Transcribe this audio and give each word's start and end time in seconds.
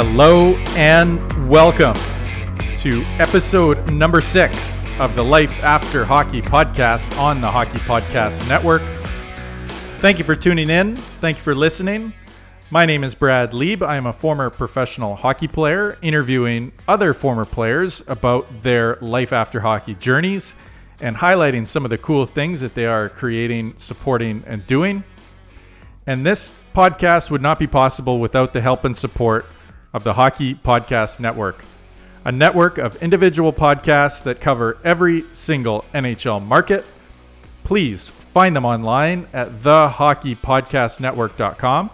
Hello 0.00 0.54
and 0.76 1.50
welcome 1.50 1.96
to 2.76 3.02
episode 3.18 3.90
number 3.90 4.20
six 4.20 4.84
of 5.00 5.16
the 5.16 5.24
Life 5.24 5.60
After 5.60 6.04
Hockey 6.04 6.40
podcast 6.40 7.18
on 7.18 7.40
the 7.40 7.48
Hockey 7.48 7.78
Podcast 7.78 8.46
Network. 8.46 8.80
Thank 10.00 10.20
you 10.20 10.24
for 10.24 10.36
tuning 10.36 10.70
in. 10.70 10.98
Thank 11.20 11.38
you 11.38 11.42
for 11.42 11.52
listening. 11.52 12.12
My 12.70 12.86
name 12.86 13.02
is 13.02 13.16
Brad 13.16 13.52
Lieb. 13.52 13.82
I 13.82 13.96
am 13.96 14.06
a 14.06 14.12
former 14.12 14.50
professional 14.50 15.16
hockey 15.16 15.48
player, 15.48 15.98
interviewing 16.00 16.70
other 16.86 17.12
former 17.12 17.44
players 17.44 18.04
about 18.06 18.62
their 18.62 18.98
life 19.00 19.32
after 19.32 19.58
hockey 19.58 19.96
journeys 19.96 20.54
and 21.00 21.16
highlighting 21.16 21.66
some 21.66 21.82
of 21.84 21.90
the 21.90 21.98
cool 21.98 22.24
things 22.24 22.60
that 22.60 22.74
they 22.74 22.86
are 22.86 23.08
creating, 23.08 23.74
supporting, 23.78 24.44
and 24.46 24.64
doing. 24.64 25.02
And 26.06 26.24
this 26.24 26.52
podcast 26.72 27.32
would 27.32 27.42
not 27.42 27.58
be 27.58 27.66
possible 27.66 28.20
without 28.20 28.52
the 28.52 28.60
help 28.60 28.84
and 28.84 28.96
support 28.96 29.44
of 29.92 30.04
the 30.04 30.14
Hockey 30.14 30.54
Podcast 30.54 31.20
Network, 31.20 31.64
a 32.24 32.32
network 32.32 32.78
of 32.78 32.96
individual 33.02 33.52
podcasts 33.52 34.22
that 34.24 34.40
cover 34.40 34.78
every 34.84 35.24
single 35.32 35.84
NHL 35.94 36.44
market. 36.46 36.84
Please 37.64 38.10
find 38.10 38.56
them 38.56 38.64
online 38.64 39.26
at 39.32 39.50
thehockeypodcastnetwork.com 39.50 41.90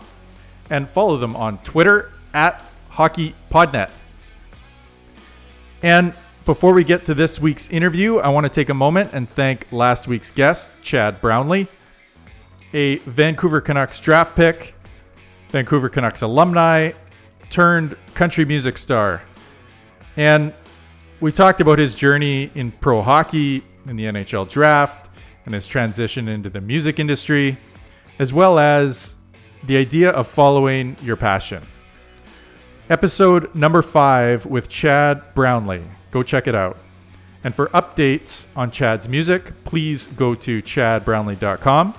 and 0.70 0.88
follow 0.88 1.16
them 1.16 1.34
on 1.36 1.58
Twitter 1.58 2.10
at 2.32 2.62
HockeyPodNet. 2.92 3.90
And 5.82 6.14
before 6.44 6.72
we 6.72 6.84
get 6.84 7.04
to 7.06 7.14
this 7.14 7.40
week's 7.40 7.68
interview, 7.70 8.18
I 8.18 8.28
want 8.28 8.44
to 8.44 8.50
take 8.50 8.68
a 8.68 8.74
moment 8.74 9.10
and 9.12 9.28
thank 9.28 9.66
last 9.72 10.06
week's 10.08 10.30
guest, 10.30 10.68
Chad 10.82 11.20
Brownlee, 11.20 11.66
a 12.72 12.96
Vancouver 12.98 13.60
Canucks 13.60 13.98
draft 14.00 14.36
pick, 14.36 14.74
Vancouver 15.50 15.88
Canucks 15.88 16.22
alumni, 16.22 16.92
turned 17.50 17.96
country 18.14 18.44
music 18.44 18.78
star. 18.78 19.22
And 20.16 20.52
we 21.20 21.32
talked 21.32 21.60
about 21.60 21.78
his 21.78 21.94
journey 21.94 22.50
in 22.54 22.70
pro 22.72 23.02
hockey, 23.02 23.62
in 23.86 23.96
the 23.96 24.04
NHL 24.04 24.48
draft, 24.48 25.10
and 25.44 25.54
his 25.54 25.66
transition 25.66 26.28
into 26.28 26.50
the 26.50 26.60
music 26.60 26.98
industry, 26.98 27.56
as 28.18 28.32
well 28.32 28.58
as 28.58 29.16
the 29.64 29.76
idea 29.76 30.10
of 30.10 30.26
following 30.26 30.96
your 31.02 31.16
passion. 31.16 31.62
Episode 32.90 33.54
number 33.54 33.82
five 33.82 34.44
with 34.46 34.68
Chad 34.68 35.22
Brownlee. 35.34 35.84
Go 36.10 36.22
check 36.22 36.46
it 36.46 36.54
out. 36.54 36.78
And 37.42 37.54
for 37.54 37.68
updates 37.68 38.46
on 38.56 38.70
Chad's 38.70 39.08
music, 39.08 39.64
please 39.64 40.06
go 40.06 40.34
to 40.34 40.62
chadbrownlee.com 40.62 41.94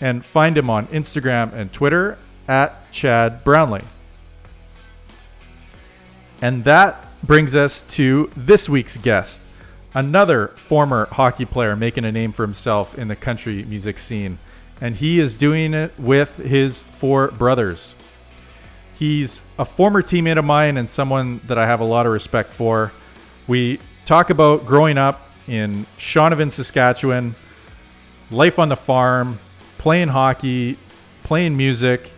and 0.00 0.24
find 0.24 0.56
him 0.56 0.70
on 0.70 0.86
Instagram 0.88 1.52
and 1.52 1.72
Twitter 1.72 2.18
at 2.46 2.90
Chad 2.92 3.42
Brownlee. 3.44 3.84
And 6.40 6.64
that 6.64 7.04
brings 7.22 7.54
us 7.54 7.82
to 7.82 8.30
this 8.36 8.68
week's 8.68 8.96
guest, 8.96 9.40
another 9.92 10.48
former 10.48 11.06
hockey 11.10 11.44
player 11.44 11.74
making 11.74 12.04
a 12.04 12.12
name 12.12 12.32
for 12.32 12.44
himself 12.44 12.96
in 12.96 13.08
the 13.08 13.16
country 13.16 13.64
music 13.64 13.98
scene. 13.98 14.38
And 14.80 14.96
he 14.96 15.18
is 15.18 15.36
doing 15.36 15.74
it 15.74 15.92
with 15.98 16.36
his 16.36 16.82
four 16.82 17.28
brothers. 17.32 17.96
He's 18.94 19.42
a 19.58 19.64
former 19.64 20.02
teammate 20.02 20.38
of 20.38 20.44
mine 20.44 20.76
and 20.76 20.88
someone 20.88 21.40
that 21.46 21.58
I 21.58 21.66
have 21.66 21.80
a 21.80 21.84
lot 21.84 22.06
of 22.06 22.12
respect 22.12 22.52
for. 22.52 22.92
We 23.46 23.80
talk 24.04 24.30
about 24.30 24.66
growing 24.66 24.98
up 24.98 25.28
in 25.48 25.86
Shaunavon, 25.98 26.52
Saskatchewan, 26.52 27.34
life 28.30 28.58
on 28.58 28.68
the 28.68 28.76
farm, 28.76 29.40
playing 29.78 30.08
hockey, 30.08 30.78
playing 31.22 31.56
music, 31.56 32.12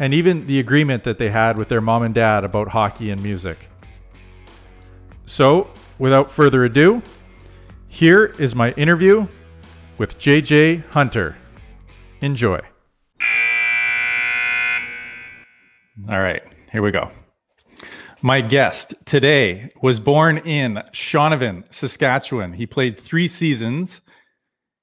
and 0.00 0.14
even 0.14 0.46
the 0.46 0.58
agreement 0.58 1.04
that 1.04 1.18
they 1.18 1.28
had 1.28 1.58
with 1.58 1.68
their 1.68 1.82
mom 1.82 2.02
and 2.02 2.14
dad 2.14 2.42
about 2.42 2.68
hockey 2.68 3.10
and 3.10 3.22
music. 3.22 3.68
So, 5.26 5.70
without 5.98 6.30
further 6.30 6.64
ado, 6.64 7.02
here 7.86 8.34
is 8.38 8.54
my 8.54 8.72
interview 8.72 9.28
with 9.98 10.18
JJ 10.18 10.86
Hunter. 10.88 11.36
Enjoy. 12.22 12.58
All 16.08 16.20
right, 16.20 16.42
here 16.72 16.80
we 16.80 16.90
go. 16.90 17.10
My 18.22 18.40
guest 18.40 18.94
today 19.04 19.70
was 19.82 20.00
born 20.00 20.38
in 20.38 20.82
Shaunavon, 20.92 21.64
Saskatchewan. 21.72 22.54
He 22.54 22.66
played 22.66 22.98
three 22.98 23.28
seasons 23.28 24.00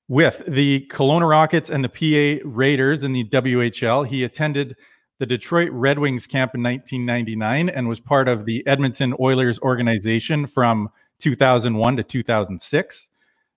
with 0.07 0.43
the 0.47 0.87
Kelowna 0.91 1.27
Rockets 1.27 1.71
and 1.71 1.83
the 1.83 1.89
PA 1.89 2.47
Raiders 2.47 3.03
in 3.03 3.13
the 3.13 3.23
WHL. 3.25 4.07
He 4.07 4.23
attended 4.23 4.75
the 5.19 5.25
Detroit 5.25 5.69
Red 5.71 5.99
Wings 5.99 6.27
camp 6.27 6.53
in 6.53 6.63
1999 6.63 7.69
and 7.69 7.87
was 7.89 7.99
part 7.99 8.27
of 8.27 8.45
the 8.45 8.65
Edmonton 8.67 9.15
Oilers 9.19 9.59
organization 9.59 10.45
from 10.45 10.89
2001 11.19 11.97
to 11.97 12.03
2006. 12.03 13.09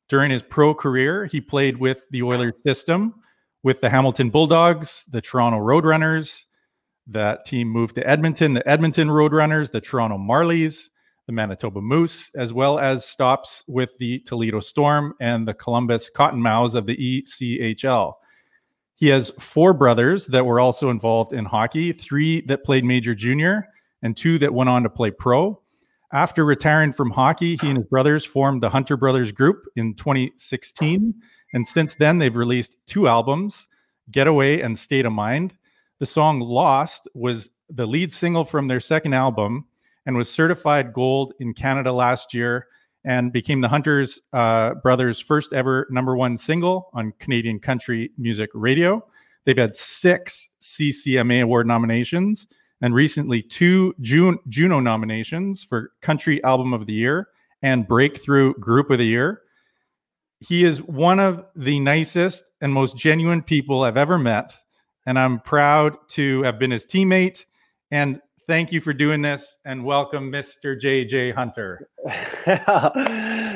During 0.08 0.30
his 0.30 0.42
pro 0.42 0.74
career, 0.74 1.26
he 1.26 1.40
played 1.40 1.76
with 1.76 2.04
the 2.10 2.22
Oilers 2.22 2.54
system 2.64 3.14
with 3.62 3.80
the 3.80 3.90
Hamilton 3.90 4.30
Bulldogs, 4.30 5.04
the 5.10 5.20
Toronto 5.20 5.58
Roadrunners. 5.58 6.44
That 7.06 7.44
team 7.44 7.68
moved 7.68 7.96
to 7.96 8.08
Edmonton, 8.08 8.54
the 8.54 8.68
Edmonton 8.68 9.08
Roadrunners, 9.08 9.70
the 9.70 9.80
Toronto 9.80 10.16
Marlies, 10.16 10.88
the 11.26 11.32
Manitoba 11.32 11.80
Moose, 11.80 12.30
as 12.34 12.52
well 12.52 12.78
as 12.78 13.04
stops 13.04 13.64
with 13.66 13.96
the 13.98 14.20
Toledo 14.20 14.60
Storm 14.60 15.14
and 15.20 15.46
the 15.46 15.54
Columbus 15.54 16.10
Cottonmouths 16.10 16.74
of 16.74 16.86
the 16.86 16.96
ECHL. 16.96 18.14
He 19.00 19.08
has 19.08 19.30
four 19.38 19.72
brothers 19.72 20.26
that 20.26 20.44
were 20.44 20.60
also 20.60 20.90
involved 20.90 21.32
in 21.32 21.46
hockey, 21.46 21.90
three 21.90 22.42
that 22.42 22.64
played 22.64 22.84
major 22.84 23.14
junior, 23.14 23.66
and 24.02 24.14
two 24.14 24.38
that 24.40 24.52
went 24.52 24.68
on 24.68 24.82
to 24.82 24.90
play 24.90 25.10
pro. 25.10 25.58
After 26.12 26.44
retiring 26.44 26.92
from 26.92 27.10
hockey, 27.10 27.56
he 27.56 27.68
and 27.68 27.78
his 27.78 27.86
brothers 27.86 28.26
formed 28.26 28.62
the 28.62 28.68
Hunter 28.68 28.98
Brothers 28.98 29.32
Group 29.32 29.64
in 29.74 29.94
2016. 29.94 31.14
And 31.54 31.66
since 31.66 31.94
then, 31.94 32.18
they've 32.18 32.36
released 32.36 32.76
two 32.84 33.08
albums, 33.08 33.68
Getaway 34.10 34.60
and 34.60 34.78
State 34.78 35.06
of 35.06 35.14
Mind. 35.14 35.54
The 35.98 36.04
song 36.04 36.40
Lost 36.40 37.08
was 37.14 37.48
the 37.70 37.86
lead 37.86 38.12
single 38.12 38.44
from 38.44 38.68
their 38.68 38.80
second 38.80 39.14
album 39.14 39.64
and 40.04 40.14
was 40.14 40.30
certified 40.30 40.92
gold 40.92 41.32
in 41.40 41.54
Canada 41.54 41.90
last 41.90 42.34
year 42.34 42.66
and 43.04 43.32
became 43.32 43.60
the 43.60 43.68
Hunters 43.68 44.20
uh, 44.32 44.74
Brothers' 44.74 45.20
first 45.20 45.52
ever 45.52 45.86
number 45.90 46.16
one 46.16 46.36
single 46.36 46.90
on 46.92 47.12
Canadian 47.18 47.58
country 47.58 48.10
music 48.18 48.50
radio. 48.54 49.04
They've 49.44 49.56
had 49.56 49.76
six 49.76 50.50
CCMA 50.60 51.42
award 51.42 51.66
nominations 51.66 52.46
and 52.80 52.94
recently 52.94 53.42
two 53.42 53.94
June, 54.00 54.38
Juno 54.48 54.80
nominations 54.80 55.64
for 55.64 55.92
Country 56.00 56.42
Album 56.44 56.72
of 56.72 56.86
the 56.86 56.92
Year 56.92 57.28
and 57.62 57.86
Breakthrough 57.86 58.54
Group 58.54 58.90
of 58.90 58.98
the 58.98 59.06
Year. 59.06 59.42
He 60.40 60.64
is 60.64 60.82
one 60.82 61.20
of 61.20 61.44
the 61.54 61.80
nicest 61.80 62.50
and 62.60 62.72
most 62.72 62.96
genuine 62.96 63.42
people 63.42 63.82
I've 63.82 63.98
ever 63.98 64.18
met. 64.18 64.54
And 65.06 65.18
I'm 65.18 65.40
proud 65.40 65.96
to 66.10 66.42
have 66.42 66.58
been 66.58 66.70
his 66.70 66.86
teammate 66.86 67.44
and 67.90 68.20
thank 68.50 68.72
you 68.72 68.80
for 68.80 68.92
doing 68.92 69.22
this 69.22 69.58
and 69.64 69.84
welcome 69.84 70.32
Mr. 70.32 70.76
JJ 70.76 71.32
Hunter. 71.32 71.88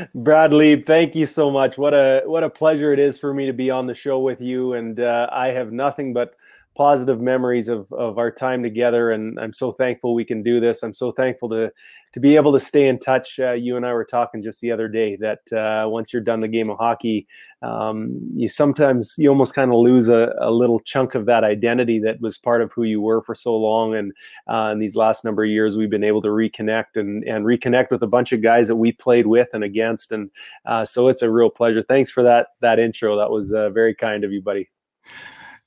Bradley, 0.15 0.83
thank 0.83 1.17
you 1.17 1.27
so 1.27 1.51
much. 1.51 1.77
What 1.77 1.93
a 1.93 2.23
what 2.27 2.45
a 2.45 2.49
pleasure 2.49 2.93
it 2.93 3.01
is 3.01 3.19
for 3.19 3.35
me 3.35 3.45
to 3.47 3.53
be 3.53 3.71
on 3.71 3.89
the 3.89 3.95
show 3.97 4.21
with 4.21 4.41
you 4.41 4.75
and 4.75 5.01
uh, 5.01 5.29
I 5.33 5.49
have 5.49 5.73
nothing 5.73 6.13
but 6.13 6.37
positive 6.77 7.21
memories 7.21 7.69
of, 7.69 7.91
of 7.93 8.19
our 8.19 8.31
time 8.31 8.63
together 8.63 9.13
and 9.13 9.39
i'm 9.41 9.53
so 9.53 9.73
thankful 9.73 10.15
we 10.15 10.25
can 10.25 10.43
do 10.43 10.61
this. 10.61 10.83
I'm 10.83 10.95
so 10.95 11.13
thankful 11.13 11.49
to 11.51 11.71
to 12.13 12.21
be 12.21 12.37
able 12.37 12.53
to 12.53 12.61
stay 12.61 12.87
in 12.87 13.01
touch. 13.01 13.41
Uh, 13.41 13.53
you 13.53 13.77
and 13.77 13.85
i 13.85 13.93
were 13.93 14.05
talking 14.05 14.43
just 14.43 14.61
the 14.61 14.73
other 14.73 14.89
day 14.89 15.17
that 15.17 15.53
uh, 15.53 15.89
once 15.89 16.13
you're 16.13 16.23
done 16.23 16.41
the 16.41 16.49
game 16.49 16.71
of 16.71 16.79
hockey 16.79 17.27
um, 17.65 18.21
you 18.35 18.49
sometimes 18.49 19.15
you 19.17 19.29
almost 19.31 19.55
kind 19.55 19.71
of 19.71 19.79
lose 19.79 20.09
a, 20.09 20.35
a, 20.39 20.51
little 20.51 20.81
chunk 20.81 21.15
of 21.15 21.25
that 21.27 21.45
identity 21.45 21.99
that 22.01 22.21
was 22.21 22.37
part 22.37 22.61
of 22.61 22.71
who 22.73 22.83
you 22.83 23.01
were 23.01 23.23
for 23.23 23.35
so 23.35 23.57
long. 23.57 23.95
And 23.95 24.13
uh, 24.53 24.71
in 24.73 24.81
these 24.81 24.97
last 24.97 25.25
number 25.25 25.45
of 25.45 25.51
years 25.51 25.75
we've 25.75 25.89
been 25.89 26.05
able 26.05 26.21
to 26.23 26.29
reconnect 26.29 26.97
and, 26.97 27.25
and 27.25 27.47
reconnect 27.47 27.91
with 27.91 28.03
a 28.03 28.07
bunch 28.07 28.33
of 28.33 28.43
guys 28.43 28.69
that 28.69 28.77
we 28.77 28.93
played 28.93 29.27
with 29.27 29.49
and 29.55 29.65
against. 29.65 30.13
And 30.13 30.31
uh, 30.67 30.85
so 30.85 31.09
it's 31.09 31.23
a 31.23 31.31
real 31.31 31.49
pleasure. 31.49 31.83
Thanks 31.83 32.11
for 32.11 32.23
that 32.23 32.49
that 32.61 32.79
intro. 32.79 33.17
That 33.17 33.31
was 33.31 33.53
uh, 33.55 33.71
very 33.71 33.95
kind 33.95 34.25
of 34.25 34.33
you 34.33 34.43
buddy 34.43 34.69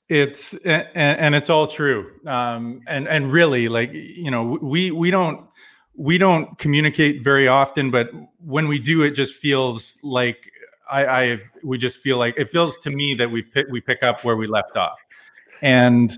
it's 0.09 0.54
and, 0.54 0.88
and 0.95 1.36
it's 1.36 1.50
all 1.50 1.68
true. 1.68 2.12
Um 2.25 2.81
and 2.88 3.07
and 3.07 3.31
really 3.31 3.68
like 3.68 3.92
you 3.94 4.31
know 4.31 4.57
we 4.62 4.92
we 4.92 5.12
don't 5.12 5.48
we 5.98 6.18
don't 6.18 6.57
communicate 6.59 7.24
very 7.24 7.48
often 7.48 7.89
but 7.89 8.12
when 8.45 8.68
we 8.68 8.77
do 8.77 9.01
it 9.01 9.12
just 9.12 9.33
feels 9.33 9.98
like 10.04 10.50
i 10.92 11.06
i 11.06 11.39
we 11.63 11.77
just 11.77 11.98
feel 11.98 12.18
like 12.18 12.36
it 12.38 12.48
feels 12.48 12.77
to 12.77 12.92
me 12.92 13.15
that 13.15 13.30
we 13.30 13.42
pick 13.42 13.65
we 13.71 13.81
pick 13.81 14.04
up 14.04 14.24
where 14.24 14.38
we 14.38 14.45
left 14.45 14.77
off. 14.77 15.04
And 15.62 16.18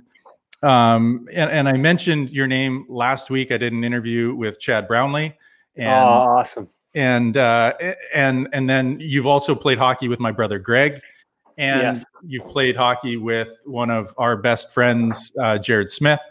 um 0.61 1.29
and, 1.31 1.49
and 1.49 1.69
i 1.69 1.77
mentioned 1.77 2.29
your 2.31 2.45
name 2.45 2.85
last 2.89 3.29
week. 3.29 3.51
I 3.51 3.57
did 3.57 3.71
an 3.71 3.85
interview 3.85 4.35
with 4.35 4.59
chad 4.59 4.87
brownlee 4.87 5.37
and 5.77 6.05
oh, 6.05 6.37
awesome. 6.37 6.69
and 6.93 7.37
uh 7.37 7.73
and 8.13 8.49
and 8.51 8.69
then 8.69 8.99
you've 8.99 9.27
also 9.27 9.55
played 9.55 9.77
hockey 9.77 10.09
with 10.09 10.19
my 10.19 10.33
brother 10.33 10.59
greg 10.59 10.99
and 11.59 11.97
yes. 11.97 12.05
you've 12.25 12.47
played 12.47 12.75
hockey 12.75 13.17
with 13.17 13.55
one 13.65 13.91
of 13.91 14.15
our 14.17 14.37
best 14.37 14.71
friends, 14.71 15.31
uh, 15.39 15.59
Jared 15.59 15.91
Smith. 15.91 16.21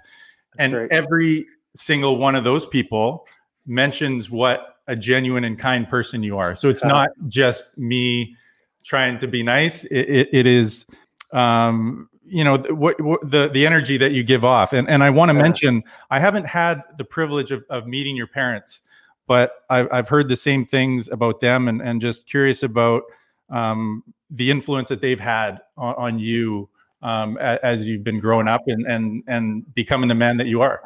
and 0.59 0.73
right. 0.73 0.89
every 0.91 1.47
single 1.75 2.17
one 2.17 2.35
of 2.35 2.45
those 2.45 2.67
people 2.67 3.27
mentions 3.67 4.31
what 4.31 4.77
a 4.89 4.97
genuine 4.97 5.45
and 5.45 5.59
kind 5.59 5.89
person 5.89 6.23
you 6.23 6.37
are. 6.39 6.55
So 6.55 6.69
it's 6.69 6.85
uh, 6.85 6.89
not 6.89 7.11
just 7.29 7.79
me 7.79 8.37
trying 8.85 9.19
to 9.19 9.29
be 9.29 9.43
nice. 9.43 9.85
It, 9.85 10.09
it, 10.09 10.29
it 10.33 10.47
is, 10.47 10.87
um, 11.33 12.09
you 12.25 12.45
know, 12.45 12.59
what, 12.59 13.01
what, 13.01 13.21
the 13.23 13.49
the 13.49 13.67
energy 13.67 13.97
that 13.99 14.13
you 14.13 14.23
give 14.23 14.45
off. 14.45 14.73
And 14.73 14.89
and 14.89 15.03
I 15.03 15.11
want 15.11 15.31
to 15.31 15.37
yeah. 15.37 15.43
mention, 15.43 15.85
I 16.11 16.19
haven't 16.19 16.47
had 16.47 16.83
the 16.99 17.05
privilege 17.05 17.53
of, 17.53 17.65
of 17.71 17.87
meeting 17.87 18.17
your 18.17 18.27
parents, 18.27 18.83
but 19.27 19.65
I've, 19.71 19.89
I've 19.93 20.09
heard 20.09 20.29
the 20.29 20.37
same 20.37 20.67
things 20.67 21.09
about 21.09 21.41
them, 21.41 21.69
and 21.69 21.81
and 21.81 22.01
just 22.01 22.27
curious 22.27 22.63
about 22.63 23.05
um, 23.51 24.03
the 24.31 24.51
influence 24.51 24.89
that 24.89 25.01
they've 25.01 25.21
had 25.21 25.61
on, 25.77 25.95
on 25.95 26.19
you 26.19 26.69
um, 27.03 27.37
as, 27.39 27.59
as 27.63 27.89
you've 27.89 28.05
been 28.05 28.21
growing 28.21 28.49
up 28.49 28.63
and 28.67 28.87
and 28.87 29.23
and 29.27 29.75
becoming 29.75 30.09
the 30.09 30.15
man 30.15 30.37
that 30.39 30.47
you 30.47 30.63
are. 30.63 30.83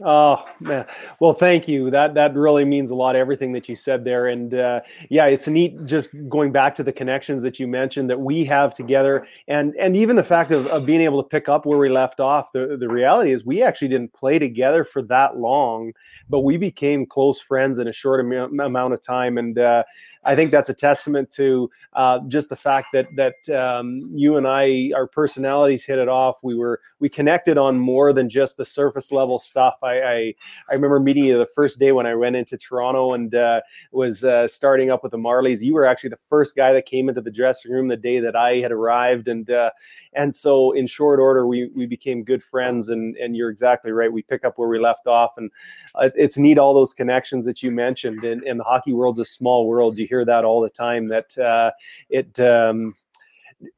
Oh 0.00 0.44
man, 0.60 0.86
well, 1.18 1.32
thank 1.32 1.66
you. 1.66 1.90
That 1.90 2.14
that 2.14 2.32
really 2.34 2.64
means 2.64 2.90
a 2.90 2.94
lot. 2.94 3.16
Everything 3.16 3.50
that 3.52 3.68
you 3.68 3.74
said 3.74 4.04
there, 4.04 4.28
and 4.28 4.54
uh, 4.54 4.80
yeah, 5.10 5.26
it's 5.26 5.48
neat. 5.48 5.84
Just 5.86 6.10
going 6.28 6.52
back 6.52 6.76
to 6.76 6.84
the 6.84 6.92
connections 6.92 7.42
that 7.42 7.58
you 7.58 7.66
mentioned 7.66 8.08
that 8.08 8.20
we 8.20 8.44
have 8.44 8.74
together, 8.74 9.26
and 9.48 9.74
and 9.74 9.96
even 9.96 10.14
the 10.14 10.22
fact 10.22 10.52
of, 10.52 10.68
of 10.68 10.86
being 10.86 11.00
able 11.00 11.20
to 11.20 11.28
pick 11.28 11.48
up 11.48 11.66
where 11.66 11.78
we 11.78 11.88
left 11.88 12.20
off. 12.20 12.52
The 12.52 12.76
the 12.78 12.88
reality 12.88 13.32
is 13.32 13.44
we 13.44 13.60
actually 13.60 13.88
didn't 13.88 14.12
play 14.12 14.38
together 14.38 14.84
for 14.84 15.02
that 15.02 15.36
long, 15.36 15.92
but 16.28 16.40
we 16.40 16.58
became 16.58 17.04
close 17.04 17.40
friends 17.40 17.80
in 17.80 17.88
a 17.88 17.92
short 17.92 18.24
am- 18.24 18.60
amount 18.60 18.94
of 18.94 19.02
time, 19.02 19.36
and 19.36 19.58
uh, 19.58 19.82
I 20.24 20.34
think 20.34 20.50
that's 20.50 20.68
a 20.68 20.74
testament 20.74 21.30
to 21.32 21.70
uh, 21.92 22.20
just 22.28 22.48
the 22.48 22.56
fact 22.56 22.88
that 22.92 23.06
that 23.16 23.48
um, 23.56 23.98
you 24.12 24.36
and 24.36 24.46
I, 24.46 24.90
our 24.94 25.06
personalities 25.06 25.84
hit 25.84 25.98
it 25.98 26.08
off. 26.08 26.36
We 26.42 26.54
were 26.54 26.80
we 26.98 27.08
connected 27.08 27.58
on 27.58 27.78
more 27.78 28.12
than 28.12 28.28
just 28.28 28.56
the 28.56 28.64
surface 28.64 29.12
level 29.12 29.38
stuff. 29.38 29.78
I 29.82 30.00
I, 30.00 30.34
I 30.70 30.74
remember 30.74 31.00
meeting 31.00 31.24
you 31.24 31.38
the 31.38 31.48
first 31.54 31.78
day 31.78 31.92
when 31.92 32.06
I 32.06 32.14
went 32.14 32.36
into 32.36 32.56
Toronto 32.56 33.12
and 33.14 33.34
uh, 33.34 33.60
was 33.92 34.24
uh, 34.24 34.48
starting 34.48 34.90
up 34.90 35.02
with 35.02 35.12
the 35.12 35.18
Marlies. 35.18 35.60
You 35.60 35.74
were 35.74 35.86
actually 35.86 36.10
the 36.10 36.18
first 36.28 36.56
guy 36.56 36.72
that 36.72 36.86
came 36.86 37.08
into 37.08 37.20
the 37.20 37.30
dressing 37.30 37.72
room 37.72 37.88
the 37.88 37.96
day 37.96 38.20
that 38.20 38.36
I 38.36 38.56
had 38.56 38.72
arrived, 38.72 39.28
and 39.28 39.48
uh, 39.50 39.70
and 40.14 40.34
so 40.34 40.72
in 40.72 40.86
short 40.86 41.20
order 41.20 41.46
we 41.46 41.70
we 41.74 41.86
became 41.86 42.24
good 42.24 42.42
friends. 42.42 42.88
And 42.88 43.16
and 43.16 43.36
you're 43.36 43.50
exactly 43.50 43.92
right. 43.92 44.12
We 44.12 44.22
pick 44.22 44.44
up 44.44 44.58
where 44.58 44.68
we 44.68 44.78
left 44.78 45.06
off, 45.06 45.34
and 45.36 45.50
uh, 45.94 46.10
it's 46.16 46.36
neat 46.36 46.58
all 46.58 46.74
those 46.74 46.92
connections 46.92 47.44
that 47.44 47.62
you 47.62 47.70
mentioned. 47.70 48.24
And, 48.24 48.42
and 48.42 48.58
the 48.58 48.64
hockey 48.64 48.92
world's 48.92 49.20
a 49.20 49.24
small 49.24 49.66
world. 49.66 49.96
You 49.96 50.07
hear 50.08 50.24
that 50.24 50.44
all 50.44 50.60
the 50.60 50.70
time. 50.70 51.08
That 51.08 51.36
uh, 51.38 51.70
it. 52.08 52.40
Um, 52.40 52.94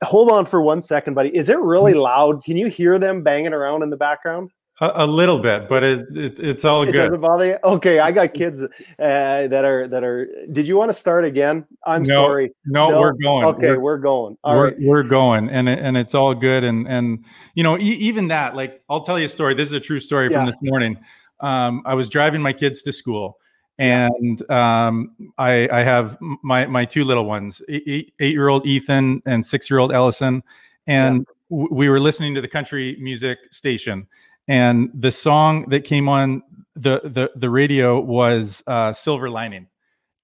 hold 0.03 0.31
on 0.31 0.45
for 0.45 0.61
one 0.61 0.83
second, 0.83 1.15
buddy. 1.15 1.35
Is 1.35 1.49
it 1.49 1.59
really 1.59 1.93
mm-hmm. 1.93 2.03
loud? 2.03 2.45
Can 2.45 2.57
you 2.57 2.69
hear 2.69 2.99
them 2.99 3.23
banging 3.23 3.53
around 3.53 3.83
in 3.83 3.91
the 3.91 3.97
background? 3.97 4.51
A, 4.83 5.05
a 5.05 5.07
little 5.07 5.39
bit, 5.39 5.69
but 5.69 5.83
it, 5.85 6.17
it 6.17 6.41
it's 6.41 6.65
all 6.65 6.83
it 6.83 6.93
good. 6.93 7.11
Doesn't 7.11 7.21
bother 7.21 7.47
you? 7.47 7.59
Okay, 7.63 7.99
I 7.99 8.13
got 8.13 8.33
kids 8.33 8.63
uh, 8.63 8.69
that 8.99 9.65
are 9.65 9.87
that 9.89 10.03
are. 10.03 10.27
Did 10.51 10.67
you 10.67 10.77
want 10.79 10.89
to 10.89 10.95
start 10.95 11.27
again? 11.27 11.67
I'm 11.85 12.03
no, 12.03 12.15
sorry. 12.15 12.53
No, 12.65 12.91
no, 12.91 13.01
we're 13.01 13.13
going. 13.13 13.45
Okay, 13.45 13.69
we're, 13.73 13.81
we're 13.81 13.99
going. 13.99 14.39
All 14.43 14.57
we're, 14.57 14.65
right. 14.65 14.77
we're 14.81 15.03
going, 15.03 15.51
and 15.51 15.69
and 15.69 15.99
it's 15.99 16.15
all 16.15 16.35
good. 16.35 16.65
And 16.65 16.89
and 16.89 17.25
you 17.55 17.63
know, 17.63 17.77
e- 17.77 17.83
even 17.83 18.29
that, 18.29 18.57
like, 18.57 18.83
I'll 18.89 19.03
tell 19.03 19.19
you 19.19 19.27
a 19.27 19.29
story. 19.29 19.53
This 19.53 19.69
is 19.69 19.75
a 19.75 19.81
true 19.81 20.01
story 20.01 20.31
yeah. 20.31 20.39
from 20.39 20.47
this 20.47 20.59
morning. 20.63 20.99
Um, 21.41 21.83
I 21.85 21.95
was 21.95 22.09
driving 22.09 22.41
my 22.41 22.55
kids 22.55 22.81
to 22.83 22.93
school, 22.93 23.37
and 23.81 24.51
um, 24.51 25.17
I, 25.39 25.67
I, 25.73 25.83
have 25.83 26.19
my 26.21 26.67
my 26.67 26.85
two 26.85 27.03
little 27.03 27.25
ones, 27.25 27.63
eight, 27.67 28.13
year 28.19 28.49
old 28.49 28.67
Ethan 28.67 29.23
and 29.25 29.45
six 29.45 29.71
year 29.71 29.79
old 29.79 29.91
Ellison, 29.91 30.43
and 30.87 31.21
yeah. 31.21 31.57
w- 31.57 31.69
we 31.75 31.89
were 31.89 31.99
listening 31.99 32.35
to 32.35 32.43
the 32.43 32.49
country 32.49 32.99
music 33.01 33.39
station, 33.51 34.07
and 34.49 34.91
the 34.93 35.11
song 35.11 35.67
that 35.71 35.85
came 35.85 36.11
on 36.11 36.43
the 36.75 37.01
the 37.05 37.31
the 37.37 37.49
radio 37.49 37.99
was 37.99 38.63
uh, 38.67 38.93
"Silver 38.93 39.31
Lining." 39.31 39.67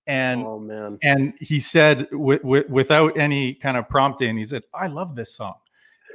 And 0.06 0.44
oh, 0.44 0.58
man. 0.58 0.98
and 1.02 1.32
he 1.40 1.58
said 1.58 2.10
w- 2.10 2.38
w- 2.38 2.64
without 2.68 3.16
any 3.16 3.54
kind 3.54 3.78
of 3.78 3.88
prompting, 3.88 4.36
he 4.36 4.44
said, 4.44 4.64
"I 4.74 4.88
love 4.88 5.16
this 5.16 5.34
song," 5.34 5.54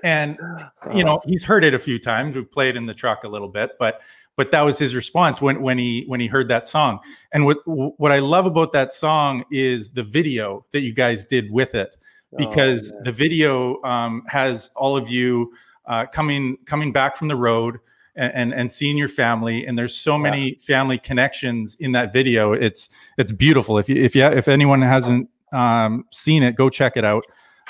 and 0.04 0.38
you 0.94 1.04
know 1.04 1.20
he's 1.26 1.44
heard 1.44 1.64
it 1.64 1.74
a 1.74 1.80
few 1.80 1.98
times. 1.98 2.36
We 2.36 2.44
played 2.44 2.78
in 2.78 2.86
the 2.86 2.94
truck 2.94 3.24
a 3.24 3.28
little 3.28 3.50
bit, 3.50 3.72
but 3.80 4.02
but 4.38 4.52
that 4.52 4.62
was 4.62 4.80
his 4.80 4.96
response 4.96 5.42
when 5.42 5.62
when 5.62 5.78
he 5.78 6.04
when 6.08 6.20
he 6.20 6.28
heard 6.28 6.48
that 6.50 6.68
song. 6.68 7.00
And 7.34 7.46
what 7.46 7.58
what 7.66 8.12
I 8.12 8.20
love 8.20 8.46
about 8.46 8.72
that 8.72 8.94
song 8.94 9.44
is 9.52 9.92
the 9.92 10.04
video 10.04 10.66
that 10.72 10.82
you 10.82 10.94
guys 10.94 11.26
did 11.26 11.52
with 11.52 11.76
it, 11.76 11.96
oh, 12.34 12.38
because 12.38 12.92
oh, 12.92 13.02
the 13.04 13.12
video 13.12 13.82
um, 13.84 14.24
has 14.28 14.72
all 14.76 14.96
of 14.96 15.10
you 15.10 15.52
uh, 15.86 16.06
coming 16.06 16.58
coming 16.66 16.92
back 16.92 17.16
from 17.16 17.28
the 17.28 17.36
road. 17.36 17.80
And, 18.14 18.34
and, 18.36 18.54
and 18.54 18.70
seeing 18.70 18.98
your 18.98 19.08
family 19.08 19.66
and 19.66 19.80
there's 19.80 19.96
so 19.96 20.18
many 20.18 20.50
yeah. 20.50 20.56
family 20.60 20.98
connections 20.98 21.78
in 21.80 21.94
that 21.94 22.12
video 22.12 22.52
it's 22.52 22.90
it's 23.18 23.32
beautiful 23.32 23.78
if 23.78 23.88
you 23.88 23.96
if 23.96 24.18
you 24.18 24.26
if 24.26 24.50
anyone 24.50 24.82
hasn't 24.82 25.30
um, 25.54 26.04
seen 26.12 26.44
it 26.44 26.58
go 26.58 26.70
check 26.70 26.98
it 26.98 27.06
out 27.06 27.24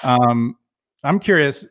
um, 0.03 0.57
i'm 1.03 1.19
curious 1.19 1.67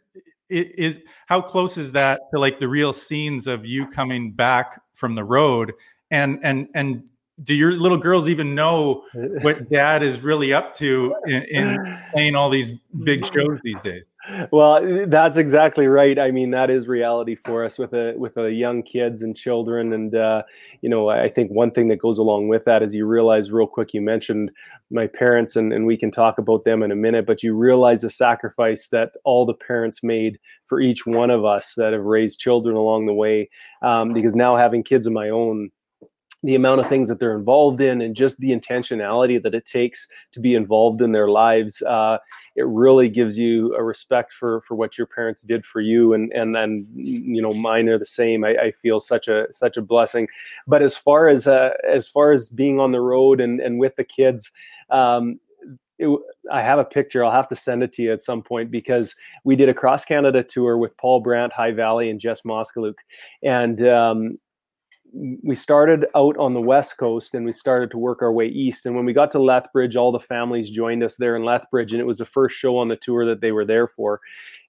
is 0.50 1.00
how 1.26 1.40
close 1.40 1.76
is 1.76 1.92
that 1.92 2.20
to 2.32 2.40
like 2.40 2.58
the 2.58 2.68
real 2.68 2.92
scenes 2.92 3.46
of 3.46 3.64
you 3.64 3.86
coming 3.86 4.32
back 4.32 4.80
from 4.92 5.14
the 5.14 5.24
road? 5.24 5.72
And 6.10 6.40
and 6.42 6.68
and 6.74 7.04
do 7.42 7.54
your 7.54 7.72
little 7.72 7.98
girls 7.98 8.28
even 8.28 8.54
know 8.54 9.04
what 9.42 9.70
dad 9.70 10.02
is 10.02 10.20
really 10.20 10.52
up 10.52 10.74
to 10.74 11.14
in, 11.26 11.42
in 11.44 11.98
playing 12.14 12.34
all 12.34 12.50
these 12.50 12.72
big 13.04 13.24
shows 13.24 13.58
these 13.62 13.80
days 13.80 14.09
well 14.52 15.06
that's 15.06 15.36
exactly 15.36 15.86
right. 15.86 16.18
I 16.18 16.30
mean 16.30 16.50
that 16.50 16.70
is 16.70 16.88
reality 16.88 17.36
for 17.44 17.64
us 17.64 17.78
with 17.78 17.92
a 17.92 18.14
with 18.16 18.36
a 18.36 18.52
young 18.52 18.82
kids 18.82 19.22
and 19.22 19.36
children. 19.36 19.92
And 19.92 20.14
uh, 20.14 20.42
you 20.82 20.88
know 20.88 21.08
i 21.08 21.28
think 21.28 21.50
one 21.50 21.70
thing 21.70 21.88
that 21.88 21.98
goes 21.98 22.18
along 22.18 22.48
with 22.48 22.64
that 22.64 22.82
is 22.82 22.94
you 22.94 23.06
realize 23.06 23.50
real 23.50 23.66
quick 23.66 23.92
you 23.92 24.00
mentioned 24.00 24.50
my 24.90 25.06
parents 25.06 25.56
and, 25.56 25.72
and 25.72 25.86
we 25.86 25.96
can 25.96 26.10
talk 26.10 26.38
about 26.38 26.64
them 26.64 26.82
in 26.82 26.90
a 26.90 26.96
minute 26.96 27.26
but 27.26 27.42
you 27.42 27.54
realize 27.54 28.02
the 28.02 28.10
sacrifice 28.10 28.88
that 28.88 29.12
all 29.24 29.44
the 29.44 29.54
parents 29.54 30.02
made 30.02 30.38
for 30.66 30.80
each 30.80 31.06
one 31.06 31.30
of 31.30 31.44
us 31.44 31.74
that 31.76 31.92
have 31.92 32.02
raised 32.02 32.40
children 32.40 32.76
along 32.76 33.06
the 33.06 33.14
way 33.14 33.48
um, 33.82 34.12
because 34.12 34.34
now 34.34 34.56
having 34.56 34.82
kids 34.82 35.06
of 35.06 35.12
my 35.12 35.28
own 35.28 35.70
the 36.42 36.54
amount 36.54 36.80
of 36.80 36.88
things 36.88 37.08
that 37.08 37.20
they're 37.20 37.36
involved 37.36 37.80
in 37.80 38.00
and 38.00 38.16
just 38.16 38.38
the 38.38 38.50
intentionality 38.50 39.42
that 39.42 39.54
it 39.54 39.66
takes 39.66 40.08
to 40.32 40.40
be 40.40 40.54
involved 40.54 41.02
in 41.02 41.12
their 41.12 41.28
lives 41.28 41.82
uh, 41.82 42.18
it 42.56 42.66
really 42.66 43.08
gives 43.08 43.38
you 43.38 43.74
a 43.74 43.82
respect 43.82 44.32
for 44.32 44.60
for 44.62 44.74
what 44.74 44.98
your 44.98 45.06
parents 45.06 45.42
did 45.42 45.64
for 45.64 45.80
you 45.80 46.12
and 46.12 46.32
and 46.32 46.54
then 46.54 46.86
you 46.92 47.40
know 47.40 47.50
mine 47.50 47.88
are 47.88 47.98
the 47.98 48.04
same. 48.04 48.44
I, 48.44 48.50
I, 48.56 48.70
feel 48.72 49.00
such 49.00 49.28
a 49.28 49.46
such 49.52 49.76
a 49.76 49.82
blessing. 49.82 50.28
But 50.66 50.82
as 50.82 50.96
far 50.96 51.28
as 51.28 51.46
uh, 51.46 51.70
as 51.88 52.08
far 52.08 52.32
as 52.32 52.48
being 52.48 52.80
on 52.80 52.92
the 52.92 53.00
road 53.00 53.40
and 53.40 53.60
and 53.60 53.78
with 53.78 53.96
the 53.96 54.04
kids 54.04 54.50
um, 54.90 55.40
it, 55.98 56.08
I 56.50 56.62
have 56.62 56.78
a 56.78 56.84
picture. 56.84 57.24
I'll 57.24 57.30
have 57.30 57.48
to 57.48 57.56
send 57.56 57.82
it 57.82 57.92
to 57.94 58.02
you 58.02 58.12
at 58.12 58.22
some 58.22 58.42
point 58.42 58.70
because 58.70 59.14
we 59.44 59.54
did 59.54 59.68
a 59.68 59.74
cross 59.74 60.04
Canada 60.04 60.42
tour 60.42 60.78
with 60.78 60.96
Paul 60.96 61.20
Brandt, 61.20 61.52
High 61.52 61.72
Valley, 61.72 62.10
and 62.10 62.18
Jess 62.18 62.42
Moskaluk, 62.42 62.94
and 63.42 63.86
um, 63.86 64.38
we 65.12 65.56
started 65.56 66.06
out 66.14 66.36
on 66.36 66.54
the 66.54 66.60
west 66.60 66.96
coast 66.96 67.34
and 67.34 67.44
we 67.44 67.52
started 67.52 67.90
to 67.90 67.98
work 67.98 68.22
our 68.22 68.32
way 68.32 68.46
east. 68.46 68.86
And 68.86 68.94
when 68.94 69.04
we 69.04 69.12
got 69.12 69.30
to 69.32 69.38
lethbridge 69.38 69.96
all 69.96 70.12
the 70.12 70.20
families 70.20 70.70
joined 70.70 71.02
us 71.02 71.16
there 71.16 71.36
in 71.36 71.42
lethbridge 71.42 71.92
and 71.92 72.00
it 72.00 72.06
was 72.06 72.18
the 72.18 72.26
first 72.26 72.56
show 72.56 72.76
on 72.76 72.88
the 72.88 72.96
tour 72.96 73.24
that 73.26 73.40
they 73.40 73.52
were 73.52 73.64
there 73.64 73.88
for. 73.88 74.20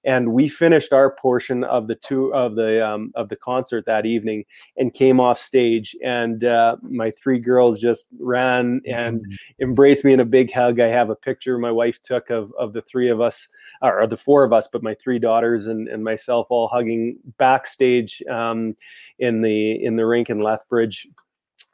And 0.04 0.32
we 0.32 0.48
finished 0.48 0.92
our 0.92 1.14
portion 1.14 1.62
of 1.64 1.86
the 1.86 1.94
tour 1.94 2.34
of 2.34 2.56
the 2.56 2.84
um, 2.84 3.12
of 3.14 3.28
the 3.28 3.36
concert 3.36 3.86
that 3.86 4.04
evening 4.04 4.44
and 4.76 4.92
came 4.92 5.20
off 5.20 5.38
stage. 5.38 5.94
And 6.04 6.44
uh, 6.44 6.76
my 6.82 7.12
three 7.12 7.38
girls 7.38 7.80
just 7.80 8.08
ran 8.18 8.80
and 8.86 9.20
mm-hmm. 9.20 9.62
embraced 9.62 10.04
me 10.04 10.12
in 10.12 10.20
a 10.20 10.24
big 10.24 10.52
hug. 10.52 10.80
I 10.80 10.88
have 10.88 11.10
a 11.10 11.14
picture 11.14 11.56
my 11.56 11.70
wife 11.70 12.02
took 12.02 12.30
of 12.30 12.52
of 12.58 12.72
the 12.72 12.82
three 12.82 13.10
of 13.10 13.20
us 13.20 13.48
or 13.82 14.06
the 14.06 14.16
four 14.16 14.44
of 14.44 14.52
us 14.52 14.68
but 14.68 14.82
my 14.82 14.94
three 14.94 15.18
daughters 15.18 15.66
and, 15.66 15.88
and 15.88 16.04
myself 16.04 16.46
all 16.50 16.68
hugging 16.68 17.16
backstage 17.38 18.22
um, 18.30 18.76
in 19.18 19.42
the 19.42 19.84
in 19.84 19.96
the 19.96 20.06
rink 20.06 20.30
in 20.30 20.40
Lethbridge. 20.40 21.08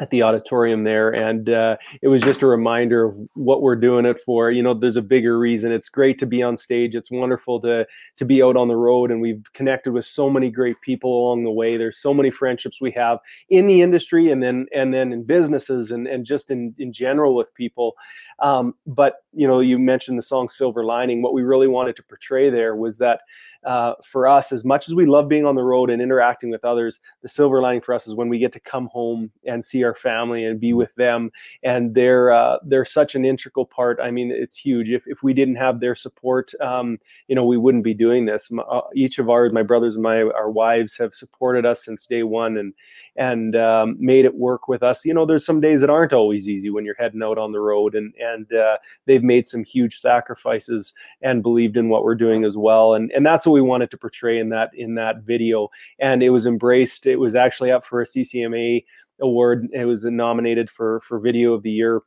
At 0.01 0.11
the 0.11 0.23
auditorium 0.23 0.85
there 0.85 1.11
and 1.11 1.51
uh, 1.51 1.77
it 2.03 2.09
was 2.09 2.23
just 2.23 2.43
a 2.43 2.47
reminder 2.47 3.07
of 3.07 3.17
what 3.35 3.63
we're 3.63 3.77
doing 3.77 4.07
it 4.07 4.19
for. 4.25 4.51
You 4.51 4.63
know 4.63 4.75
there's 4.75 4.97
a 4.97 5.03
bigger 5.03 5.39
reason. 5.39 5.73
It's 5.73 5.89
great 5.89 6.19
to 6.21 6.27
be 6.27 6.43
on 6.43 6.57
stage. 6.57 6.95
It's 6.95 7.11
wonderful 7.11 7.61
to 7.63 7.87
to 8.17 8.25
be 8.25 8.43
out 8.43 8.57
on 8.57 8.69
the 8.69 8.77
road 8.77 9.11
and 9.11 9.21
we've 9.21 9.43
connected 9.55 9.93
with 9.93 10.05
so 10.05 10.31
many 10.31 10.51
great 10.51 10.81
people 10.83 11.11
along 11.11 11.45
the 11.45 11.51
way. 11.51 11.77
There's 11.77 11.99
so 11.99 12.15
many 12.15 12.31
friendships 12.31 12.81
we 12.81 12.93
have 12.93 13.19
in 13.51 13.67
the 13.67 13.83
industry 13.83 14.31
and 14.31 14.43
then 14.43 14.67
and 14.75 14.95
then 14.95 15.13
in 15.13 15.25
businesses 15.25 15.91
and 15.91 16.07
and 16.07 16.25
just 16.25 16.51
in 16.51 16.75
in 16.79 16.93
general 16.93 17.35
with 17.35 17.53
people. 17.55 17.95
Um, 18.41 18.75
but 18.87 19.25
you 19.33 19.49
know 19.49 19.59
you 19.59 19.79
mentioned 19.79 20.19
the 20.19 20.23
song 20.23 20.49
silver 20.49 20.85
lining. 20.85 21.23
What 21.23 21.35
we 21.35 21.43
really 21.43 21.69
wanted 21.69 21.97
to 21.97 22.03
portray 22.05 22.51
there 22.51 22.77
was 22.77 22.99
that 22.99 23.21
uh, 23.65 23.95
for 24.05 24.29
us, 24.29 24.53
as 24.53 24.65
much 24.65 24.89
as 24.89 24.95
we 24.95 25.05
love 25.05 25.29
being 25.29 25.45
on 25.45 25.57
the 25.57 25.63
road 25.63 25.91
and 25.91 26.01
interacting 26.01 26.51
with 26.51 26.65
others, 26.65 27.01
the 27.23 27.29
silver 27.29 27.61
lining 27.61 27.81
for 27.81 27.95
us 27.95 28.07
is 28.07 28.15
when 28.15 28.29
we 28.29 28.39
get 28.39 28.53
to 28.53 28.61
come 28.61 28.87
home 28.87 29.31
and 29.45 29.65
see 29.65 29.83
our 29.83 29.95
family 29.95 30.45
and 30.45 30.61
be 30.61 30.73
with 30.73 30.95
them. 30.95 31.31
And 31.63 31.95
they're 31.95 32.31
uh, 32.31 32.59
they're 32.65 32.85
such 32.85 33.15
an 33.15 33.25
integral 33.25 33.67
part. 33.67 33.99
I 34.01 34.11
mean, 34.11 34.31
it's 34.31 34.57
huge. 34.57 34.91
If 34.91 35.05
if 35.07 35.23
we 35.23 35.35
didn't 35.35 35.57
have 35.57 35.81
their 35.81 35.95
support, 35.95 36.53
um, 36.61 36.99
you 37.27 37.35
know, 37.35 37.45
we 37.45 37.57
wouldn't 37.57 37.85
be 37.85 37.95
doing 37.95 38.27
this. 38.27 38.51
Uh, 38.71 38.81
each 38.95 39.19
of 39.19 39.29
ours, 39.29 39.53
my 39.53 39.63
brothers 39.63 39.97
and 39.97 40.03
my 40.03 40.23
our 40.23 40.51
wives, 40.51 40.97
have 40.97 41.15
supported 41.15 41.67
us 41.67 41.85
since 41.85 42.07
day 42.07 42.23
one 42.23 42.57
and 42.57 42.73
and 43.17 43.57
um, 43.57 43.97
made 43.99 44.25
it 44.25 44.37
work 44.37 44.69
with 44.69 44.83
us. 44.85 45.05
You 45.05 45.13
know, 45.13 45.27
there's 45.27 45.45
some 45.45 45.61
days 45.61 45.81
that 45.81 45.91
aren't 45.91 46.13
always 46.13 46.49
easy 46.49 46.71
when 46.71 46.85
you're 46.85 46.95
heading 46.97 47.23
out 47.23 47.39
on 47.39 47.51
the 47.51 47.61
road, 47.61 47.97
and 47.97 48.15
and 48.21 48.53
uh, 48.53 48.79
they've 49.07 49.25
made 49.25 49.49
some 49.49 49.65
huge 49.65 49.99
sacrifices 49.99 50.95
and 51.21 51.43
believed 51.43 51.77
in 51.77 51.89
what 51.89 52.05
we're 52.05 52.15
doing 52.15 52.45
as 52.45 52.57
well. 52.57 52.95
And 52.95 53.11
and 53.11 53.27
that's 53.27 53.48
what 53.49 53.55
we 53.55 53.63
wanted 53.63 53.91
to 53.91 53.99
portray 53.99 54.39
in 54.39 54.51
that 54.51 54.71
in 54.75 54.95
that 54.95 55.23
video. 55.23 55.69
And 55.99 56.23
it 56.23 56.31
was 56.31 56.47
embraced. 56.47 57.07
It 57.07 57.17
was 57.17 57.35
actually 57.35 57.71
up 57.71 57.85
for 57.85 58.03
a 58.03 58.07
CCMA 58.07 58.85
award. 59.21 59.69
It 59.73 59.85
was 59.85 60.05
nominated 60.05 60.71
for 60.71 61.01
for 61.01 61.19
video 61.19 61.55
of 61.55 61.63
the 61.63 61.73
year 61.73 62.03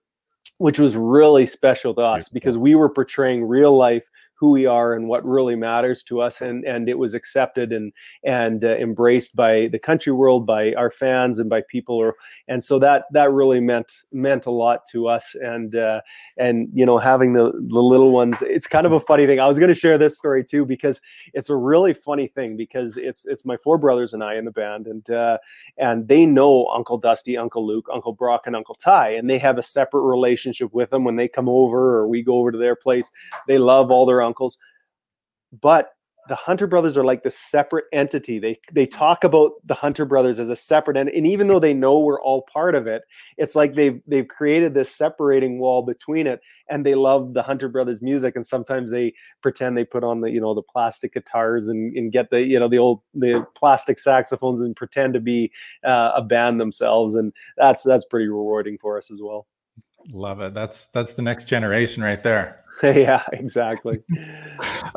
which 0.61 0.77
was 0.77 0.95
really 0.95 1.47
special 1.47 1.91
to 1.95 2.01
us 2.01 2.29
because 2.29 2.55
we 2.55 2.75
were 2.75 2.87
portraying 2.87 3.43
real 3.43 3.75
life 3.75 4.07
who 4.41 4.49
we 4.49 4.65
are 4.65 4.95
and 4.95 5.07
what 5.07 5.23
really 5.23 5.55
matters 5.55 6.03
to 6.03 6.19
us 6.19 6.41
and 6.41 6.65
and 6.65 6.89
it 6.89 6.97
was 6.97 7.13
accepted 7.13 7.71
and 7.71 7.93
and 8.23 8.65
uh, 8.65 8.75
embraced 8.77 9.35
by 9.35 9.69
the 9.71 9.77
country 9.77 10.11
world 10.11 10.47
by 10.47 10.73
our 10.73 10.89
fans 10.89 11.37
and 11.37 11.47
by 11.47 11.61
people 11.69 11.95
or 11.95 12.15
and 12.47 12.63
so 12.63 12.79
that 12.79 13.05
that 13.11 13.31
really 13.31 13.59
meant 13.59 13.91
meant 14.11 14.47
a 14.47 14.51
lot 14.51 14.79
to 14.91 15.07
us 15.07 15.35
and 15.35 15.75
uh, 15.75 16.01
and 16.37 16.67
you 16.73 16.83
know 16.83 16.97
having 16.97 17.33
the 17.33 17.51
the 17.51 17.79
little 17.79 18.09
ones 18.09 18.41
it's 18.41 18.65
kind 18.65 18.87
of 18.87 18.91
a 18.93 18.99
funny 18.99 19.27
thing 19.27 19.39
i 19.39 19.45
was 19.45 19.59
going 19.59 19.69
to 19.69 19.75
share 19.75 19.99
this 19.99 20.17
story 20.17 20.43
too 20.43 20.65
because 20.65 20.99
it's 21.35 21.51
a 21.51 21.55
really 21.55 21.93
funny 21.93 22.27
thing 22.27 22.57
because 22.57 22.97
it's 22.97 23.27
it's 23.27 23.45
my 23.45 23.55
four 23.57 23.77
brothers 23.77 24.11
and 24.11 24.23
i 24.23 24.33
in 24.33 24.45
the 24.45 24.51
band 24.51 24.87
and 24.87 25.11
uh, 25.11 25.37
and 25.77 26.07
they 26.07 26.25
know 26.25 26.65
uncle 26.73 26.97
dusty 26.97 27.37
uncle 27.37 27.63
luke 27.65 27.85
uncle 27.93 28.11
brock 28.11 28.47
and 28.47 28.55
uncle 28.55 28.73
ty 28.73 29.09
and 29.09 29.29
they 29.29 29.37
have 29.37 29.59
a 29.59 29.63
separate 29.63 30.01
relationship 30.01 30.73
with 30.73 30.89
them 30.89 31.03
when 31.03 31.15
they 31.15 31.27
come 31.27 31.47
over 31.47 31.97
or 31.97 32.07
we 32.07 32.23
go 32.23 32.39
over 32.39 32.51
to 32.51 32.57
their 32.57 32.75
place 32.75 33.11
they 33.47 33.59
love 33.59 33.91
all 33.91 34.07
their 34.07 34.23
uncles. 34.23 34.30
But 35.61 35.91
the 36.27 36.35
Hunter 36.35 36.67
brothers 36.67 36.97
are 36.97 37.03
like 37.03 37.23
the 37.23 37.31
separate 37.31 37.85
entity. 37.91 38.37
They 38.39 38.59
they 38.71 38.85
talk 38.85 39.23
about 39.23 39.53
the 39.65 39.73
Hunter 39.73 40.05
brothers 40.05 40.39
as 40.39 40.49
a 40.49 40.55
separate 40.55 40.95
and, 40.95 41.09
and 41.09 41.25
even 41.25 41.47
though 41.47 41.59
they 41.59 41.73
know 41.73 41.99
we're 41.99 42.21
all 42.21 42.43
part 42.43 42.75
of 42.75 42.85
it, 42.87 43.03
it's 43.37 43.55
like 43.55 43.73
they've 43.73 43.99
they've 44.07 44.27
created 44.27 44.73
this 44.73 44.95
separating 44.95 45.59
wall 45.59 45.81
between 45.81 46.27
it. 46.27 46.39
And 46.69 46.85
they 46.85 46.95
love 46.95 47.33
the 47.33 47.43
Hunter 47.43 47.67
brothers 47.67 48.01
music. 48.01 48.35
And 48.35 48.45
sometimes 48.45 48.91
they 48.91 49.13
pretend 49.41 49.75
they 49.77 49.83
put 49.83 50.03
on 50.03 50.21
the 50.21 50.29
you 50.29 50.39
know 50.39 50.53
the 50.53 50.61
plastic 50.61 51.13
guitars 51.13 51.67
and, 51.69 51.95
and 51.97 52.11
get 52.11 52.29
the 52.29 52.41
you 52.41 52.59
know 52.59 52.69
the 52.69 52.77
old 52.77 53.01
the 53.13 53.45
plastic 53.55 53.97
saxophones 53.97 54.61
and 54.61 54.75
pretend 54.75 55.13
to 55.15 55.19
be 55.19 55.51
uh, 55.85 56.11
a 56.15 56.21
band 56.21 56.61
themselves. 56.61 57.15
And 57.15 57.33
that's 57.57 57.83
that's 57.83 58.05
pretty 58.05 58.27
rewarding 58.27 58.77
for 58.77 58.97
us 58.97 59.09
as 59.11 59.21
well. 59.21 59.47
Love 60.11 60.41
it. 60.41 60.53
That's 60.53 60.85
that's 60.85 61.13
the 61.13 61.21
next 61.21 61.45
generation 61.45 62.03
right 62.03 62.21
there. 62.21 62.63
yeah, 62.83 63.23
exactly. 63.33 63.99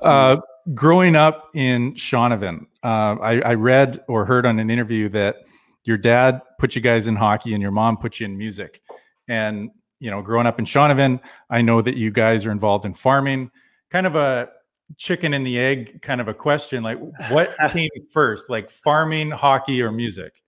Uh, 0.03 0.37
growing 0.75 1.17
up 1.17 1.49
in 1.55 1.95
Shaunavon, 1.95 2.67
uh, 2.83 3.17
I, 3.23 3.41
I, 3.41 3.55
read 3.55 4.05
or 4.09 4.27
heard 4.27 4.45
on 4.45 4.59
an 4.59 4.71
interview 4.71 5.09
that 5.11 5.37
your 5.85 5.97
dad 5.97 6.43
put 6.59 6.75
you 6.75 6.83
guys 6.83 7.07
in 7.07 7.17
hockey 7.17 7.55
and 7.55 7.63
your 7.63 7.71
mom 7.71 7.97
put 7.97 8.21
you 8.21 8.27
in 8.27 8.37
music. 8.37 8.83
And 9.27 9.71
you 10.01 10.11
know, 10.11 10.21
growing 10.21 10.47
up 10.47 10.59
in 10.59 10.67
Shaunavon, 10.67 11.21
I 11.49 11.63
know 11.63 11.81
that 11.81 11.97
you 11.97 12.11
guys 12.11 12.45
are 12.45 12.51
involved 12.51 12.85
in 12.85 12.93
farming. 12.93 13.51
Kind 13.89 14.07
of 14.07 14.17
a 14.17 14.51
chicken 14.97 15.33
and 15.33 15.47
the 15.47 15.59
egg 15.59 16.03
kind 16.03 16.21
of 16.21 16.29
a 16.29 16.35
question. 16.35 16.83
Like, 16.83 16.99
what 17.31 17.57
came 17.71 17.91
first, 18.11 18.51
like 18.51 18.71
farming, 18.71 19.31
hockey, 19.31 19.81
or 19.83 19.93
music? 19.93 20.43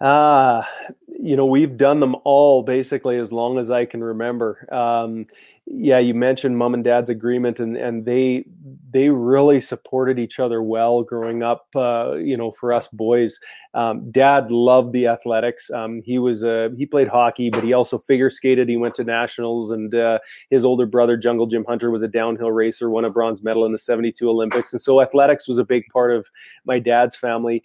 Uh, 0.00 0.62
you 1.20 1.36
know, 1.36 1.46
we've 1.46 1.76
done 1.76 2.00
them 2.00 2.16
all 2.24 2.62
basically 2.62 3.18
as 3.18 3.32
long 3.32 3.58
as 3.58 3.70
I 3.70 3.84
can 3.84 4.02
remember. 4.02 4.66
Um, 4.72 5.26
yeah, 5.66 5.98
you 5.98 6.12
mentioned 6.12 6.58
mom 6.58 6.74
and 6.74 6.84
dad's 6.84 7.08
agreement, 7.08 7.58
and 7.58 7.74
and 7.76 8.04
they 8.04 8.44
they 8.90 9.08
really 9.08 9.60
supported 9.60 10.18
each 10.18 10.38
other 10.38 10.62
well 10.62 11.02
growing 11.02 11.42
up. 11.42 11.66
Uh, 11.74 12.16
you 12.16 12.36
know, 12.36 12.50
for 12.50 12.70
us 12.70 12.86
boys, 12.88 13.40
um, 13.72 14.10
dad 14.10 14.50
loved 14.50 14.92
the 14.92 15.06
athletics. 15.06 15.70
Um, 15.70 16.02
he 16.04 16.18
was 16.18 16.44
a 16.44 16.70
he 16.76 16.84
played 16.84 17.08
hockey, 17.08 17.48
but 17.48 17.64
he 17.64 17.72
also 17.72 17.96
figure 17.96 18.28
skated. 18.28 18.68
He 18.68 18.76
went 18.76 18.94
to 18.96 19.04
nationals, 19.04 19.70
and 19.70 19.94
uh, 19.94 20.18
his 20.50 20.66
older 20.66 20.84
brother 20.84 21.16
Jungle 21.16 21.46
Jim 21.46 21.64
Hunter 21.66 21.90
was 21.90 22.02
a 22.02 22.08
downhill 22.08 22.52
racer, 22.52 22.90
won 22.90 23.06
a 23.06 23.10
bronze 23.10 23.42
medal 23.42 23.64
in 23.64 23.72
the 23.72 23.78
'72 23.78 24.28
Olympics, 24.28 24.70
and 24.70 24.80
so 24.80 25.00
athletics 25.00 25.48
was 25.48 25.56
a 25.56 25.64
big 25.64 25.84
part 25.90 26.14
of 26.14 26.26
my 26.66 26.78
dad's 26.78 27.16
family. 27.16 27.62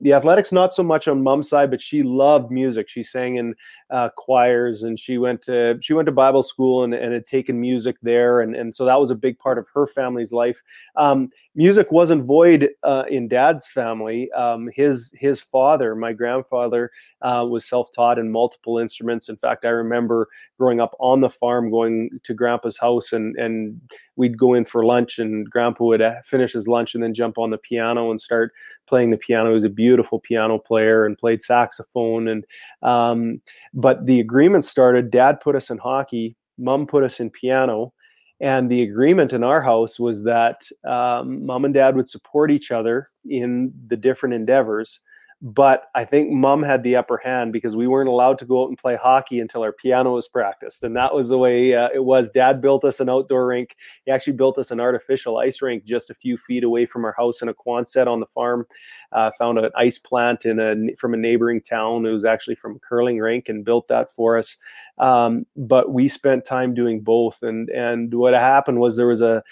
The 0.00 0.12
athletics 0.12 0.52
not 0.52 0.72
so 0.72 0.82
much 0.82 1.08
on 1.08 1.22
mom's 1.22 1.48
side 1.48 1.70
but 1.70 1.80
she 1.80 2.02
loved 2.02 2.50
music. 2.50 2.88
She 2.88 3.02
sang 3.02 3.36
in 3.36 3.54
uh, 3.90 4.08
choirs 4.16 4.82
and 4.82 4.98
she 4.98 5.18
went 5.18 5.42
to 5.42 5.78
she 5.80 5.92
went 5.92 6.06
to 6.06 6.12
bible 6.12 6.42
school 6.42 6.84
and, 6.84 6.94
and 6.94 7.12
had 7.12 7.26
taken 7.26 7.60
music 7.60 7.96
there. 8.02 8.40
And, 8.40 8.54
and 8.54 8.74
so 8.74 8.84
that 8.84 9.00
was 9.00 9.10
a 9.10 9.14
big 9.14 9.38
part 9.38 9.58
of 9.58 9.66
her 9.74 9.86
family's 9.86 10.32
life. 10.32 10.62
Um, 10.96 11.30
music 11.54 11.90
wasn't 11.92 12.24
void 12.24 12.70
uh, 12.82 13.04
in 13.08 13.28
dad's 13.28 13.66
family. 13.66 14.30
Um, 14.32 14.70
his 14.74 15.12
his 15.18 15.40
father 15.40 15.94
my 15.94 16.12
grandfather 16.12 16.90
uh, 17.22 17.46
was 17.48 17.68
self-taught 17.68 18.18
in 18.18 18.30
multiple 18.30 18.78
instruments. 18.78 19.28
In 19.28 19.36
fact 19.36 19.64
i 19.64 19.68
remember 19.68 20.28
growing 20.58 20.80
up 20.80 20.94
on 21.00 21.20
the 21.20 21.30
farm 21.30 21.70
going 21.70 22.10
to 22.22 22.34
grandpa's 22.34 22.78
house 22.78 23.12
and 23.12 23.36
and 23.36 23.80
we'd 24.16 24.38
go 24.38 24.54
in 24.54 24.64
for 24.64 24.84
lunch 24.84 25.18
and 25.18 25.48
grandpa 25.48 25.84
would 25.84 26.02
uh, 26.02 26.14
finish 26.24 26.52
his 26.52 26.68
lunch 26.68 26.94
and 26.94 27.02
then 27.02 27.14
jump 27.14 27.38
on 27.38 27.50
the 27.50 27.58
piano 27.58 28.10
and 28.10 28.20
start 28.20 28.52
playing 28.86 29.10
the 29.10 29.16
piano. 29.16 29.50
He 29.50 29.54
was 29.54 29.64
a 29.64 29.70
beautiful 29.70 30.20
piano 30.20 30.58
player 30.58 31.06
and 31.06 31.16
played 31.16 31.42
saxophone 31.42 32.28
and 32.28 32.44
um, 32.82 33.40
but 33.72 34.06
the 34.06 34.20
agreement 34.20 34.64
started. 34.64 35.10
Dad 35.10 35.40
put 35.40 35.56
us 35.56 35.70
in 35.70 35.78
hockey 35.78 36.36
mom 36.60 36.86
put 36.86 37.02
us 37.02 37.18
in 37.18 37.30
piano 37.30 37.92
and 38.40 38.70
the 38.70 38.82
agreement 38.82 39.32
in 39.32 39.42
our 39.42 39.60
house 39.60 39.98
was 39.98 40.22
that 40.24 40.62
um, 40.86 41.44
mom 41.44 41.64
and 41.64 41.74
dad 41.74 41.96
would 41.96 42.08
support 42.08 42.50
each 42.50 42.70
other 42.70 43.08
in 43.28 43.72
the 43.88 43.96
different 43.96 44.34
endeavors. 44.34 45.00
But 45.42 45.84
I 45.94 46.04
think 46.04 46.30
mom 46.30 46.62
had 46.62 46.82
the 46.82 46.96
upper 46.96 47.16
hand 47.16 47.52
because 47.52 47.74
we 47.74 47.86
weren't 47.86 48.10
allowed 48.10 48.38
to 48.40 48.44
go 48.44 48.62
out 48.62 48.68
and 48.68 48.76
play 48.76 48.96
hockey 48.96 49.40
until 49.40 49.62
our 49.62 49.72
piano 49.72 50.14
was 50.14 50.28
practiced. 50.28 50.84
And 50.84 50.94
that 50.96 51.14
was 51.14 51.30
the 51.30 51.38
way 51.38 51.74
uh, 51.74 51.88
it 51.94 52.04
was. 52.04 52.30
Dad 52.30 52.60
built 52.60 52.84
us 52.84 53.00
an 53.00 53.08
outdoor 53.08 53.46
rink. 53.46 53.76
He 54.04 54.12
actually 54.12 54.34
built 54.34 54.58
us 54.58 54.70
an 54.70 54.80
artificial 54.80 55.38
ice 55.38 55.62
rink 55.62 55.84
just 55.84 56.10
a 56.10 56.14
few 56.14 56.36
feet 56.36 56.62
away 56.62 56.84
from 56.84 57.06
our 57.06 57.14
house 57.16 57.40
in 57.40 57.48
a 57.48 57.54
Quonset 57.54 58.06
on 58.06 58.20
the 58.20 58.26
farm 58.34 58.66
uh, 59.12 59.30
found 59.36 59.58
an 59.58 59.70
ice 59.76 59.98
plant 59.98 60.44
in 60.44 60.60
a 60.60 60.94
from 60.96 61.14
a 61.14 61.16
neighboring 61.16 61.60
town. 61.60 62.06
It 62.06 62.10
was 62.10 62.24
actually 62.24 62.54
from 62.54 62.76
a 62.76 62.78
curling 62.78 63.18
rink 63.18 63.48
and 63.48 63.64
built 63.64 63.88
that 63.88 64.12
for 64.14 64.38
us. 64.38 64.56
Um, 64.98 65.46
but 65.56 65.92
we 65.92 66.08
spent 66.08 66.44
time 66.44 66.74
doing 66.74 67.00
both, 67.00 67.42
and 67.42 67.68
and 67.70 68.12
what 68.14 68.34
happened 68.34 68.78
was 68.78 68.96
there 68.96 69.06
was 69.06 69.22
a 69.22 69.42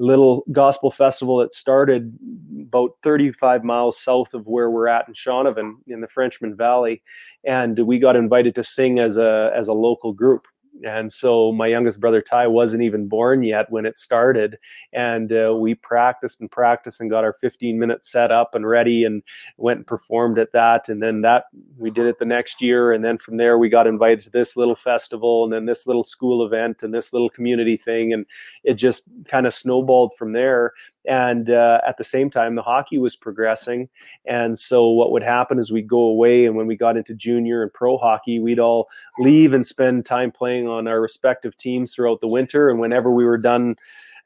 little 0.00 0.44
gospel 0.50 0.90
festival 0.90 1.36
that 1.36 1.52
started 1.52 2.18
about 2.62 2.96
35 3.02 3.62
miles 3.62 4.00
south 4.00 4.32
of 4.32 4.46
where 4.46 4.70
we're 4.70 4.88
at 4.88 5.06
in 5.06 5.14
Shaunavon 5.14 5.74
in 5.86 6.00
the 6.00 6.08
Frenchman 6.08 6.56
Valley, 6.56 7.02
and 7.44 7.78
we 7.80 7.98
got 7.98 8.16
invited 8.16 8.54
to 8.54 8.64
sing 8.64 8.98
as 8.98 9.18
a 9.18 9.52
as 9.54 9.68
a 9.68 9.72
local 9.72 10.12
group 10.12 10.46
and 10.84 11.12
so 11.12 11.52
my 11.52 11.66
youngest 11.66 12.00
brother 12.00 12.22
Ty 12.22 12.46
wasn't 12.46 12.82
even 12.82 13.08
born 13.08 13.42
yet 13.42 13.70
when 13.70 13.86
it 13.86 13.98
started, 13.98 14.58
and 14.92 15.32
uh, 15.32 15.54
we 15.54 15.74
practiced 15.74 16.40
and 16.40 16.50
practiced 16.50 17.00
and 17.00 17.10
got 17.10 17.24
our 17.24 17.32
15 17.32 17.78
minutes 17.78 18.10
set 18.10 18.30
up 18.30 18.54
and 18.54 18.66
ready, 18.66 19.04
and 19.04 19.22
went 19.56 19.78
and 19.78 19.86
performed 19.86 20.38
at 20.38 20.52
that. 20.52 20.88
And 20.88 21.02
then 21.02 21.20
that 21.22 21.44
we 21.78 21.90
did 21.90 22.06
it 22.06 22.18
the 22.18 22.24
next 22.24 22.62
year, 22.62 22.92
and 22.92 23.04
then 23.04 23.18
from 23.18 23.36
there 23.36 23.58
we 23.58 23.68
got 23.68 23.86
invited 23.86 24.20
to 24.20 24.30
this 24.30 24.56
little 24.56 24.76
festival, 24.76 25.44
and 25.44 25.52
then 25.52 25.66
this 25.66 25.86
little 25.86 26.04
school 26.04 26.44
event, 26.44 26.82
and 26.82 26.94
this 26.94 27.12
little 27.12 27.30
community 27.30 27.76
thing, 27.76 28.12
and 28.12 28.26
it 28.64 28.74
just 28.74 29.04
kind 29.26 29.46
of 29.46 29.54
snowballed 29.54 30.12
from 30.16 30.32
there 30.32 30.72
and 31.06 31.50
uh, 31.50 31.80
at 31.86 31.96
the 31.96 32.04
same 32.04 32.30
time 32.30 32.54
the 32.54 32.62
hockey 32.62 32.98
was 32.98 33.16
progressing 33.16 33.88
and 34.26 34.58
so 34.58 34.88
what 34.88 35.12
would 35.12 35.22
happen 35.22 35.58
is 35.58 35.70
we'd 35.70 35.88
go 35.88 36.00
away 36.00 36.44
and 36.44 36.56
when 36.56 36.66
we 36.66 36.76
got 36.76 36.96
into 36.96 37.14
junior 37.14 37.62
and 37.62 37.72
pro 37.72 37.96
hockey 37.96 38.38
we'd 38.38 38.58
all 38.58 38.88
leave 39.18 39.52
and 39.52 39.66
spend 39.66 40.04
time 40.04 40.30
playing 40.30 40.68
on 40.68 40.86
our 40.86 41.00
respective 41.00 41.56
teams 41.56 41.94
throughout 41.94 42.20
the 42.20 42.28
winter 42.28 42.68
and 42.68 42.78
whenever 42.78 43.10
we 43.10 43.24
were 43.24 43.38
done 43.38 43.76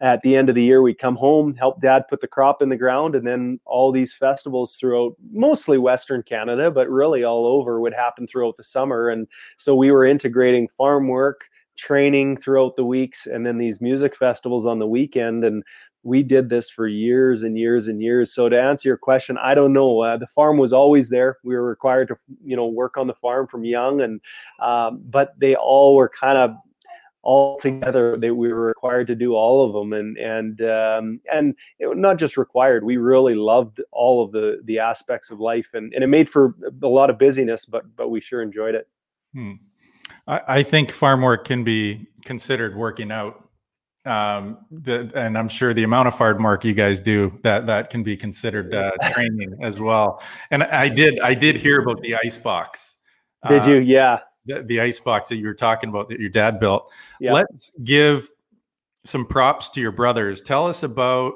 at 0.01 0.23
the 0.23 0.37
end 0.37 0.49
of 0.49 0.55
the 0.55 0.63
year, 0.63 0.83
we'd 0.83 0.99
come 0.99 1.17
home, 1.17 1.55
help 1.55 1.81
dad 1.81 2.09
put 2.09 2.21
the 2.21 2.27
crop 2.27 2.61
in 2.61 2.69
the 2.69 2.77
ground, 2.77 3.15
and 3.15 3.27
then 3.27 3.61
all 3.65 3.93
these 3.93 4.13
festivals 4.13 4.77
throughout 4.77 5.15
mostly 5.31 5.79
Western 5.79 6.23
Canada, 6.23 6.71
but 6.71 6.91
really 6.91 7.25
all 7.25 7.47
over 7.47 7.81
would 7.81 7.95
happen 7.95 8.27
throughout 8.27 8.57
the 8.57 8.65
summer. 8.65 9.09
And 9.09 9.27
so 9.57 9.75
we 9.75 9.91
were 9.91 10.05
integrating 10.05 10.69
farm 10.69 11.09
work, 11.09 11.47
training 11.77 12.37
throughout 12.37 12.77
the 12.77 12.85
weeks, 12.85 13.27
and 13.27 13.47
then 13.47 13.59
these 13.59 13.81
music 13.81 14.17
festivals 14.17 14.67
on 14.67 14.79
the 14.79 14.87
weekend. 14.87 15.45
And 15.45 15.63
we 16.05 16.23
did 16.23 16.51
this 16.51 16.69
for 16.69 16.87
years 16.87 17.43
and 17.43 17.59
years 17.59 17.89
and 17.89 18.01
years. 18.01 18.33
So 18.33 18.49
to 18.49 18.61
answer 18.61 18.89
your 18.89 18.99
question, 18.99 19.39
I 19.39 19.55
don't 19.55 19.73
know. 19.73 20.01
Uh, 20.01 20.19
the 20.19 20.27
farm 20.27 20.59
was 20.59 20.73
always 20.73 21.09
there. 21.09 21.39
We 21.43 21.55
were 21.55 21.67
required 21.67 22.09
to, 22.09 22.17
you 22.45 22.55
know, 22.55 22.67
work 22.67 22.99
on 22.99 23.07
the 23.07 23.15
farm 23.15 23.47
from 23.49 23.65
young, 23.65 24.03
and 24.03 24.21
um, 24.61 25.03
but 25.07 25.35
they 25.39 25.57
all 25.57 25.97
were 25.97 26.11
kind 26.11 26.39
of 26.39 26.55
all 27.23 27.59
together. 27.59 28.19
They 28.19 28.31
we 28.31 28.53
were 28.53 28.67
required 28.67 29.07
to 29.09 29.15
do 29.15 29.35
all 29.35 29.67
of 29.67 29.73
them, 29.73 29.95
and 29.95 30.19
and 30.19 30.61
um, 30.61 31.21
and 31.33 31.55
it, 31.79 31.97
not 31.97 32.19
just 32.19 32.37
required. 32.37 32.85
We 32.85 32.99
really 32.99 33.35
loved 33.35 33.81
all 33.91 34.23
of 34.23 34.31
the 34.31 34.61
the 34.65 34.79
aspects 34.79 35.31
of 35.31 35.41
life, 35.41 35.71
and 35.73 35.93
and 35.95 36.05
it 36.05 36.09
made 36.09 36.29
for 36.29 36.55
a 36.83 36.87
lot 36.87 37.09
of 37.09 37.19
busyness, 37.19 37.65
but 37.65 37.85
but 37.97 38.11
we 38.11 38.21
sure 38.21 38.43
enjoyed 38.43 38.75
it. 38.75 38.89
Hmm. 39.33 39.53
I, 40.27 40.41
I 40.47 40.63
think 40.63 40.93
farm 40.93 41.23
work 41.23 41.47
can 41.47 41.65
be 41.65 42.07
considered 42.25 42.77
working 42.77 43.11
out 43.11 43.44
um 44.07 44.59
the, 44.71 45.11
and 45.15 45.39
i'm 45.39 45.49
sure 45.49 45.73
the 45.73 45.83
amount 45.83 46.07
of 46.07 46.15
hard 46.15 46.43
work 46.43 46.65
you 46.65 46.75
guys 46.75 47.01
do 47.01 47.39
that 47.43 47.67
that 47.67 47.89
can 47.89 48.03
be 48.03 48.17
considered 48.17 48.75
uh, 48.75 48.91
training 49.13 49.57
as 49.63 49.81
well. 49.81 50.23
And 50.51 50.63
i 50.65 50.89
did 50.89 51.21
i 51.21 51.35
did 51.35 51.57
hear 51.57 51.81
about 51.81 52.01
the 52.03 52.17
ice 52.17 52.39
box. 52.39 52.99
Did 53.49 53.67
you? 53.67 53.77
Yeah. 53.77 54.21
the, 54.47 54.63
the, 54.63 54.81
ice 54.81 55.01
box 55.01 55.29
that 55.29 55.37
you 55.37 55.47
were 55.47 55.55
talking 55.55 55.91
about 55.91 56.09
that 56.09 56.19
your 56.19 56.31
dad 56.31 56.59
built. 56.59 56.91
Yeah. 57.21 57.35
let's 57.35 57.71
give 57.83 58.31
some 59.05 59.27
props 59.27 59.69
to 59.71 59.81
your 59.83 59.93
brothers. 59.93 60.41
Tell 60.41 60.67
us 60.67 60.83
about 60.83 61.35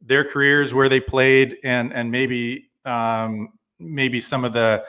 their 0.00 0.24
careers 0.24 0.72
where 0.72 0.88
they 0.88 1.00
played 1.00 1.58
and 1.64 1.92
and 1.92 2.10
maybe 2.10 2.70
um 2.84 3.50
maybe 3.78 4.20
some 4.20 4.44
of 4.44 4.52
the 4.52 4.84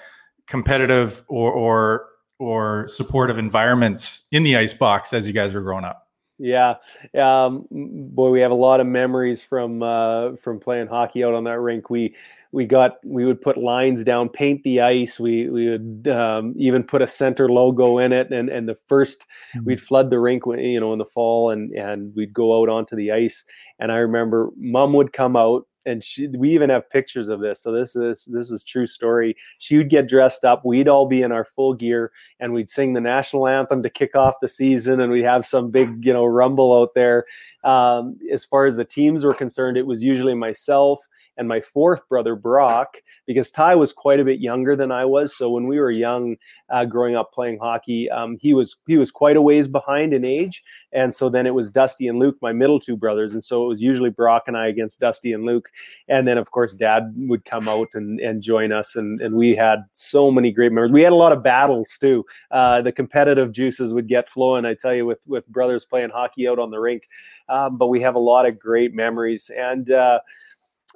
competitive 0.48 1.24
or 1.28 1.52
or 1.52 2.06
or 2.40 2.88
supportive 2.88 3.38
environments 3.38 4.24
in 4.32 4.44
the 4.44 4.56
ice 4.56 4.74
box 4.74 5.14
as 5.14 5.28
you 5.28 5.34
guys 5.34 5.54
were 5.54 5.62
growing 5.62 5.86
up 5.86 6.01
yeah, 6.42 6.76
um, 7.14 7.68
boy, 7.72 8.30
we 8.30 8.42
have 8.42 8.52
a 8.52 8.56
lot 8.56 8.80
of 8.80 8.88
memories 8.88 9.42
from 9.42 9.84
uh, 9.84 10.36
from 10.38 10.60
playing 10.60 10.88
hockey 10.88 11.24
out 11.24 11.36
on 11.36 11.44
that 11.44 11.60
rink. 11.60 11.90
We 11.92 12.16
we 12.52 12.66
got 12.66 12.98
we 13.06 13.26
would 13.26 13.40
put 13.40 13.58
lines 13.58 14.04
down, 14.04 14.28
paint 14.28 14.64
the 14.64 14.82
ice. 14.82 15.20
We 15.20 15.50
we 15.50 15.70
would 15.70 16.08
um, 16.08 16.54
even 16.58 16.84
put 16.84 17.04
a 17.04 17.08
center 17.08 17.48
logo 17.48 18.00
in 18.00 18.12
it, 18.12 18.32
and 18.32 18.50
and 18.50 18.68
the 18.68 18.78
1st 18.90 19.18
we 19.54 19.60
mm-hmm. 19.60 19.68
we'd 19.68 19.82
flood 19.82 20.10
the 20.10 20.20
rink, 20.20 20.44
you 20.48 20.80
know, 20.80 20.94
in 20.94 21.00
the 21.00 21.06
fall, 21.06 21.52
and 21.52 21.72
and 21.74 22.14
we'd 22.16 22.34
go 22.34 22.60
out 22.60 22.70
onto 22.70 22.96
the 22.96 23.12
ice. 23.12 23.44
And 23.78 23.92
I 23.92 23.98
remember 23.98 24.50
Mom 24.58 24.94
would 24.94 25.14
come 25.14 25.36
out 25.36 25.68
and 25.86 26.04
she, 26.04 26.28
we 26.28 26.54
even 26.54 26.70
have 26.70 26.90
pictures 26.90 27.30
of 27.30 27.40
this. 27.40 27.62
So 27.62 27.72
this 27.72 27.96
is 27.96 28.26
this 28.26 28.52
is 28.52 28.64
true 28.64 28.88
story. 28.88 29.36
She 29.58 29.78
would 29.78 29.90
get 29.90 30.08
dressed 30.08 30.46
up. 30.46 30.66
We'd 30.66 30.88
all 30.88 31.08
be 31.08 31.22
in 31.22 31.32
our 31.32 31.46
full 31.46 31.74
gear, 31.74 32.12
and 32.40 32.54
we'd 32.54 32.70
sing 32.70 32.94
the 32.94 33.02
national 33.02 33.48
anthem 33.48 33.84
to 33.84 33.90
kick 33.90 34.16
off 34.16 34.36
the 34.42 34.48
season, 34.48 35.00
and 35.00 35.12
we'd 35.12 35.24
have 35.24 35.46
some 35.46 35.72
big 35.72 36.06
you 36.06 36.14
know 36.14 36.26
rumble 36.26 36.80
out 36.80 36.94
there. 36.94 37.26
Um, 37.64 38.18
as 38.32 38.46
far 38.46 38.66
as 38.66 38.76
the 38.76 38.86
teams 38.86 39.24
were 39.24 39.34
concerned, 39.34 39.78
it 39.78 39.86
was 39.86 40.04
usually 40.04 40.34
myself 40.34 41.00
and 41.38 41.48
my 41.48 41.62
fourth 41.62 42.08
brother 42.10 42.36
Brock, 42.36 42.98
because 43.26 43.52
Ty 43.52 43.76
was 43.76 43.94
quite 43.94 44.20
a 44.20 44.26
bit 44.26 44.40
younger 44.40 44.76
than 44.76 44.92
I 44.92 45.06
was. 45.06 45.36
So 45.36 45.50
when 45.50 45.68
we 45.68 45.80
were 45.80 45.92
young, 45.92 46.38
uh, 46.70 46.86
growing 46.86 47.16
up 47.16 47.34
playing 47.34 47.60
hockey, 47.60 48.10
um, 48.10 48.38
he 48.40 48.54
was 48.54 48.76
he 48.88 48.98
was 48.98 49.12
quite 49.12 49.38
a 49.38 49.42
ways 49.42 49.68
behind 49.68 50.14
in 50.14 50.26
age, 50.26 50.64
and 50.92 51.14
so 51.14 51.30
then 51.30 51.48
it 51.48 51.54
was 51.54 51.72
Dusty 51.72 52.08
and 52.08 52.20
Luke, 52.20 52.38
my 52.42 52.52
middle 52.52 52.80
two 52.80 52.96
brothers, 52.96 53.34
and 53.34 53.44
so 53.44 53.64
it 53.66 53.68
was 53.68 53.82
usually 53.82 54.10
Brock 54.10 54.44
and 54.48 54.58
I 54.58 54.68
against 54.68 55.00
Dusty 55.00 55.34
and 55.34 55.46
Luke, 55.46 55.70
and 56.08 56.28
then 56.28 56.38
of 56.38 56.52
course 56.52 56.74
Dad 56.74 57.14
would 57.16 57.46
come 57.46 57.68
out 57.68 57.90
and, 57.94 58.20
and 58.20 58.42
join 58.42 58.72
us, 58.72 58.96
and 58.96 59.22
and 59.22 59.36
we 59.36 59.56
had 59.56 59.84
so 59.94 60.32
many 60.32 60.52
great 60.52 60.72
memories. 60.72 60.92
We 60.92 61.02
had 61.02 61.14
a 61.14 61.16
lot 61.16 61.32
of 61.32 61.44
battles 61.44 61.98
too. 62.00 62.26
Uh, 62.52 62.82
the 62.82 62.92
competitive 62.92 63.52
juices 63.52 63.94
would 63.94 64.08
get 64.08 64.30
flowing. 64.30 64.66
I 64.66 64.76
tell 64.76 64.94
you, 64.94 65.06
with 65.06 65.20
with 65.26 65.48
brothers 65.48 65.86
playing 65.86 66.10
hockey 66.12 66.48
out 66.48 66.60
on 66.60 66.72
the 66.72 66.80
rink, 66.80 67.04
um, 67.50 67.78
but 67.78 67.88
we 67.88 68.02
have 68.02 68.16
a 68.16 68.20
lot 68.20 68.46
of 68.46 68.60
great 68.60 68.94
memories 68.94 69.50
and. 69.56 69.92
Uh, 69.92 70.20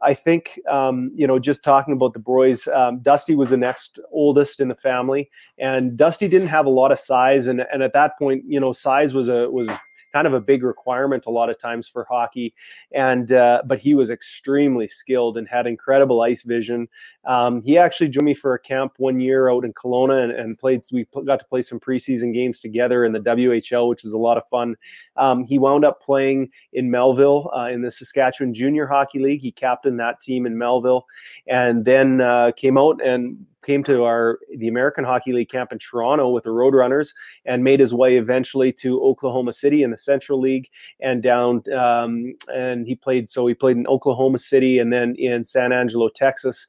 I 0.01 0.13
think, 0.13 0.59
um, 0.69 1.11
you 1.15 1.25
know, 1.25 1.39
just 1.39 1.63
talking 1.63 1.93
about 1.93 2.13
the 2.13 2.19
boys, 2.19 2.67
um, 2.67 2.99
Dusty 2.99 3.35
was 3.35 3.49
the 3.49 3.57
next 3.57 3.99
oldest 4.11 4.59
in 4.59 4.67
the 4.67 4.75
family, 4.75 5.29
and 5.57 5.95
Dusty 5.97 6.27
didn't 6.27 6.49
have 6.49 6.65
a 6.65 6.69
lot 6.69 6.91
of 6.91 6.99
size, 6.99 7.47
and 7.47 7.61
and 7.71 7.81
at 7.81 7.93
that 7.93 8.17
point, 8.19 8.43
you 8.47 8.59
know, 8.59 8.71
size 8.71 9.13
was 9.13 9.29
a 9.29 9.49
was 9.49 9.69
kind 10.15 10.27
of 10.27 10.33
a 10.33 10.39
big 10.39 10.63
requirement 10.63 11.25
a 11.25 11.29
lot 11.29 11.49
of 11.49 11.59
times 11.59 11.89
for 11.89 12.05
hockey. 12.05 12.53
And 12.93 13.33
uh, 13.33 13.63
but 13.65 13.79
he 13.79 13.95
was 13.95 14.09
extremely 14.09 14.87
skilled 14.87 15.37
and 15.37 15.45
had 15.45 15.67
incredible 15.67 16.21
ice 16.21 16.43
vision. 16.43 16.87
Um, 17.25 17.61
he 17.61 17.77
actually 17.77 18.07
joined 18.07 18.25
me 18.25 18.33
for 18.33 18.53
a 18.53 18.59
camp 18.59 18.93
one 18.95 19.19
year 19.19 19.49
out 19.49 19.65
in 19.65 19.73
Kelowna 19.73 20.23
and, 20.23 20.31
and 20.31 20.57
played. 20.57 20.83
We 20.93 21.05
got 21.25 21.39
to 21.39 21.45
play 21.45 21.61
some 21.61 21.81
preseason 21.81 22.33
games 22.33 22.61
together 22.61 23.03
in 23.03 23.11
the 23.11 23.19
WHL, 23.19 23.89
which 23.89 24.03
was 24.03 24.13
a 24.13 24.17
lot 24.17 24.37
of 24.37 24.47
fun. 24.47 24.77
Um, 25.17 25.43
he 25.43 25.59
wound 25.59 25.83
up 25.83 26.01
playing 26.01 26.49
in 26.71 26.89
Melville 26.89 27.51
uh, 27.53 27.67
in 27.67 27.81
the 27.81 27.91
Saskatchewan 27.91 28.53
Junior 28.53 28.87
Hockey 28.87 29.19
League. 29.19 29.41
He 29.41 29.51
captained 29.51 29.99
that 29.99 30.21
team 30.21 30.45
in 30.45 30.57
Melville, 30.57 31.05
and 31.45 31.83
then 31.83 32.21
uh, 32.21 32.51
came 32.55 32.77
out 32.77 33.03
and 33.03 33.45
came 33.65 33.83
to 33.83 34.03
our 34.03 34.39
the 34.57 34.67
American 34.67 35.03
Hockey 35.03 35.33
League 35.33 35.49
camp 35.49 35.71
in 35.71 35.79
Toronto 35.79 36.29
with 36.29 36.43
the 36.43 36.51
Roadrunners 36.51 37.09
and 37.45 37.63
made 37.63 37.79
his 37.79 37.93
way 37.93 38.17
eventually 38.17 38.71
to 38.73 39.01
Oklahoma 39.03 39.53
City 39.53 39.83
in 39.83 39.91
the 39.91 39.97
Central 39.97 40.39
League 40.39 40.69
and 40.99 41.23
down 41.23 41.63
um, 41.75 42.35
and 42.53 42.87
he 42.87 42.95
played 42.95 43.29
so 43.29 43.47
he 43.47 43.53
played 43.53 43.77
in 43.77 43.87
Oklahoma 43.87 44.37
City 44.37 44.79
and 44.79 44.93
then 44.93 45.15
in 45.17 45.43
San 45.43 45.71
Angelo, 45.71 46.09
Texas 46.09 46.67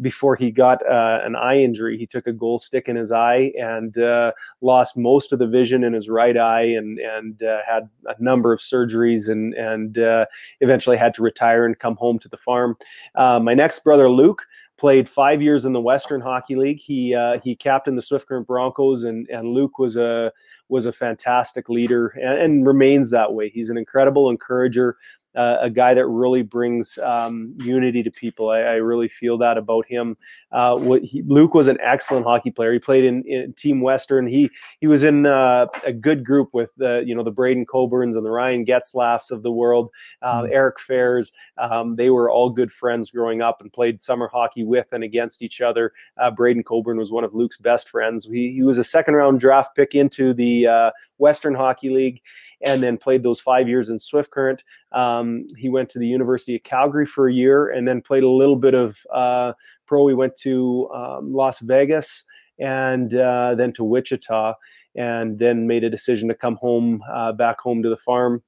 before 0.00 0.36
he 0.36 0.50
got 0.50 0.84
uh, 0.86 1.20
an 1.24 1.34
eye 1.36 1.58
injury. 1.58 1.98
He 1.98 2.06
took 2.06 2.26
a 2.26 2.32
goal 2.32 2.58
stick 2.58 2.88
in 2.88 2.96
his 2.96 3.10
eye 3.12 3.52
and 3.58 3.96
uh, 3.98 4.32
lost 4.60 4.96
most 4.96 5.32
of 5.32 5.38
the 5.38 5.46
vision 5.46 5.84
in 5.84 5.92
his 5.92 6.08
right 6.08 6.36
eye, 6.36 6.62
and 6.62 6.98
and 6.98 7.42
uh, 7.42 7.58
had 7.66 7.88
a 8.06 8.22
number 8.22 8.52
of 8.52 8.60
surgeries, 8.60 9.28
and 9.28 9.54
and 9.54 9.98
uh, 9.98 10.26
eventually 10.60 10.96
had 10.96 11.14
to 11.14 11.22
retire 11.22 11.64
and 11.64 11.78
come 11.78 11.96
home 11.96 12.18
to 12.20 12.28
the 12.28 12.36
farm. 12.36 12.76
Uh, 13.14 13.40
my 13.40 13.54
next 13.54 13.82
brother 13.84 14.10
Luke 14.10 14.44
played 14.78 15.08
five 15.08 15.42
years 15.42 15.64
in 15.64 15.72
the 15.72 15.80
Western 15.80 16.20
Hockey 16.20 16.56
League. 16.56 16.80
He 16.80 17.14
uh, 17.14 17.40
he 17.42 17.54
captained 17.54 17.98
the 17.98 18.02
Swift 18.02 18.26
Current 18.28 18.46
Broncos, 18.46 19.04
and 19.04 19.28
and 19.28 19.48
Luke 19.48 19.78
was 19.78 19.96
a 19.96 20.32
was 20.68 20.86
a 20.86 20.92
fantastic 20.92 21.68
leader 21.68 22.08
and, 22.08 22.38
and 22.38 22.66
remains 22.66 23.10
that 23.10 23.32
way. 23.32 23.50
He's 23.50 23.70
an 23.70 23.76
incredible 23.76 24.30
encourager, 24.30 24.96
uh, 25.38 25.58
a 25.60 25.70
guy 25.70 25.94
that 25.94 26.04
really 26.08 26.42
brings 26.42 26.98
um, 26.98 27.54
unity 27.58 28.02
to 28.02 28.10
people. 28.10 28.50
I, 28.50 28.58
I, 28.58 28.72
really 28.74 29.06
feel 29.06 29.38
that 29.38 29.56
about 29.56 29.86
him. 29.86 30.16
Uh, 30.50 30.76
what 30.76 31.04
he, 31.04 31.22
Luke 31.22 31.54
was 31.54 31.68
an 31.68 31.78
excellent 31.80 32.26
hockey 32.26 32.50
player. 32.50 32.72
He 32.72 32.80
played 32.80 33.04
in, 33.04 33.22
in 33.22 33.52
Team 33.52 33.80
Western. 33.80 34.26
He 34.26 34.50
he 34.80 34.88
was 34.88 35.04
in 35.04 35.26
uh, 35.26 35.66
a 35.86 35.92
good 35.92 36.24
group 36.24 36.48
with 36.54 36.74
the 36.76 37.04
you 37.06 37.14
know 37.14 37.22
the 37.22 37.30
Braden 37.30 37.66
Coburns 37.66 38.16
and 38.16 38.26
the 38.26 38.32
Ryan 38.32 38.66
Getzlaffs 38.66 39.30
of 39.30 39.44
the 39.44 39.52
world, 39.52 39.90
uh, 40.22 40.42
mm-hmm. 40.42 40.52
Eric 40.52 40.78
Fehrs. 40.78 41.30
Um, 41.56 41.94
they 41.94 42.10
were 42.10 42.28
all 42.28 42.50
good 42.50 42.72
friends 42.72 43.12
growing 43.12 43.40
up 43.40 43.60
and 43.60 43.72
played 43.72 44.02
summer 44.02 44.26
hockey 44.26 44.64
with 44.64 44.92
and 44.92 45.04
against 45.04 45.40
each 45.40 45.60
other. 45.60 45.92
Uh, 46.16 46.32
Braden 46.32 46.64
Coburn 46.64 46.98
was 46.98 47.12
one 47.12 47.22
of 47.22 47.32
Luke's 47.32 47.58
best 47.58 47.88
friends. 47.88 48.24
He, 48.24 48.54
he 48.54 48.62
was 48.64 48.78
a 48.78 48.84
second 48.84 49.14
round 49.14 49.38
draft 49.38 49.76
pick 49.76 49.94
into 49.94 50.34
the 50.34 50.66
uh, 50.66 50.90
Western 51.18 51.54
Hockey 51.54 51.90
League 51.90 52.22
and 52.62 52.82
then 52.82 52.96
played 52.96 53.22
those 53.22 53.40
five 53.40 53.68
years 53.68 53.88
in 53.88 53.98
Swift 53.98 54.30
Current. 54.30 54.62
Um, 54.92 55.46
he 55.56 55.68
went 55.68 55.90
to 55.90 55.98
the 55.98 56.06
University 56.06 56.56
of 56.56 56.62
Calgary 56.64 57.06
for 57.06 57.28
a 57.28 57.32
year 57.32 57.70
and 57.70 57.86
then 57.86 58.02
played 58.02 58.24
a 58.24 58.28
little 58.28 58.56
bit 58.56 58.74
of 58.74 58.98
uh, 59.14 59.52
pro. 59.86 60.06
He 60.08 60.14
went 60.14 60.36
to 60.36 60.88
um, 60.94 61.32
Las 61.32 61.60
Vegas 61.60 62.24
and 62.58 63.14
uh, 63.14 63.54
then 63.54 63.72
to 63.74 63.84
Wichita 63.84 64.54
and 64.96 65.38
then 65.38 65.66
made 65.66 65.84
a 65.84 65.90
decision 65.90 66.28
to 66.28 66.34
come 66.34 66.56
home 66.56 67.02
uh, 67.12 67.32
back 67.32 67.60
home 67.60 67.82
to 67.82 67.88
the 67.88 67.96
farm. 67.96 68.42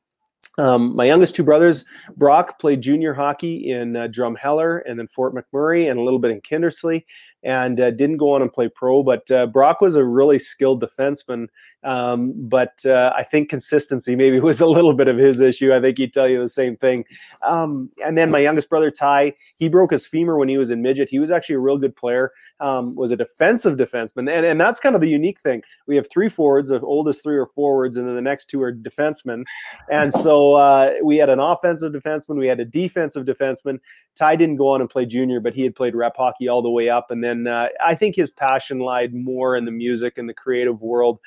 Um, 0.59 0.97
my 0.97 1.05
youngest 1.05 1.35
two 1.35 1.45
brothers, 1.45 1.85
Brock, 2.17 2.59
played 2.59 2.81
junior 2.81 3.15
hockey 3.15 3.71
in 3.71 3.97
uh, 3.97 4.09
Drumheller 4.09 4.83
and 4.87 4.99
then 4.99 5.09
Fort 5.09 5.35
McMurray 5.35 5.91
and 5.91 5.99
a 5.99 6.03
little 6.03 6.19
bit 6.19 6.33
in 6.33 6.41
Kindersley 6.41 7.05
and 7.43 7.81
uh, 7.81 7.91
didn't 7.91 8.19
go 8.19 8.33
on 8.33 8.43
and 8.43 8.53
play 8.53 8.69
pro. 8.69 9.03
But 9.03 9.31
uh, 9.31 9.47
Brock 9.47 9.81
was 9.81 9.97
a 9.97 10.05
really 10.05 10.39
skilled 10.39 10.83
defenseman. 10.83 11.47
Um, 11.83 12.33
but 12.37 12.85
uh, 12.85 13.13
I 13.17 13.23
think 13.23 13.49
consistency 13.49 14.15
maybe 14.17 14.41
was 14.41 14.61
a 14.61 14.67
little 14.67 14.93
bit 14.93 15.09
of 15.09 15.17
his 15.17 15.41
issue. 15.41 15.73
I 15.73 15.81
think 15.81 15.99
he'd 15.99 16.13
tell 16.13 16.29
you 16.29 16.41
the 16.41 16.49
same 16.49 16.77
thing. 16.77 17.05
Um, 17.43 17.91
and 18.05 18.17
then 18.19 18.31
my 18.31 18.39
youngest 18.39 18.69
brother 18.69 18.91
Ty, 18.91 19.35
he 19.59 19.69
broke 19.69 19.93
his 19.93 20.07
femur 20.07 20.37
when 20.37 20.49
he 20.49 20.59
was 20.59 20.71
in 20.71 20.83
midget. 20.83 21.09
He 21.09 21.19
was 21.19 21.31
actually 21.31 21.57
a 21.57 21.61
real 21.61 21.79
good 21.79 21.97
player. 21.97 22.33
Um, 22.61 22.95
was 22.95 23.11
a 23.11 23.17
defensive 23.17 23.79
defenseman, 23.79 24.31
and, 24.31 24.45
and 24.45 24.61
that's 24.61 24.81
kind 24.81 24.95
of 24.95 25.01
the 25.01 25.09
unique 25.09 25.41
thing. 25.41 25.63
We 25.87 25.97
have 25.97 26.11
three 26.11 26.29
forwards, 26.29 26.69
the 26.69 26.79
oldest 26.81 27.23
three 27.23 27.39
are 27.39 27.47
forwards, 27.47 27.97
and 27.97 28.07
then 28.07 28.15
the 28.15 28.21
next 28.21 28.51
two 28.51 28.61
are 28.61 28.71
defensemen. 28.71 29.45
And 29.91 30.13
so 30.13 30.57
uh, 30.57 30.93
we 31.03 31.17
had 31.17 31.31
an 31.31 31.41
offensive 31.41 31.91
defenseman, 31.95 32.37
we 32.37 32.49
had 32.49 32.61
a 32.61 32.67
defensive 32.67 33.25
defenseman. 33.25 33.79
Ty 34.15 34.37
didn't 34.37 34.57
go 34.57 34.69
on 34.69 34.83
and 34.83 34.91
play 34.91 35.07
junior, 35.07 35.41
but 35.41 35.55
he 35.55 35.63
had 35.63 35.75
played 35.75 35.95
rep 35.95 36.15
hockey 36.19 36.49
all 36.49 36.61
the 36.61 36.69
way 36.69 36.91
up. 36.91 37.11
And 37.11 37.25
then 37.25 37.47
uh, 37.47 37.69
I 37.83 37.95
think 37.95 38.15
his 38.15 38.31
passion 38.31 38.81
lied 38.81 39.15
more 39.15 39.57
in 39.57 39.65
the 39.65 39.71
music 39.71 40.19
and 40.19 40.29
the 40.29 40.35
creative 40.35 40.83
world. 40.83 41.19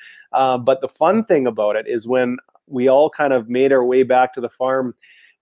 But 0.58 0.80
the 0.80 0.88
fun 0.88 1.24
thing 1.24 1.46
about 1.46 1.76
it 1.76 1.86
is 1.88 2.06
when 2.06 2.36
we 2.66 2.88
all 2.88 3.10
kind 3.10 3.32
of 3.32 3.48
made 3.48 3.72
our 3.72 3.84
way 3.84 4.02
back 4.02 4.32
to 4.34 4.40
the 4.40 4.48
farm 4.48 4.94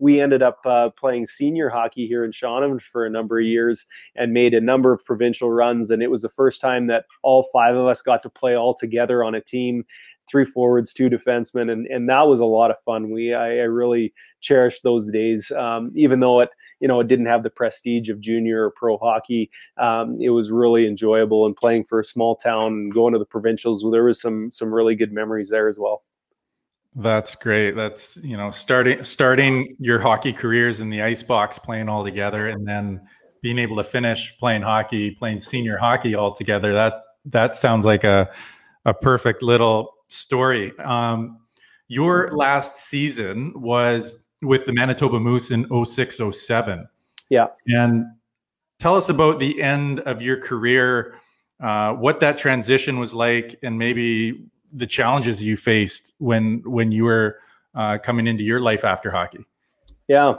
we 0.02 0.20
ended 0.20 0.42
up 0.42 0.58
uh, 0.66 0.90
playing 0.90 1.28
senior 1.28 1.68
hockey 1.68 2.08
here 2.08 2.24
in 2.24 2.32
Shaunavon 2.32 2.82
for 2.82 3.06
a 3.06 3.10
number 3.10 3.38
of 3.38 3.46
years 3.46 3.86
and 4.16 4.32
made 4.32 4.52
a 4.52 4.60
number 4.60 4.92
of 4.92 5.04
provincial 5.04 5.52
runs. 5.52 5.92
And 5.92 6.02
it 6.02 6.10
was 6.10 6.22
the 6.22 6.28
first 6.28 6.60
time 6.60 6.88
that 6.88 7.04
all 7.22 7.46
five 7.52 7.76
of 7.76 7.86
us 7.86 8.02
got 8.02 8.20
to 8.24 8.28
play 8.28 8.56
all 8.56 8.74
together 8.74 9.22
on 9.22 9.36
a 9.36 9.40
team 9.40 9.84
three 10.30 10.44
forwards, 10.44 10.92
two 10.92 11.08
defensemen, 11.08 11.70
and 11.70 11.86
and 11.86 12.08
that 12.08 12.26
was 12.28 12.40
a 12.40 12.44
lot 12.44 12.70
of 12.70 12.76
fun. 12.84 13.10
We 13.10 13.34
I, 13.34 13.46
I 13.46 13.64
really 13.64 14.12
cherished 14.40 14.82
those 14.82 15.10
days, 15.10 15.50
um, 15.52 15.92
even 15.94 16.20
though 16.20 16.40
it 16.40 16.50
you 16.80 16.88
know 16.88 17.00
it 17.00 17.08
didn't 17.08 17.26
have 17.26 17.42
the 17.42 17.50
prestige 17.50 18.08
of 18.08 18.20
junior 18.20 18.64
or 18.64 18.70
pro 18.70 18.98
hockey. 18.98 19.50
Um, 19.78 20.18
it 20.20 20.30
was 20.30 20.50
really 20.50 20.86
enjoyable 20.86 21.46
and 21.46 21.56
playing 21.56 21.84
for 21.84 22.00
a 22.00 22.04
small 22.04 22.36
town 22.36 22.66
and 22.72 22.94
going 22.94 23.12
to 23.12 23.18
the 23.18 23.24
provincials. 23.24 23.84
There 23.90 24.04
was 24.04 24.20
some 24.20 24.50
some 24.50 24.72
really 24.72 24.94
good 24.94 25.12
memories 25.12 25.50
there 25.50 25.68
as 25.68 25.78
well. 25.78 26.02
That's 26.94 27.34
great. 27.34 27.72
That's 27.72 28.18
you 28.18 28.36
know 28.36 28.50
starting 28.50 29.02
starting 29.02 29.76
your 29.78 29.98
hockey 29.98 30.32
careers 30.32 30.80
in 30.80 30.90
the 30.90 31.02
ice 31.02 31.22
box, 31.22 31.58
playing 31.58 31.88
all 31.88 32.04
together, 32.04 32.48
and 32.48 32.66
then 32.66 33.00
being 33.42 33.58
able 33.58 33.76
to 33.76 33.84
finish 33.84 34.36
playing 34.38 34.62
hockey, 34.62 35.10
playing 35.10 35.40
senior 35.40 35.78
hockey 35.78 36.14
all 36.14 36.32
together. 36.32 36.72
That 36.72 37.02
that 37.26 37.56
sounds 37.56 37.86
like 37.86 38.04
a 38.04 38.30
a 38.84 38.92
perfect 38.92 39.42
little 39.42 39.92
story. 40.12 40.76
Um, 40.78 41.38
your 41.88 42.30
last 42.32 42.76
season 42.76 43.52
was 43.60 44.18
with 44.40 44.66
the 44.66 44.72
Manitoba 44.72 45.20
Moose 45.20 45.50
in 45.50 45.66
06 45.84 46.20
07. 46.32 46.88
Yeah. 47.28 47.46
And 47.66 48.04
tell 48.78 48.96
us 48.96 49.08
about 49.08 49.38
the 49.38 49.62
end 49.62 50.00
of 50.00 50.20
your 50.20 50.36
career, 50.36 51.14
uh, 51.62 51.92
what 51.94 52.20
that 52.20 52.38
transition 52.38 52.98
was 52.98 53.14
like, 53.14 53.58
and 53.62 53.78
maybe 53.78 54.44
the 54.72 54.86
challenges 54.86 55.44
you 55.44 55.56
faced 55.56 56.14
when 56.18 56.62
when 56.64 56.92
you 56.92 57.04
were 57.04 57.38
uh, 57.74 57.98
coming 57.98 58.26
into 58.26 58.42
your 58.42 58.60
life 58.60 58.84
after 58.84 59.10
hockey. 59.10 59.44
Yeah, 60.08 60.34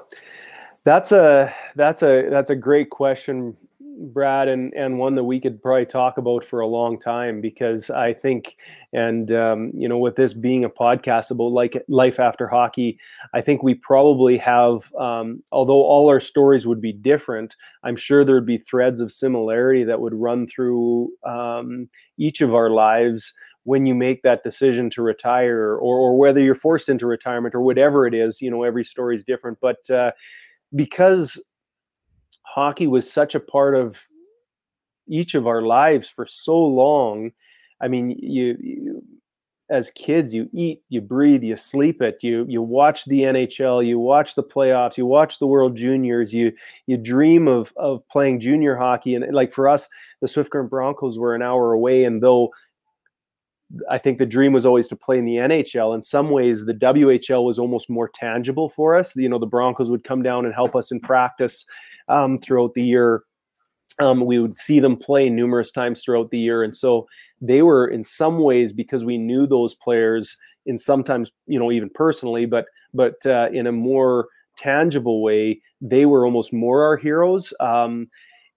that's 0.83 1.11
a 1.11 1.53
that's 1.75 2.03
a 2.03 2.29
that's 2.29 2.49
a 2.49 2.55
great 2.55 2.89
question, 2.89 3.55
Brad, 4.03 4.47
and 4.47 4.73
and 4.73 4.99
one 4.99 5.15
that 5.15 5.23
we 5.23 5.39
could 5.39 5.61
probably 5.61 5.85
talk 5.85 6.17
about 6.17 6.43
for 6.43 6.59
a 6.59 6.67
long 6.67 6.99
time 6.99 7.41
because 7.41 7.89
I 7.89 8.13
think, 8.13 8.57
and 8.91 9.31
um, 9.31 9.71
you 9.73 9.87
know, 9.87 9.97
with 9.97 10.15
this 10.15 10.33
being 10.33 10.63
a 10.65 10.69
podcast 10.69 11.31
about 11.31 11.51
like 11.51 11.81
life 11.87 12.19
after 12.19 12.47
hockey, 12.47 12.99
I 13.33 13.41
think 13.41 13.63
we 13.63 13.75
probably 13.75 14.37
have, 14.37 14.93
um, 14.95 15.41
although 15.51 15.81
all 15.83 16.09
our 16.09 16.19
stories 16.19 16.67
would 16.67 16.81
be 16.81 16.93
different, 16.93 17.55
I'm 17.83 17.95
sure 17.95 18.23
there 18.23 18.35
would 18.35 18.45
be 18.45 18.57
threads 18.57 18.99
of 18.99 19.11
similarity 19.11 19.83
that 19.85 20.01
would 20.01 20.13
run 20.13 20.47
through 20.47 21.09
um, 21.25 21.87
each 22.17 22.41
of 22.41 22.53
our 22.53 22.69
lives 22.69 23.33
when 23.63 23.85
you 23.85 23.95
make 23.95 24.23
that 24.23 24.43
decision 24.43 24.89
to 24.89 25.01
retire 25.01 25.75
or, 25.75 25.97
or 25.97 26.17
whether 26.17 26.41
you're 26.41 26.53
forced 26.53 26.89
into 26.89 27.07
retirement 27.07 27.55
or 27.55 27.61
whatever 27.61 28.05
it 28.05 28.13
is 28.13 28.41
you 28.41 28.51
know 28.51 28.63
every 28.63 28.83
story 28.83 29.15
is 29.15 29.23
different. 29.23 29.57
But 29.61 29.89
uh, 29.89 30.11
because 30.75 31.41
hockey 32.53 32.85
was 32.85 33.11
such 33.11 33.33
a 33.33 33.39
part 33.39 33.73
of 33.73 33.99
each 35.07 35.33
of 35.33 35.47
our 35.47 35.63
lives 35.63 36.07
for 36.07 36.25
so 36.25 36.57
long 36.57 37.31
i 37.81 37.87
mean 37.87 38.11
you, 38.11 38.55
you 38.59 39.03
as 39.69 39.89
kids 39.91 40.35
you 40.35 40.47
eat 40.53 40.83
you 40.89 41.01
breathe 41.01 41.43
you 41.43 41.55
sleep 41.55 41.99
it 42.01 42.17
you 42.21 42.45
you 42.47 42.61
watch 42.61 43.05
the 43.05 43.21
nhl 43.21 43.85
you 43.85 43.97
watch 43.97 44.35
the 44.35 44.43
playoffs 44.43 44.97
you 44.97 45.05
watch 45.05 45.39
the 45.39 45.47
world 45.47 45.75
juniors 45.75 46.33
you 46.33 46.51
you 46.85 46.95
dream 46.95 47.47
of 47.47 47.73
of 47.75 48.07
playing 48.09 48.39
junior 48.39 48.75
hockey 48.75 49.15
and 49.15 49.33
like 49.33 49.51
for 49.51 49.67
us 49.67 49.89
the 50.21 50.27
swift 50.27 50.51
current 50.51 50.69
broncos 50.69 51.17
were 51.17 51.33
an 51.33 51.41
hour 51.41 51.73
away 51.73 52.03
and 52.03 52.21
though 52.21 52.51
I 53.89 53.97
think 53.97 54.19
the 54.19 54.25
dream 54.27 54.53
was 54.53 54.67
always 54.67 54.87
to 54.89 54.95
play 54.95 55.17
in 55.17 55.25
the 55.25 55.37
NHL. 55.37 55.95
In 55.95 56.03
some 56.03 56.29
ways, 56.29 56.65
the 56.65 56.75
WHL 56.75 57.43
was 57.43 57.57
almost 57.57 57.89
more 57.89 58.07
tangible 58.07 58.69
for 58.69 58.95
us. 58.95 59.15
You 59.15 59.27
know, 59.27 59.39
the 59.39 59.47
Broncos 59.47 59.89
would 59.89 60.03
come 60.03 60.21
down 60.21 60.45
and 60.45 60.53
help 60.53 60.75
us 60.75 60.91
in 60.91 60.99
practice 60.99 61.65
um, 62.09 62.39
throughout 62.39 62.73
the 62.73 62.83
year. 62.83 63.23
Um, 63.99 64.25
we 64.25 64.39
would 64.39 64.57
see 64.57 64.79
them 64.79 64.97
play 64.97 65.29
numerous 65.29 65.71
times 65.71 66.01
throughout 66.01 66.31
the 66.31 66.39
year, 66.39 66.63
and 66.63 66.75
so 66.75 67.07
they 67.41 67.61
were 67.61 67.87
in 67.87 68.03
some 68.03 68.39
ways 68.39 68.73
because 68.73 69.05
we 69.05 69.17
knew 69.17 69.45
those 69.45 69.75
players 69.75 70.35
in 70.65 70.77
sometimes 70.77 71.31
you 71.45 71.59
know 71.59 71.71
even 71.71 71.89
personally, 71.93 72.45
but 72.45 72.65
but 72.93 73.23
uh, 73.25 73.49
in 73.53 73.67
a 73.67 73.71
more 73.71 74.27
tangible 74.57 75.21
way, 75.21 75.61
they 75.81 76.05
were 76.05 76.25
almost 76.25 76.53
more 76.53 76.83
our 76.83 76.97
heroes. 76.97 77.53
Um, 77.59 78.09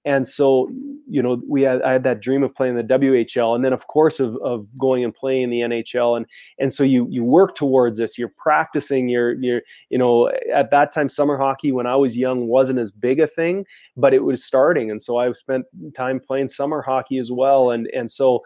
and 0.07 0.27
so 0.27 0.71
you 1.09 1.21
know 1.23 1.42
we 1.47 1.62
had 1.62 1.83
I 1.83 1.92
had 1.92 2.05
that 2.05 2.21
dream 2.21 2.42
of 2.42 2.55
playing 2.55 2.77
the 2.77 2.85
WHL 2.85 3.55
and 3.55 3.64
then 3.64 3.73
of 3.73 3.88
course 3.88 4.21
of, 4.21 4.37
of 4.37 4.66
going 4.79 5.05
and 5.05 5.12
playing 5.14 5.51
the 5.51 5.61
NHL 5.61 6.16
and 6.16 6.25
and 6.59 6.73
so 6.73 6.83
you 6.85 7.07
you 7.11 7.25
work 7.25 7.55
towards 7.57 7.99
this. 7.99 8.16
You're 8.16 8.33
practicing 8.38 9.09
you're 9.09 9.35
you're 9.35 9.62
you 9.90 9.99
know 9.99 10.31
at 10.55 10.71
that 10.71 10.92
time 10.92 11.09
summer 11.09 11.37
hockey 11.37 11.73
when 11.73 11.87
I 11.87 11.97
was 11.97 12.16
young 12.16 12.47
wasn't 12.47 12.79
as 12.79 12.90
big 12.90 13.21
a 13.21 13.27
thing 13.27 13.66
but 13.97 14.14
it 14.14 14.25
was 14.25 14.42
starting. 14.42 14.90
And 14.90 15.03
so 15.03 15.19
I 15.19 15.31
spent 15.33 15.66
time 15.95 16.21
playing 16.21 16.49
summer 16.49 16.81
hockey 16.81 17.19
as 17.19 17.31
well. 17.31 17.73
And 17.73 17.88
and 17.88 18.11
so 18.11 18.42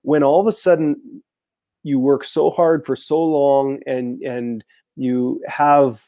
when 0.00 0.22
all 0.22 0.40
of 0.40 0.46
a 0.46 0.52
sudden 0.52 1.22
you 1.82 2.00
work 2.00 2.24
so 2.24 2.50
hard 2.50 2.86
for 2.86 2.96
so 2.96 3.22
long 3.22 3.80
and 3.86 4.20
and 4.22 4.64
you 4.96 5.40
have 5.46 6.02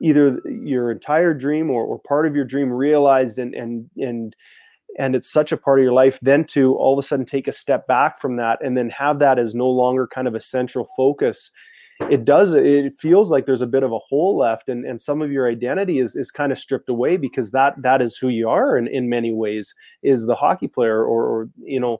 either 0.00 0.40
your 0.46 0.90
entire 0.90 1.34
dream 1.34 1.70
or, 1.70 1.84
or 1.84 1.98
part 1.98 2.26
of 2.26 2.34
your 2.34 2.44
dream 2.44 2.72
realized 2.72 3.38
and 3.38 3.54
and 3.54 3.88
and 3.96 4.34
and 4.98 5.14
it's 5.14 5.30
such 5.30 5.52
a 5.52 5.56
part 5.56 5.78
of 5.78 5.84
your 5.84 5.92
life 5.92 6.18
then 6.22 6.44
to 6.44 6.74
all 6.74 6.92
of 6.92 6.98
a 6.98 7.06
sudden 7.06 7.24
take 7.24 7.46
a 7.46 7.52
step 7.52 7.86
back 7.86 8.20
from 8.20 8.36
that 8.36 8.58
and 8.64 8.76
then 8.76 8.90
have 8.90 9.18
that 9.18 9.38
as 9.38 9.54
no 9.54 9.68
longer 9.68 10.06
kind 10.06 10.26
of 10.26 10.34
a 10.34 10.40
central 10.40 10.88
focus 10.96 11.50
it 12.08 12.24
does 12.24 12.54
it 12.54 12.94
feels 12.94 13.30
like 13.30 13.44
there's 13.44 13.60
a 13.60 13.66
bit 13.66 13.82
of 13.82 13.92
a 13.92 13.98
hole 13.98 14.38
left 14.38 14.68
and, 14.68 14.86
and 14.86 15.00
some 15.00 15.20
of 15.20 15.30
your 15.30 15.48
identity 15.48 15.98
is, 15.98 16.16
is 16.16 16.30
kind 16.30 16.50
of 16.50 16.58
stripped 16.58 16.88
away 16.88 17.16
because 17.16 17.50
that 17.50 17.74
that 17.82 18.00
is 18.00 18.16
who 18.16 18.28
you 18.28 18.48
are 18.48 18.78
in, 18.78 18.86
in 18.88 19.08
many 19.08 19.32
ways 19.32 19.74
is 20.02 20.24
the 20.24 20.34
hockey 20.34 20.68
player 20.68 21.04
or, 21.04 21.24
or 21.24 21.50
you 21.62 21.78
know 21.78 21.98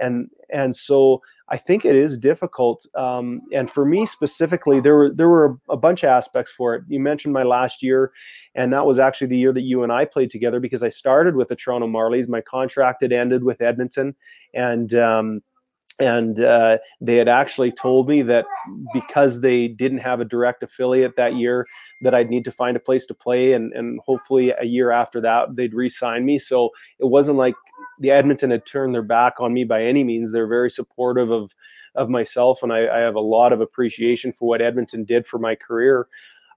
and 0.00 0.30
and 0.50 0.74
so 0.74 1.22
I 1.50 1.56
think 1.56 1.84
it 1.84 1.96
is 1.96 2.18
difficult. 2.18 2.86
Um, 2.94 3.40
and 3.52 3.70
for 3.70 3.84
me 3.84 4.06
specifically, 4.06 4.80
there 4.80 4.94
were 4.94 5.10
there 5.12 5.28
were 5.28 5.58
a 5.68 5.76
bunch 5.76 6.02
of 6.02 6.10
aspects 6.10 6.52
for 6.52 6.74
it. 6.74 6.84
You 6.88 7.00
mentioned 7.00 7.32
my 7.32 7.42
last 7.42 7.82
year, 7.82 8.12
and 8.54 8.72
that 8.72 8.86
was 8.86 8.98
actually 8.98 9.28
the 9.28 9.38
year 9.38 9.52
that 9.52 9.62
you 9.62 9.82
and 9.82 9.92
I 9.92 10.04
played 10.04 10.30
together 10.30 10.60
because 10.60 10.82
I 10.82 10.90
started 10.90 11.36
with 11.36 11.48
the 11.48 11.56
Toronto 11.56 11.86
Marlies. 11.86 12.28
My 12.28 12.40
contract 12.40 13.02
had 13.02 13.12
ended 13.12 13.44
with 13.44 13.62
Edmonton, 13.62 14.14
and 14.54 14.94
um, 14.94 15.40
and 16.00 16.40
uh, 16.40 16.78
they 17.00 17.16
had 17.16 17.28
actually 17.28 17.72
told 17.72 18.08
me 18.08 18.22
that 18.22 18.46
because 18.92 19.40
they 19.40 19.68
didn't 19.68 19.98
have 19.98 20.20
a 20.20 20.24
direct 20.24 20.62
affiliate 20.62 21.16
that 21.16 21.34
year 21.34 21.66
that 22.02 22.14
i'd 22.14 22.30
need 22.30 22.44
to 22.44 22.52
find 22.52 22.76
a 22.76 22.80
place 22.80 23.06
to 23.06 23.14
play 23.14 23.52
and, 23.52 23.72
and 23.72 24.00
hopefully 24.04 24.52
a 24.60 24.64
year 24.64 24.90
after 24.90 25.20
that 25.20 25.56
they'd 25.56 25.74
re-sign 25.74 26.24
me. 26.24 26.38
So 26.38 26.70
it 26.98 27.06
wasn't 27.06 27.38
like 27.38 27.54
the 28.00 28.10
edmonton 28.10 28.50
had 28.50 28.66
turned 28.66 28.94
their 28.94 29.02
back 29.02 29.34
on 29.40 29.52
me 29.52 29.64
by 29.64 29.84
any 29.84 30.04
means. 30.04 30.32
They're 30.32 30.46
very 30.46 30.70
supportive 30.70 31.30
of 31.30 31.52
of 31.94 32.08
myself 32.08 32.62
and 32.62 32.72
I, 32.72 32.86
I 32.88 32.98
have 32.98 33.16
a 33.16 33.20
lot 33.20 33.52
of 33.52 33.60
appreciation 33.60 34.32
for 34.32 34.48
what 34.48 34.60
edmonton 34.60 35.04
did 35.04 35.26
for 35.26 35.38
my 35.38 35.54
career. 35.54 36.06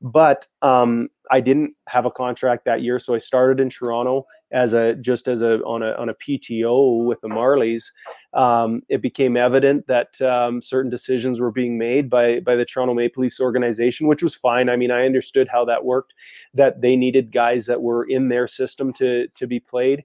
But 0.03 0.47
um, 0.63 1.09
I 1.29 1.41
didn't 1.41 1.75
have 1.87 2.07
a 2.07 2.11
contract 2.11 2.65
that 2.65 2.81
year, 2.81 2.97
so 2.97 3.13
I 3.13 3.19
started 3.19 3.59
in 3.59 3.69
Toronto 3.69 4.25
as 4.51 4.73
a 4.73 4.95
just 4.95 5.27
as 5.27 5.41
a 5.41 5.61
on 5.63 5.81
a 5.81 5.93
on 5.93 6.09
a 6.09 6.13
PTO 6.13 7.05
with 7.05 7.21
the 7.21 7.27
Marlies. 7.27 7.85
Um, 8.33 8.81
it 8.89 9.01
became 9.01 9.37
evident 9.37 9.87
that 9.87 10.21
um, 10.21 10.61
certain 10.61 10.89
decisions 10.89 11.39
were 11.39 11.51
being 11.51 11.77
made 11.77 12.09
by 12.09 12.39
by 12.41 12.55
the 12.55 12.65
Toronto 12.65 12.93
Maple 12.93 13.23
Leafs 13.23 13.39
organization, 13.39 14.07
which 14.07 14.23
was 14.23 14.35
fine. 14.35 14.69
I 14.69 14.75
mean, 14.75 14.91
I 14.91 15.05
understood 15.05 15.47
how 15.47 15.65
that 15.65 15.85
worked. 15.85 16.13
That 16.53 16.81
they 16.81 16.95
needed 16.95 17.31
guys 17.31 17.65
that 17.65 17.81
were 17.81 18.03
in 18.03 18.29
their 18.29 18.47
system 18.47 18.93
to 18.93 19.27
to 19.27 19.47
be 19.47 19.59
played, 19.59 20.03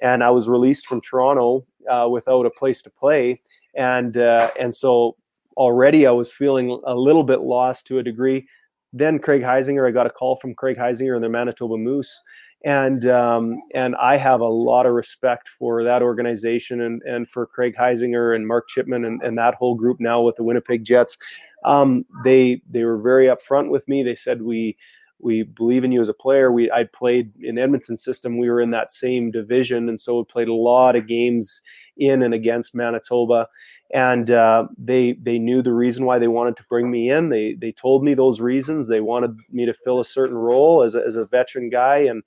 and 0.00 0.24
I 0.24 0.30
was 0.30 0.48
released 0.48 0.86
from 0.86 1.00
Toronto 1.00 1.64
uh, 1.90 2.08
without 2.10 2.46
a 2.46 2.50
place 2.50 2.82
to 2.82 2.90
play, 2.90 3.40
and 3.74 4.16
uh, 4.16 4.50
and 4.58 4.74
so 4.74 5.16
already 5.56 6.04
I 6.06 6.10
was 6.10 6.32
feeling 6.32 6.80
a 6.84 6.94
little 6.96 7.22
bit 7.22 7.40
lost 7.40 7.86
to 7.86 7.98
a 7.98 8.02
degree 8.02 8.48
then 8.96 9.18
Craig 9.18 9.42
Heisinger, 9.42 9.88
I 9.88 9.90
got 9.90 10.06
a 10.06 10.10
call 10.10 10.36
from 10.36 10.54
Craig 10.54 10.76
Heisinger 10.76 11.16
and 11.16 11.24
the 11.24 11.28
Manitoba 11.28 11.76
Moose. 11.76 12.22
And 12.64 13.06
um, 13.06 13.60
and 13.74 13.94
I 13.96 14.16
have 14.16 14.40
a 14.40 14.48
lot 14.48 14.86
of 14.86 14.94
respect 14.94 15.48
for 15.48 15.84
that 15.84 16.02
organization 16.02 16.80
and, 16.80 17.02
and 17.02 17.28
for 17.28 17.46
Craig 17.46 17.74
Heisinger 17.78 18.34
and 18.34 18.46
Mark 18.46 18.68
Chipman 18.68 19.04
and, 19.04 19.22
and 19.22 19.36
that 19.36 19.54
whole 19.54 19.74
group 19.74 20.00
now 20.00 20.22
with 20.22 20.36
the 20.36 20.44
Winnipeg 20.44 20.82
Jets. 20.82 21.18
Um, 21.64 22.06
they 22.24 22.62
they 22.70 22.84
were 22.84 22.98
very 22.98 23.26
upfront 23.26 23.68
with 23.68 23.86
me. 23.86 24.02
They 24.02 24.16
said 24.16 24.40
we 24.40 24.78
we 25.18 25.42
believe 25.42 25.84
in 25.84 25.92
you 25.92 26.00
as 26.00 26.08
a 26.08 26.14
player. 26.14 26.50
We 26.50 26.70
I 26.70 26.84
played 26.84 27.32
in 27.38 27.58
Edmonton 27.58 27.98
system. 27.98 28.38
We 28.38 28.48
were 28.48 28.62
in 28.62 28.70
that 28.70 28.90
same 28.90 29.30
division, 29.30 29.90
and 29.90 30.00
so 30.00 30.18
we 30.18 30.24
played 30.24 30.48
a 30.48 30.54
lot 30.54 30.96
of 30.96 31.06
games 31.06 31.60
in 31.98 32.22
and 32.22 32.32
against 32.32 32.74
Manitoba 32.74 33.46
and 33.94 34.30
uh, 34.32 34.66
they 34.76 35.12
they 35.22 35.38
knew 35.38 35.62
the 35.62 35.72
reason 35.72 36.04
why 36.04 36.18
they 36.18 36.26
wanted 36.26 36.56
to 36.56 36.64
bring 36.68 36.90
me 36.90 37.10
in. 37.10 37.28
They 37.28 37.54
they 37.54 37.70
told 37.70 38.02
me 38.02 38.14
those 38.14 38.40
reasons. 38.40 38.88
They 38.88 39.00
wanted 39.00 39.38
me 39.52 39.66
to 39.66 39.72
fill 39.72 40.00
a 40.00 40.04
certain 40.04 40.36
role 40.36 40.82
as 40.82 40.96
a, 40.96 41.02
as 41.06 41.14
a 41.14 41.24
veteran 41.24 41.70
guy, 41.70 41.98
and 41.98 42.24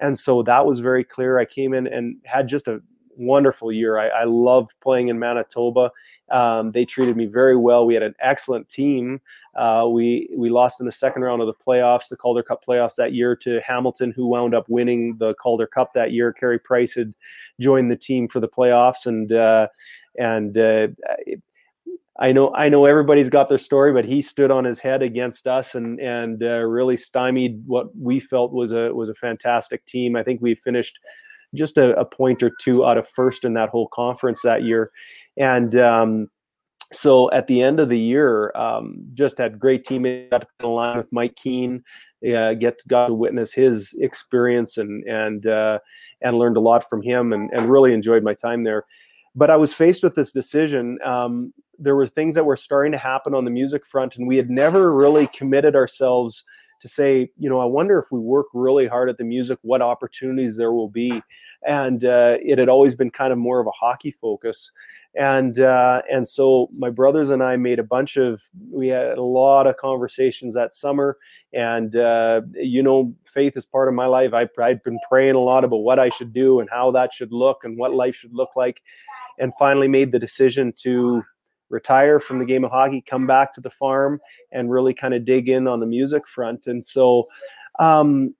and 0.00 0.18
so 0.18 0.42
that 0.42 0.66
was 0.66 0.80
very 0.80 1.04
clear. 1.04 1.38
I 1.38 1.44
came 1.44 1.74
in 1.74 1.86
and 1.86 2.16
had 2.24 2.48
just 2.48 2.68
a 2.68 2.80
wonderful 3.18 3.72
year. 3.72 3.98
I, 3.98 4.08
I 4.08 4.24
loved 4.24 4.72
playing 4.80 5.08
in 5.08 5.18
Manitoba. 5.18 5.90
Um, 6.30 6.72
they 6.72 6.84
treated 6.84 7.16
me 7.16 7.26
very 7.26 7.56
well. 7.56 7.84
We 7.84 7.94
had 7.94 8.02
an 8.02 8.14
excellent 8.20 8.68
team. 8.68 9.20
Uh, 9.56 9.88
we 9.90 10.28
we 10.36 10.50
lost 10.50 10.80
in 10.80 10.86
the 10.86 10.92
second 10.92 11.22
round 11.22 11.42
of 11.42 11.48
the 11.48 11.54
playoffs, 11.54 12.08
the 12.08 12.16
Calder 12.16 12.42
Cup 12.42 12.64
playoffs 12.64 12.94
that 12.94 13.12
year, 13.12 13.34
to 13.36 13.60
Hamilton, 13.66 14.12
who 14.12 14.26
wound 14.26 14.54
up 14.54 14.68
winning 14.68 15.16
the 15.18 15.34
Calder 15.34 15.66
Cup 15.66 15.92
that 15.94 16.12
year. 16.12 16.32
Carey 16.32 16.58
Price 16.58 16.94
had 16.94 17.12
joined 17.60 17.90
the 17.90 17.96
team 17.96 18.28
for 18.28 18.40
the 18.40 18.48
playoffs, 18.48 19.06
and 19.06 19.32
uh, 19.32 19.68
and 20.18 20.56
uh, 20.56 20.88
I 22.20 22.32
know 22.32 22.52
I 22.54 22.68
know 22.68 22.84
everybody's 22.84 23.28
got 23.28 23.48
their 23.48 23.58
story, 23.58 23.92
but 23.92 24.04
he 24.04 24.20
stood 24.22 24.50
on 24.50 24.64
his 24.64 24.80
head 24.80 25.02
against 25.02 25.46
us 25.46 25.74
and 25.74 26.00
and 26.00 26.42
uh, 26.42 26.64
really 26.64 26.96
stymied 26.96 27.62
what 27.66 27.96
we 27.96 28.18
felt 28.18 28.52
was 28.52 28.72
a 28.72 28.92
was 28.92 29.08
a 29.08 29.14
fantastic 29.14 29.86
team. 29.86 30.16
I 30.16 30.24
think 30.24 30.40
we 30.40 30.56
finished 30.56 30.98
just 31.54 31.78
a, 31.78 31.96
a 31.98 32.04
point 32.04 32.42
or 32.42 32.50
two 32.60 32.84
out 32.84 32.98
of 32.98 33.08
first 33.08 33.44
in 33.44 33.54
that 33.54 33.68
whole 33.68 33.88
conference 33.88 34.42
that 34.42 34.64
year, 34.64 34.90
and 35.36 35.76
um, 35.76 36.28
so 36.92 37.30
at 37.30 37.46
the 37.46 37.62
end 37.62 37.78
of 37.78 37.88
the 37.88 37.98
year, 37.98 38.50
um, 38.56 38.96
just 39.12 39.38
had 39.38 39.60
great 39.60 39.84
teammates. 39.84 40.30
Got 40.30 40.48
to 40.58 40.68
line 40.68 40.96
with 40.96 41.12
Mike 41.12 41.36
Keane, 41.36 41.84
uh, 42.34 42.54
get 42.54 42.80
got 42.88 43.06
to 43.06 43.14
witness 43.14 43.52
his 43.52 43.96
experience 44.00 44.76
and 44.76 45.04
and 45.04 45.46
uh, 45.46 45.78
and 46.22 46.36
learned 46.36 46.56
a 46.56 46.60
lot 46.60 46.88
from 46.90 47.00
him, 47.00 47.32
and 47.32 47.48
and 47.52 47.70
really 47.70 47.94
enjoyed 47.94 48.24
my 48.24 48.34
time 48.34 48.64
there 48.64 48.84
but 49.34 49.50
I 49.50 49.56
was 49.56 49.72
faced 49.72 50.02
with 50.02 50.16
this 50.16 50.32
decision. 50.32 50.98
Um, 51.04 51.52
there 51.78 51.96
were 51.96 52.06
things 52.06 52.34
that 52.34 52.44
were 52.44 52.56
starting 52.56 52.92
to 52.92 52.98
happen 52.98 53.34
on 53.34 53.44
the 53.44 53.50
music 53.50 53.86
front, 53.86 54.16
and 54.16 54.26
we 54.26 54.36
had 54.36 54.50
never 54.50 54.92
really 54.92 55.26
committed 55.28 55.76
ourselves 55.76 56.44
to 56.80 56.88
say, 56.88 57.30
you 57.36 57.48
know, 57.48 57.60
I 57.60 57.64
wonder 57.64 57.98
if 57.98 58.06
we 58.10 58.20
work 58.20 58.46
really 58.54 58.86
hard 58.86 59.08
at 59.08 59.18
the 59.18 59.24
music, 59.24 59.58
what 59.62 59.82
opportunities 59.82 60.56
there 60.56 60.72
will 60.72 60.88
be. 60.88 61.22
And 61.66 62.04
uh, 62.04 62.36
it 62.40 62.58
had 62.58 62.68
always 62.68 62.94
been 62.94 63.10
kind 63.10 63.32
of 63.32 63.38
more 63.38 63.58
of 63.58 63.66
a 63.66 63.72
hockey 63.72 64.12
focus, 64.12 64.70
and 65.16 65.58
uh, 65.58 66.02
and 66.08 66.26
so 66.26 66.68
my 66.76 66.88
brothers 66.88 67.30
and 67.30 67.42
I 67.42 67.56
made 67.56 67.80
a 67.80 67.84
bunch 67.84 68.16
of 68.16 68.40
we 68.70 68.88
had 68.88 69.18
a 69.18 69.22
lot 69.22 69.66
of 69.66 69.76
conversations 69.76 70.54
that 70.54 70.72
summer, 70.72 71.18
and 71.52 71.96
uh, 71.96 72.42
you 72.54 72.80
know, 72.80 73.12
faith 73.24 73.56
is 73.56 73.66
part 73.66 73.88
of 73.88 73.94
my 73.94 74.06
life. 74.06 74.32
I, 74.34 74.48
I'd 74.62 74.84
been 74.84 75.00
praying 75.08 75.34
a 75.34 75.40
lot 75.40 75.64
about 75.64 75.78
what 75.78 75.98
I 75.98 76.10
should 76.10 76.32
do 76.32 76.60
and 76.60 76.68
how 76.70 76.92
that 76.92 77.12
should 77.12 77.32
look 77.32 77.64
and 77.64 77.76
what 77.76 77.92
life 77.92 78.14
should 78.14 78.34
look 78.34 78.50
like, 78.54 78.80
and 79.40 79.52
finally 79.58 79.88
made 79.88 80.12
the 80.12 80.20
decision 80.20 80.72
to 80.82 81.24
retire 81.70 82.20
from 82.20 82.38
the 82.38 82.44
game 82.44 82.64
of 82.64 82.70
hockey, 82.70 83.02
come 83.06 83.26
back 83.26 83.54
to 83.54 83.60
the 83.60 83.70
farm, 83.70 84.20
and 84.52 84.70
really 84.70 84.94
kind 84.94 85.14
of 85.14 85.24
dig 85.24 85.48
in 85.48 85.66
on 85.66 85.80
the 85.80 85.86
music 85.86 86.26
front. 86.26 86.66
And 86.66 86.84
so 86.84 87.28
um, 87.78 88.34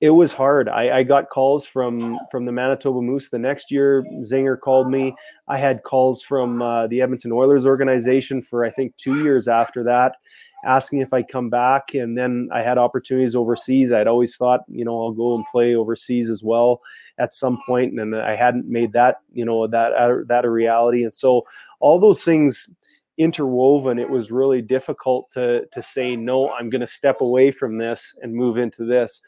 it 0.00 0.10
was 0.10 0.32
hard. 0.32 0.68
I, 0.68 0.98
I, 0.98 1.02
got 1.02 1.28
calls 1.28 1.66
from 1.66 2.18
from 2.30 2.44
the 2.44 2.52
Manitoba 2.52 3.02
Moose 3.02 3.30
the 3.30 3.38
next 3.38 3.70
year. 3.70 4.04
Zinger 4.22 4.58
called 4.58 4.90
me. 4.90 5.14
I 5.48 5.58
had 5.58 5.82
calls 5.82 6.22
from 6.22 6.62
uh, 6.62 6.86
the 6.86 7.02
Edmonton 7.02 7.32
Oilers 7.32 7.66
organization 7.66 8.40
for 8.40 8.64
I 8.64 8.70
think 8.70 8.96
two 8.96 9.22
years 9.22 9.48
after 9.48 9.82
that 9.84 10.16
asking 10.64 11.00
if 11.00 11.12
I'd 11.12 11.28
come 11.28 11.50
back. 11.50 11.94
And 11.94 12.16
then 12.16 12.48
I 12.52 12.62
had 12.62 12.78
opportunities 12.78 13.36
overseas. 13.36 13.92
I'd 13.92 14.06
always 14.06 14.36
thought, 14.36 14.60
you 14.68 14.84
know, 14.84 15.00
I'll 15.00 15.12
go 15.12 15.34
and 15.34 15.44
play 15.46 15.74
overseas 15.74 16.30
as 16.30 16.42
well 16.42 16.80
at 17.18 17.34
some 17.34 17.58
point, 17.66 17.98
and 17.98 18.14
I 18.16 18.36
hadn't 18.36 18.66
made 18.66 18.92
that, 18.92 19.16
you 19.32 19.44
know, 19.44 19.66
that 19.66 19.92
uh, 19.92 20.24
that 20.26 20.44
a 20.44 20.50
reality. 20.50 21.02
And 21.02 21.12
so 21.12 21.46
all 21.80 21.98
those 21.98 22.24
things 22.24 22.70
interwoven, 23.16 23.98
it 23.98 24.08
was 24.08 24.30
really 24.30 24.62
difficult 24.62 25.30
to 25.32 25.66
to 25.72 25.82
say 25.82 26.16
no. 26.16 26.50
I'm 26.50 26.70
going 26.70 26.80
to 26.80 26.86
step 26.86 27.20
away 27.20 27.50
from 27.50 27.78
this 27.78 28.16
and 28.22 28.34
move 28.34 28.56
into 28.56 28.84
this. 28.84 29.20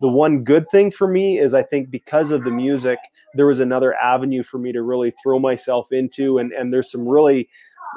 The 0.00 0.08
one 0.08 0.44
good 0.44 0.68
thing 0.70 0.90
for 0.90 1.08
me 1.08 1.40
is 1.40 1.54
I 1.54 1.62
think 1.62 1.90
because 1.90 2.30
of 2.30 2.44
the 2.44 2.50
music, 2.50 2.98
there 3.34 3.46
was 3.46 3.60
another 3.60 3.94
avenue 3.94 4.42
for 4.42 4.58
me 4.58 4.72
to 4.72 4.82
really 4.82 5.12
throw 5.22 5.38
myself 5.38 5.92
into, 5.92 6.38
and 6.38 6.52
and 6.52 6.72
there's 6.72 6.90
some 6.90 7.08
really 7.08 7.48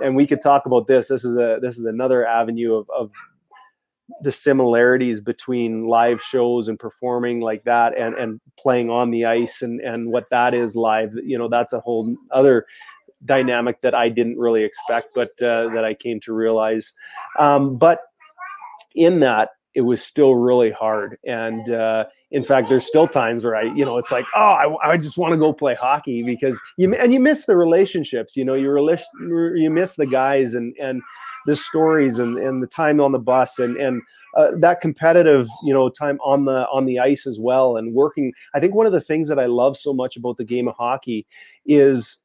and 0.02 0.16
we 0.16 0.26
could 0.26 0.42
talk 0.42 0.66
about 0.66 0.88
this. 0.88 1.08
This 1.08 1.26
is 1.26 1.36
a 1.36 1.60
this 1.62 1.78
is 1.78 1.86
another 1.86 2.26
avenue 2.26 2.76
of, 2.76 2.90
of 2.90 3.12
the 4.22 4.32
similarities 4.32 5.22
between 5.22 5.88
live 5.88 6.22
shows 6.22 6.68
and 6.68 6.80
performing 6.80 7.40
like 7.40 7.64
that 7.64 7.98
and 7.98 8.16
and 8.16 8.42
playing 8.58 8.90
on 8.90 9.12
the 9.12 9.26
ice 9.26 9.62
and 9.62 9.80
and 9.82 10.12
what 10.12 10.30
that 10.30 10.54
is 10.54 10.76
live. 10.76 11.12
You 11.24 11.38
know, 11.38 11.48
that's 11.50 11.74
a 11.74 11.80
whole 11.80 12.16
other 12.32 12.66
dynamic 13.26 13.82
that 13.82 13.94
I 13.94 14.10
didn't 14.10 14.38
really 14.38 14.64
expect, 14.64 15.10
but 15.14 15.30
uh, 15.42 15.70
that 15.74 15.86
I 15.86 15.94
came 15.94 16.20
to 16.22 16.34
realize. 16.34 16.92
Um, 17.40 17.78
but 17.78 18.00
in 18.96 19.20
that, 19.20 19.50
it 19.76 19.82
was 19.82 20.04
still 20.04 20.36
really 20.36 20.72
hard 20.72 21.18
and. 21.26 21.72
Uh, 21.72 22.06
in 22.32 22.46
fact, 22.46 22.70
there's 22.70 22.86
still 22.86 23.10
times 23.10 23.44
where 23.44 23.58
I, 23.58 23.64
you 23.64 23.84
know, 23.84 23.98
it's 23.98 24.12
like, 24.12 24.26
oh, 24.36 24.78
I, 24.84 24.92
I 24.92 24.98
just 24.98 25.18
want 25.18 25.34
to 25.34 25.38
go 25.38 25.52
play 25.52 25.76
hockey 25.76 26.24
because 26.24 26.60
you 26.78 26.94
and 26.94 27.12
you 27.12 27.20
miss 27.20 27.46
the 27.46 27.58
relationships. 27.58 28.38
You 28.38 28.46
know, 28.46 28.54
you 28.54 28.72
relish, 28.72 29.04
you 29.20 29.70
miss 29.70 29.96
the 29.96 30.06
guys 30.06 30.54
and 30.54 30.74
and 30.82 31.02
the 31.46 31.56
stories 31.56 32.20
and 32.20 32.38
and 32.38 32.64
the 32.64 32.68
time 32.68 33.02
on 33.02 33.12
the 33.12 33.20
bus 33.20 33.60
and 33.60 33.76
and 33.76 34.02
uh, 34.38 34.52
that 34.60 34.80
competitive, 34.80 35.50
you 35.64 35.74
know, 35.74 35.90
time 35.90 36.20
on 36.22 36.46
the 36.46 36.66
on 36.70 36.86
the 36.86 37.00
ice 37.00 37.28
as 37.28 37.38
well 37.38 37.76
and 37.76 37.94
working. 37.94 38.32
I 38.56 38.62
think 38.62 38.76
one 38.76 38.86
of 38.86 38.94
the 38.94 39.02
things 39.02 39.28
that 39.28 39.40
I 39.40 39.48
love 39.48 39.76
so 39.76 39.94
much 39.94 40.16
about 40.16 40.38
the 40.38 40.46
game 40.46 40.70
of 40.70 40.76
hockey 40.76 41.28
is 41.66 42.22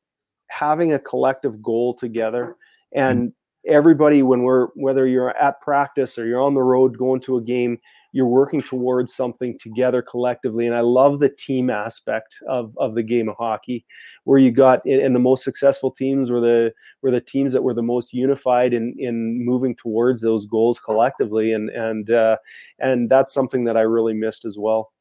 having 0.49 0.93
a 0.93 1.01
collective 1.01 1.61
goal 1.61 1.95
together 1.95 2.55
and 2.95 3.33
everybody 3.67 4.23
when 4.23 4.43
we're 4.43 4.67
whether 4.75 5.07
you're 5.07 5.37
at 5.37 5.61
practice 5.61 6.19
or 6.19 6.27
you're 6.27 6.43
on 6.43 6.55
the 6.55 6.63
road 6.63 6.97
going 6.97 7.21
to 7.21 7.37
a 7.37 7.43
game 7.43 7.79
you're 8.17 8.27
working 8.27 8.63
towards 8.63 9.13
something 9.13 9.59
together 9.59 10.01
collectively. 10.01 10.67
And 10.67 10.75
I 10.75 10.81
love 10.81 11.21
the 11.21 11.29
team 11.29 11.69
aspect 11.69 12.39
of, 12.49 12.75
of 12.79 12.95
the 12.95 13.03
game 13.03 13.29
of 13.29 13.37
hockey, 13.37 13.85
where 14.25 14.39
you 14.39 14.51
got 14.51 14.83
and 14.87 15.15
the 15.15 15.21
most 15.21 15.45
successful 15.45 15.91
teams 15.91 16.31
were 16.31 16.41
the 16.41 16.73
were 17.03 17.11
the 17.11 17.21
teams 17.21 17.53
that 17.53 17.63
were 17.63 17.75
the 17.75 17.83
most 17.83 18.15
unified 18.15 18.73
in 18.73 18.95
in 18.99 19.45
moving 19.45 19.77
towards 19.77 20.23
those 20.23 20.47
goals 20.47 20.81
collectively. 20.81 21.53
And 21.53 21.69
and 21.69 22.11
uh, 22.11 22.39
and 22.79 23.11
that's 23.11 23.35
something 23.35 23.65
that 23.65 23.77
I 23.77 23.83
really 23.83 24.15
missed 24.15 24.47
as 24.47 24.57
well 24.57 24.93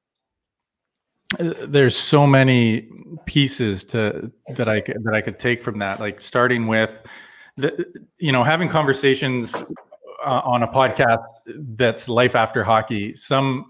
uh, 1.40 1.54
there's 1.68 1.96
so 1.96 2.28
many 2.28 2.90
pieces 3.24 3.86
to 3.86 4.30
that 4.58 4.68
I 4.68 4.82
that 4.82 5.14
I 5.14 5.22
could 5.22 5.40
take 5.40 5.62
from 5.62 5.80
that. 5.80 6.02
Like 6.02 6.20
starting 6.20 6.68
with 6.68 7.02
the 7.58 7.86
you 8.18 8.32
know 8.32 8.44
having 8.44 8.70
conversations 8.70 9.56
uh, 10.24 10.42
on 10.44 10.64
a 10.64 10.68
podcast 10.68 11.26
that's 11.76 12.10
life 12.10 12.36
after 12.36 12.64
hockey, 12.64 13.14
some 13.14 13.66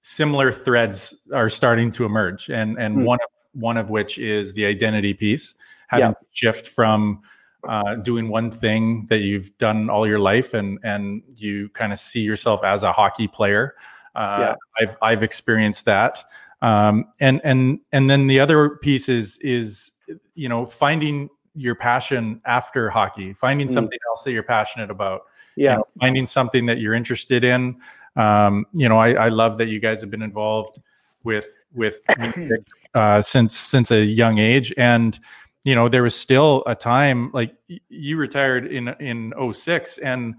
similar 0.00 0.50
threads 0.52 1.14
are 1.32 1.48
starting 1.48 1.92
to 1.92 2.04
emerge, 2.04 2.48
and 2.50 2.78
and 2.78 2.98
mm. 2.98 3.04
one 3.04 3.18
of 3.22 3.60
one 3.60 3.76
of 3.76 3.90
which 3.90 4.18
is 4.18 4.54
the 4.54 4.64
identity 4.64 5.14
piece, 5.14 5.54
having 5.88 6.08
yeah. 6.08 6.28
shift 6.30 6.66
from 6.66 7.20
uh, 7.66 7.96
doing 7.96 8.28
one 8.28 8.50
thing 8.50 9.06
that 9.08 9.20
you've 9.20 9.56
done 9.58 9.90
all 9.90 10.06
your 10.06 10.18
life, 10.18 10.54
and 10.54 10.78
and 10.82 11.22
you 11.36 11.68
kind 11.70 11.92
of 11.92 11.98
see 11.98 12.20
yourself 12.20 12.62
as 12.64 12.82
a 12.82 12.92
hockey 12.92 13.28
player. 13.28 13.74
Uh, 14.14 14.38
yeah. 14.50 14.54
I've 14.80 14.96
I've 15.02 15.22
experienced 15.22 15.84
that, 15.84 16.24
um, 16.62 17.04
and 17.20 17.40
and 17.44 17.80
and 17.92 18.10
then 18.10 18.26
the 18.26 18.40
other 18.40 18.70
piece 18.70 19.08
is 19.08 19.38
is 19.38 19.92
you 20.34 20.48
know 20.48 20.66
finding 20.66 21.28
your 21.58 21.74
passion 21.74 22.40
after 22.44 22.88
hockey, 22.88 23.32
finding 23.32 23.68
mm. 23.68 23.72
something 23.72 23.98
else 24.10 24.22
that 24.24 24.32
you're 24.32 24.42
passionate 24.42 24.90
about 24.90 25.22
yeah, 25.56 25.72
you 25.72 25.76
know, 25.78 25.88
finding 26.00 26.26
something 26.26 26.66
that 26.66 26.78
you're 26.78 26.94
interested 26.94 27.44
in. 27.44 27.76
Um, 28.16 28.66
you 28.72 28.88
know, 28.88 28.96
I, 28.96 29.12
I 29.14 29.28
love 29.28 29.58
that 29.58 29.68
you 29.68 29.80
guys 29.80 30.00
have 30.00 30.10
been 30.10 30.22
involved 30.22 30.78
with 31.24 31.60
with 31.74 32.00
music, 32.36 32.62
uh, 32.94 33.22
since 33.22 33.56
since 33.56 33.90
a 33.90 34.04
young 34.04 34.38
age, 34.38 34.72
and 34.78 35.18
you 35.64 35.74
know, 35.74 35.88
there 35.88 36.02
was 36.02 36.14
still 36.14 36.62
a 36.66 36.74
time 36.74 37.30
like 37.32 37.54
you 37.88 38.16
retired 38.16 38.66
in 38.66 38.88
in 39.00 39.32
06 39.52 39.98
and 39.98 40.36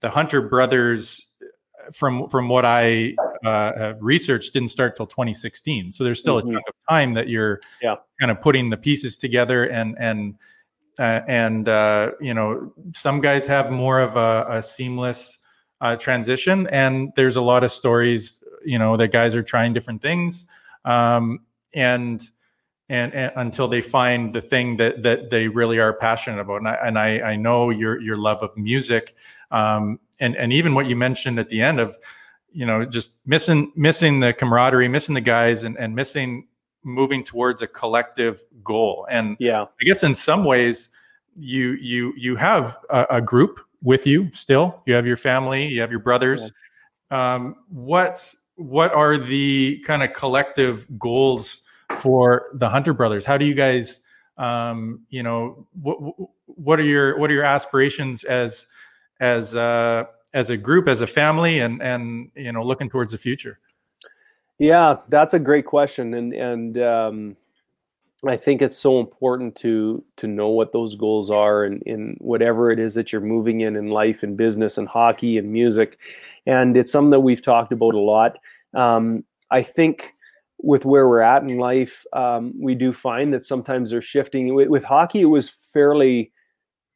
the 0.00 0.10
Hunter 0.10 0.42
brothers 0.42 1.26
from 1.92 2.28
from 2.28 2.48
what 2.48 2.64
I 2.64 3.16
uh, 3.44 3.94
researched 4.00 4.52
didn't 4.52 4.68
start 4.68 4.96
till 4.96 5.06
2016. 5.06 5.92
So 5.92 6.04
there's 6.04 6.18
still 6.18 6.38
mm-hmm. 6.38 6.50
a 6.50 6.52
chunk 6.52 6.68
of 6.68 6.74
time 6.88 7.14
that 7.14 7.28
you're 7.28 7.60
yeah. 7.80 7.96
kind 8.20 8.30
of 8.30 8.40
putting 8.40 8.70
the 8.70 8.76
pieces 8.76 9.16
together 9.16 9.64
and 9.64 9.96
and 9.98 10.34
uh, 10.98 11.20
and 11.26 11.68
uh, 11.68 12.12
you 12.20 12.34
know 12.34 12.72
some 12.94 13.20
guys 13.20 13.46
have 13.46 13.70
more 13.70 14.00
of 14.00 14.16
a, 14.16 14.46
a 14.48 14.62
seamless 14.62 15.38
uh, 15.80 15.96
transition 15.96 16.66
and 16.68 17.12
there's 17.14 17.36
a 17.36 17.42
lot 17.42 17.62
of 17.62 17.70
stories 17.70 18.42
you 18.64 18.78
know 18.78 18.96
that 18.96 19.08
guys 19.08 19.34
are 19.34 19.42
trying 19.42 19.72
different 19.72 20.02
things 20.02 20.46
um, 20.84 21.40
and, 21.74 22.22
and, 22.88 23.12
and 23.14 23.32
until 23.36 23.68
they 23.68 23.80
find 23.80 24.32
the 24.32 24.40
thing 24.40 24.76
that 24.78 25.02
that 25.02 25.30
they 25.30 25.48
really 25.48 25.78
are 25.78 25.92
passionate 25.92 26.40
about. 26.40 26.56
And 26.56 26.68
I, 26.68 26.74
and 26.82 26.98
I, 26.98 27.20
I 27.20 27.36
know 27.36 27.70
your 27.70 28.00
your 28.00 28.16
love 28.16 28.42
of 28.42 28.56
music 28.56 29.14
um, 29.50 30.00
and 30.18 30.36
and 30.36 30.52
even 30.52 30.74
what 30.74 30.86
you 30.86 30.96
mentioned 30.96 31.38
at 31.38 31.48
the 31.48 31.60
end 31.60 31.78
of 31.80 31.98
you 32.52 32.66
know 32.66 32.84
just 32.84 33.12
missing 33.26 33.72
missing 33.76 34.20
the 34.20 34.32
camaraderie 34.32 34.88
missing 34.88 35.14
the 35.14 35.20
guys 35.20 35.62
and, 35.64 35.76
and 35.78 35.94
missing 35.94 36.47
moving 36.84 37.24
towards 37.24 37.62
a 37.62 37.66
collective 37.66 38.42
goal. 38.62 39.06
And 39.10 39.36
yeah, 39.38 39.62
I 39.62 39.84
guess 39.84 40.02
in 40.02 40.14
some 40.14 40.44
ways 40.44 40.88
you 41.34 41.72
you 41.72 42.12
you 42.16 42.36
have 42.36 42.78
a, 42.90 43.06
a 43.10 43.20
group 43.20 43.60
with 43.82 44.06
you 44.06 44.30
still. 44.32 44.82
You 44.86 44.94
have 44.94 45.06
your 45.06 45.16
family, 45.16 45.66
you 45.66 45.80
have 45.80 45.90
your 45.90 46.00
brothers. 46.00 46.52
Yeah. 47.10 47.34
Um, 47.34 47.56
what 47.68 48.34
what 48.56 48.92
are 48.92 49.16
the 49.16 49.82
kind 49.86 50.02
of 50.02 50.12
collective 50.12 50.86
goals 50.98 51.62
for 51.96 52.50
the 52.54 52.68
Hunter 52.68 52.92
brothers? 52.92 53.24
How 53.24 53.38
do 53.38 53.46
you 53.46 53.54
guys 53.54 54.00
um, 54.38 55.00
you 55.10 55.22
know, 55.22 55.66
what 55.80 55.98
what 56.46 56.80
are 56.80 56.84
your 56.84 57.18
what 57.18 57.30
are 57.30 57.34
your 57.34 57.44
aspirations 57.44 58.24
as 58.24 58.66
as 59.20 59.54
uh, 59.56 60.04
as 60.32 60.50
a 60.50 60.56
group, 60.56 60.88
as 60.88 61.02
a 61.02 61.06
family, 61.06 61.58
and 61.58 61.82
and 61.82 62.30
you 62.36 62.52
know, 62.52 62.64
looking 62.64 62.88
towards 62.88 63.12
the 63.12 63.18
future? 63.18 63.58
Yeah, 64.58 64.96
that's 65.08 65.34
a 65.34 65.38
great 65.38 65.66
question, 65.66 66.14
and 66.14 66.32
and 66.32 66.78
um, 66.78 67.36
I 68.26 68.36
think 68.36 68.60
it's 68.60 68.76
so 68.78 68.98
important 68.98 69.54
to 69.56 70.04
to 70.16 70.26
know 70.26 70.48
what 70.48 70.72
those 70.72 70.96
goals 70.96 71.30
are, 71.30 71.64
and 71.64 71.82
in 71.84 72.16
whatever 72.20 72.70
it 72.72 72.80
is 72.80 72.94
that 72.94 73.12
you're 73.12 73.20
moving 73.20 73.60
in 73.60 73.76
in 73.76 73.88
life, 73.88 74.22
and 74.24 74.36
business, 74.36 74.76
and 74.76 74.88
hockey, 74.88 75.38
and 75.38 75.52
music, 75.52 75.98
and 76.46 76.76
it's 76.76 76.90
something 76.90 77.10
that 77.10 77.20
we've 77.20 77.42
talked 77.42 77.72
about 77.72 77.94
a 77.94 78.00
lot. 78.00 78.38
Um, 78.74 79.24
I 79.50 79.62
think 79.62 80.14
with 80.60 80.84
where 80.84 81.08
we're 81.08 81.20
at 81.20 81.42
in 81.42 81.58
life, 81.58 82.04
um, 82.12 82.52
we 82.60 82.74
do 82.74 82.92
find 82.92 83.32
that 83.34 83.46
sometimes 83.46 83.90
they're 83.90 84.02
shifting. 84.02 84.54
With, 84.54 84.68
with, 84.68 84.82
hockey, 84.84 85.20
it 85.20 85.26
was 85.26 85.50
fairly 85.50 86.32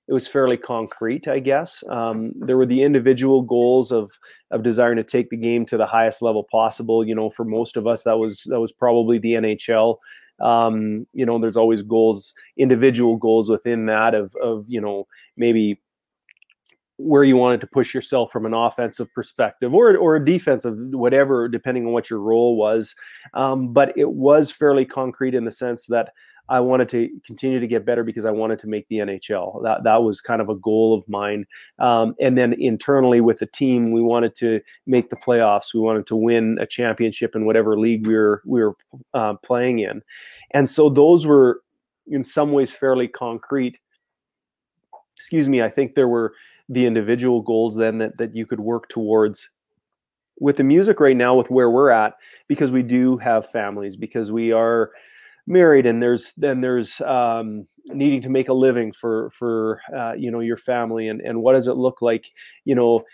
it 0.09 0.13
was 0.13 0.27
fairly 0.27 0.57
concrete, 0.57 1.29
I 1.29 1.39
guess. 1.39 1.83
Um, 1.89 2.33
there 2.35 2.57
were 2.57 2.67
the 2.67 2.83
individual 2.83 3.43
goals 3.43 3.93
of 3.93 4.11
of 4.51 4.63
desiring 4.63 4.97
to 4.97 5.05
take 5.05 5.31
the 5.31 5.37
game 5.37 5.65
to 5.67 5.77
the 5.77 5.87
highest 5.87 6.23
level 6.23 6.45
possible. 6.51 7.05
You 7.07 7.15
know, 7.15 7.31
for 7.31 7.45
most 7.45 7.77
of 7.77 7.87
us, 7.87 8.03
that 8.03 8.19
was 8.19 8.43
that 8.49 8.61
was 8.61 8.73
probably 8.73 9.19
the 9.19 9.35
NHL. 9.35 9.99
Um, 10.41 11.07
you 11.13 11.25
know, 11.25 11.39
there's 11.39 11.57
always 11.57 11.83
goals, 11.83 12.35
individual 12.57 13.17
goals 13.17 13.49
within 13.49 13.87
that 13.87 14.15
of 14.15 14.35
of 14.43 14.65
you 14.69 14.81
know 14.81 15.07
maybe 15.37 15.81
where 16.97 17.25
you 17.25 17.37
wanted 17.37 17.61
to 17.61 17.67
push 17.67 17.95
yourself 17.95 18.31
from 18.31 18.47
an 18.47 18.55
offensive 18.55 19.13
perspective 19.15 19.73
or 19.73 19.97
or 19.97 20.17
a 20.17 20.25
defensive, 20.25 20.77
whatever, 20.91 21.49
depending 21.49 21.87
on 21.87 21.93
what 21.93 22.11
your 22.11 22.21
role 22.21 22.57
was. 22.57 22.95
Um, 23.35 23.73
but 23.73 23.97
it 23.97 24.11
was 24.11 24.51
fairly 24.51 24.85
concrete 24.85 25.35
in 25.35 25.45
the 25.45 25.53
sense 25.53 25.87
that 25.87 26.13
I 26.49 26.61
wanted 26.61 26.89
to 26.91 27.09
continue 27.25 27.61
to 27.61 27.67
get 27.67 27.87
better 27.87 28.05
because 28.05 28.27
I 28.27 28.31
wanted 28.31 28.59
to 28.61 28.67
make 28.67 28.89
the 28.89 28.99
NHL. 28.99 29.63
That 29.63 29.85
that 29.85 30.03
was 30.03 30.21
kind 30.21 30.43
of 30.43 30.49
a 30.49 30.57
goal 30.57 30.95
of 30.95 31.09
mine. 31.09 31.47
Um, 31.79 32.15
and 32.21 32.37
then 32.37 32.53
internally 32.55 33.21
with 33.21 33.39
the 33.39 33.47
team, 33.47 33.93
we 33.93 34.03
wanted 34.03 34.35
to 34.37 34.61
make 34.87 35.11
the 35.11 35.17
playoffs. 35.17 35.73
We 35.73 35.81
wanted 35.81 36.07
to 36.09 36.17
win 36.17 36.59
a 36.61 36.67
championship 36.67 37.35
in 37.35 37.47
whatever 37.47 37.79
league 37.79 38.07
we 38.07 38.15
were 38.15 38.43
we 38.45 38.63
were 38.63 38.77
uh, 39.15 39.35
playing 39.35 39.79
in. 39.79 40.03
And 40.51 40.69
so 40.69 40.89
those 40.89 41.27
were 41.27 41.63
in 42.07 42.25
some 42.25 42.53
ways 42.53 42.71
fairly 42.71 43.09
concrete. 43.09 43.79
Excuse 45.17 45.49
me. 45.49 45.63
I 45.63 45.69
think 45.69 45.95
there 45.95 46.09
were 46.09 46.35
the 46.69 46.87
individual 46.87 47.43
goals 47.43 47.77
then 47.77 47.99
that, 47.99 48.19
that 48.19 48.35
you 48.35 48.47
could 48.47 48.61
work 48.61 48.89
towards 48.89 49.51
with 50.41 50.57
the 50.57 50.65
music 50.65 50.99
right 50.99 51.17
now 51.17 51.37
with 51.37 51.51
where 51.51 51.71
we're 51.71 51.91
at 51.91 52.15
because 52.49 52.73
we 52.73 52.83
do 52.83 53.17
have 53.19 53.49
families 53.49 53.97
because 53.97 54.33
we 54.33 54.51
are 54.51 54.91
married 55.47 55.87
and 55.87 56.03
there's 56.03 56.33
then 56.37 56.61
there's 56.61 57.01
um, 57.03 57.67
needing 57.87 58.21
to 58.21 58.29
make 58.29 58.49
a 58.49 58.55
living 58.55 58.93
for 58.93 59.31
for 59.31 59.81
uh, 59.97 60.13
you 60.13 60.31
know 60.31 60.41
your 60.41 60.57
family 60.57 61.09
and 61.09 61.21
and 61.21 61.43
what 61.43 61.55
does 61.55 61.69
it 61.69 61.75
look 61.75 62.03
like? 62.03 62.31
You 62.65 62.75
know 62.75 63.05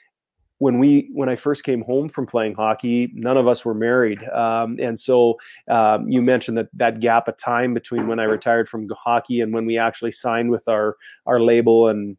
when 0.59 0.79
we 0.79 1.09
when 1.12 1.29
I 1.29 1.37
first 1.37 1.62
came 1.62 1.83
home 1.83 2.09
from 2.09 2.27
playing 2.27 2.55
hockey, 2.55 3.11
none 3.14 3.37
of 3.37 3.47
us 3.47 3.64
were 3.64 3.75
married, 3.75 4.23
um, 4.29 4.77
and 4.81 4.99
so 4.99 5.37
um, 5.71 6.09
you 6.09 6.21
mentioned 6.21 6.59
that 6.59 6.69
that 6.75 7.01
gap 7.01 7.29
of 7.29 7.38
time 7.38 7.75
between 7.75 8.09
when 8.09 8.19
I 8.19 8.25
retired 8.25 8.69
from 8.69 8.88
hockey 8.91 9.41
and 9.41 9.53
when 9.53 9.67
we 9.67 9.79
actually 9.79 10.12
signed 10.12 10.51
with 10.51 10.67
our 10.69 10.97
our 11.27 11.41
label 11.41 11.88
and 11.88 12.17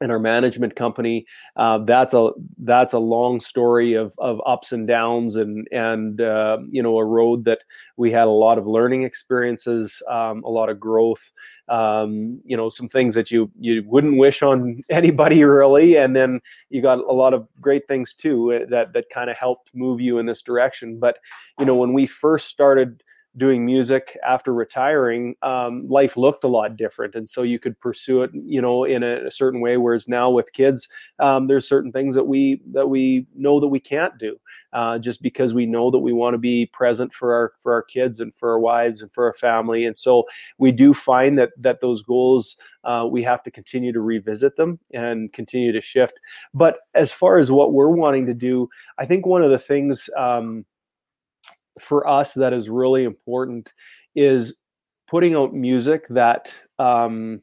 and 0.00 0.10
our 0.10 0.18
management 0.18 0.76
company. 0.76 1.26
Uh, 1.56 1.78
that's 1.78 2.14
a 2.14 2.30
that's 2.58 2.92
a 2.92 2.98
long 2.98 3.40
story 3.40 3.94
of 3.94 4.14
of 4.18 4.40
ups 4.46 4.72
and 4.72 4.86
downs, 4.86 5.36
and 5.36 5.68
and 5.72 6.20
uh, 6.20 6.58
you 6.70 6.82
know 6.82 6.98
a 6.98 7.04
road 7.04 7.44
that 7.44 7.60
we 7.96 8.10
had 8.10 8.26
a 8.26 8.30
lot 8.30 8.58
of 8.58 8.66
learning 8.66 9.02
experiences, 9.02 10.02
um, 10.08 10.42
a 10.44 10.48
lot 10.48 10.68
of 10.68 10.80
growth. 10.80 11.30
Um, 11.68 12.40
you 12.44 12.56
know 12.56 12.68
some 12.68 12.88
things 12.88 13.14
that 13.14 13.30
you 13.30 13.50
you 13.58 13.84
wouldn't 13.86 14.18
wish 14.18 14.42
on 14.42 14.82
anybody 14.90 15.44
really, 15.44 15.96
and 15.96 16.16
then 16.16 16.40
you 16.70 16.82
got 16.82 16.98
a 16.98 17.12
lot 17.12 17.34
of 17.34 17.46
great 17.60 17.86
things 17.86 18.14
too 18.14 18.52
uh, 18.52 18.66
that 18.70 18.92
that 18.94 19.10
kind 19.10 19.30
of 19.30 19.36
helped 19.36 19.70
move 19.74 20.00
you 20.00 20.18
in 20.18 20.26
this 20.26 20.42
direction. 20.42 20.98
But 20.98 21.18
you 21.58 21.66
know 21.66 21.76
when 21.76 21.92
we 21.92 22.06
first 22.06 22.48
started 22.48 23.02
doing 23.36 23.64
music 23.64 24.18
after 24.26 24.52
retiring, 24.52 25.36
um, 25.42 25.86
life 25.88 26.16
looked 26.16 26.42
a 26.42 26.48
lot 26.48 26.76
different, 26.76 27.14
and 27.14 27.28
so 27.28 27.42
you 27.42 27.58
could 27.58 27.78
pursue 27.78 28.22
it, 28.22 28.30
you 28.34 28.60
know, 28.60 28.84
in 28.84 29.02
a, 29.02 29.26
a 29.26 29.30
certain 29.30 29.60
way. 29.60 29.76
Whereas 29.76 30.08
now 30.08 30.30
with 30.30 30.52
kids, 30.52 30.88
um, 31.20 31.46
there's 31.46 31.68
certain 31.68 31.92
things 31.92 32.14
that 32.16 32.24
we 32.24 32.60
that 32.72 32.88
we 32.88 33.26
know 33.36 33.60
that 33.60 33.68
we 33.68 33.80
can't 33.80 34.18
do, 34.18 34.36
uh, 34.72 34.98
just 34.98 35.22
because 35.22 35.54
we 35.54 35.64
know 35.64 35.90
that 35.90 36.00
we 36.00 36.12
want 36.12 36.34
to 36.34 36.38
be 36.38 36.66
present 36.72 37.12
for 37.12 37.32
our 37.32 37.52
for 37.62 37.72
our 37.72 37.82
kids 37.82 38.18
and 38.18 38.34
for 38.34 38.50
our 38.50 38.58
wives 38.58 39.00
and 39.00 39.12
for 39.12 39.26
our 39.26 39.34
family, 39.34 39.84
and 39.84 39.96
so 39.96 40.24
we 40.58 40.72
do 40.72 40.92
find 40.92 41.38
that 41.38 41.50
that 41.56 41.80
those 41.80 42.02
goals. 42.02 42.56
Uh, 42.82 43.06
we 43.06 43.22
have 43.22 43.42
to 43.42 43.50
continue 43.50 43.92
to 43.92 44.00
revisit 44.00 44.56
them 44.56 44.78
and 44.94 45.30
continue 45.34 45.70
to 45.70 45.82
shift. 45.82 46.14
But 46.54 46.78
as 46.94 47.12
far 47.12 47.36
as 47.36 47.50
what 47.50 47.74
we're 47.74 47.88
wanting 47.88 48.24
to 48.24 48.32
do, 48.32 48.70
I 48.96 49.04
think 49.04 49.26
one 49.26 49.42
of 49.42 49.50
the 49.50 49.58
things 49.58 50.08
um, 50.16 50.64
for 51.80 52.06
us 52.06 52.34
that 52.34 52.52
is 52.52 52.68
really 52.68 53.04
important 53.04 53.72
is 54.14 54.56
putting 55.08 55.34
out 55.34 55.54
music 55.54 56.06
that 56.08 56.52
um, 56.78 57.42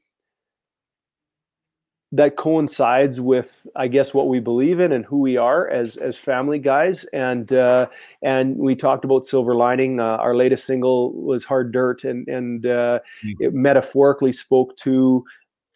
that 2.13 2.37
coincides 2.37 3.19
with 3.19 3.67
i 3.75 3.85
guess 3.85 4.13
what 4.13 4.29
we 4.29 4.39
believe 4.39 4.79
in 4.79 4.93
and 4.93 5.03
who 5.05 5.19
we 5.19 5.35
are 5.35 5.67
as 5.67 5.97
as 5.97 6.17
family 6.17 6.57
guys. 6.57 7.03
And 7.11 7.51
uh 7.51 7.87
and 8.21 8.55
we 8.57 8.75
talked 8.75 9.03
about 9.03 9.25
silver 9.25 9.55
lining 9.55 9.99
uh, 9.99 10.03
our 10.03 10.33
latest 10.33 10.65
single 10.65 11.11
was 11.13 11.43
hard 11.43 11.73
dirt 11.73 12.05
and 12.05 12.27
and 12.29 12.65
uh 12.65 12.99
mm-hmm. 13.25 13.43
it 13.43 13.53
metaphorically 13.53 14.31
spoke 14.31 14.77
to 14.77 15.25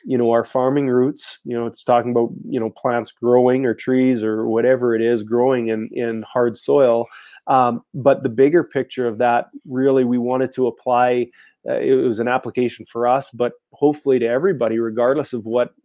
you 0.06 0.18
know 0.18 0.32
our 0.32 0.46
farming 0.46 0.88
roots. 0.88 1.38
You 1.44 1.58
know 1.58 1.68
it's 1.68 1.84
talking 1.84 2.12
about 2.12 2.30
you 2.48 2.60
know 2.60 2.70
plants 2.70 3.12
growing 3.12 3.66
or 3.66 3.74
trees 3.74 4.24
or 4.24 4.48
whatever 4.48 4.96
it 4.96 5.02
is 5.02 5.24
growing 5.24 5.68
in 5.68 5.90
in 5.92 6.24
hard 6.32 6.56
soil 6.56 7.08
um, 7.52 7.84
but 7.94 8.24
the 8.24 8.30
bigger 8.30 8.64
picture 8.64 9.06
of 9.06 9.18
that, 9.18 9.50
really, 9.66 10.06
we 10.06 10.18
wanted 10.18 10.54
to 10.54 10.68
apply. 10.68 11.28
Uh, 11.70 11.74
it 11.74 11.96
was 11.96 12.22
an 12.22 12.30
application 12.30 12.86
for 12.86 13.06
us, 13.06 13.30
but 13.32 13.52
hopefully 13.74 14.20
to 14.20 14.26
everybody, 14.26 14.80
regardless 14.80 15.34
of 15.34 15.46
what 15.46 15.76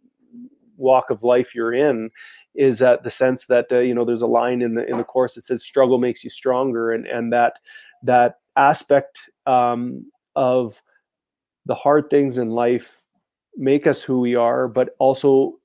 walk 0.77 1.09
of 1.09 1.23
life 1.23 1.53
you're 1.53 1.73
in, 1.73 2.09
is 2.55 2.79
that 2.79 3.03
the 3.03 3.09
sense 3.09 3.47
that 3.47 3.65
uh, 3.69 3.79
you 3.79 3.93
know 3.93 4.05
there's 4.05 4.21
a 4.21 4.27
line 4.27 4.61
in 4.61 4.75
the 4.75 4.87
in 4.89 4.97
the 4.97 5.03
course 5.03 5.35
that 5.35 5.41
says 5.41 5.61
struggle 5.61 5.97
makes 5.97 6.23
you 6.23 6.29
stronger, 6.29 6.93
and 6.93 7.05
and 7.05 7.33
that 7.33 7.59
that 8.01 8.35
aspect 8.55 9.19
um, 9.45 10.09
of 10.37 10.81
the 11.65 11.75
hard 11.75 12.09
things 12.09 12.37
in 12.37 12.49
life 12.49 13.01
make 13.57 13.85
us 13.87 14.01
who 14.01 14.21
we 14.21 14.35
are, 14.35 14.69
but 14.69 14.91
also 14.99 15.59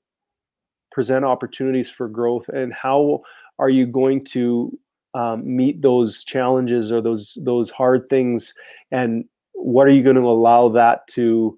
present 0.91 1.23
opportunities 1.23 1.89
for 1.89 2.09
growth. 2.09 2.49
And 2.49 2.73
how 2.73 3.21
are 3.57 3.69
you 3.69 3.85
going 3.85 4.25
to 4.25 4.77
um, 5.13 5.43
meet 5.55 5.81
those 5.81 6.23
challenges 6.23 6.91
or 6.91 7.01
those 7.01 7.37
those 7.41 7.69
hard 7.69 8.07
things? 8.09 8.53
And 8.91 9.25
what 9.53 9.87
are 9.87 9.91
you 9.91 10.03
going 10.03 10.15
to 10.15 10.21
allow 10.21 10.69
that 10.69 11.07
to 11.09 11.57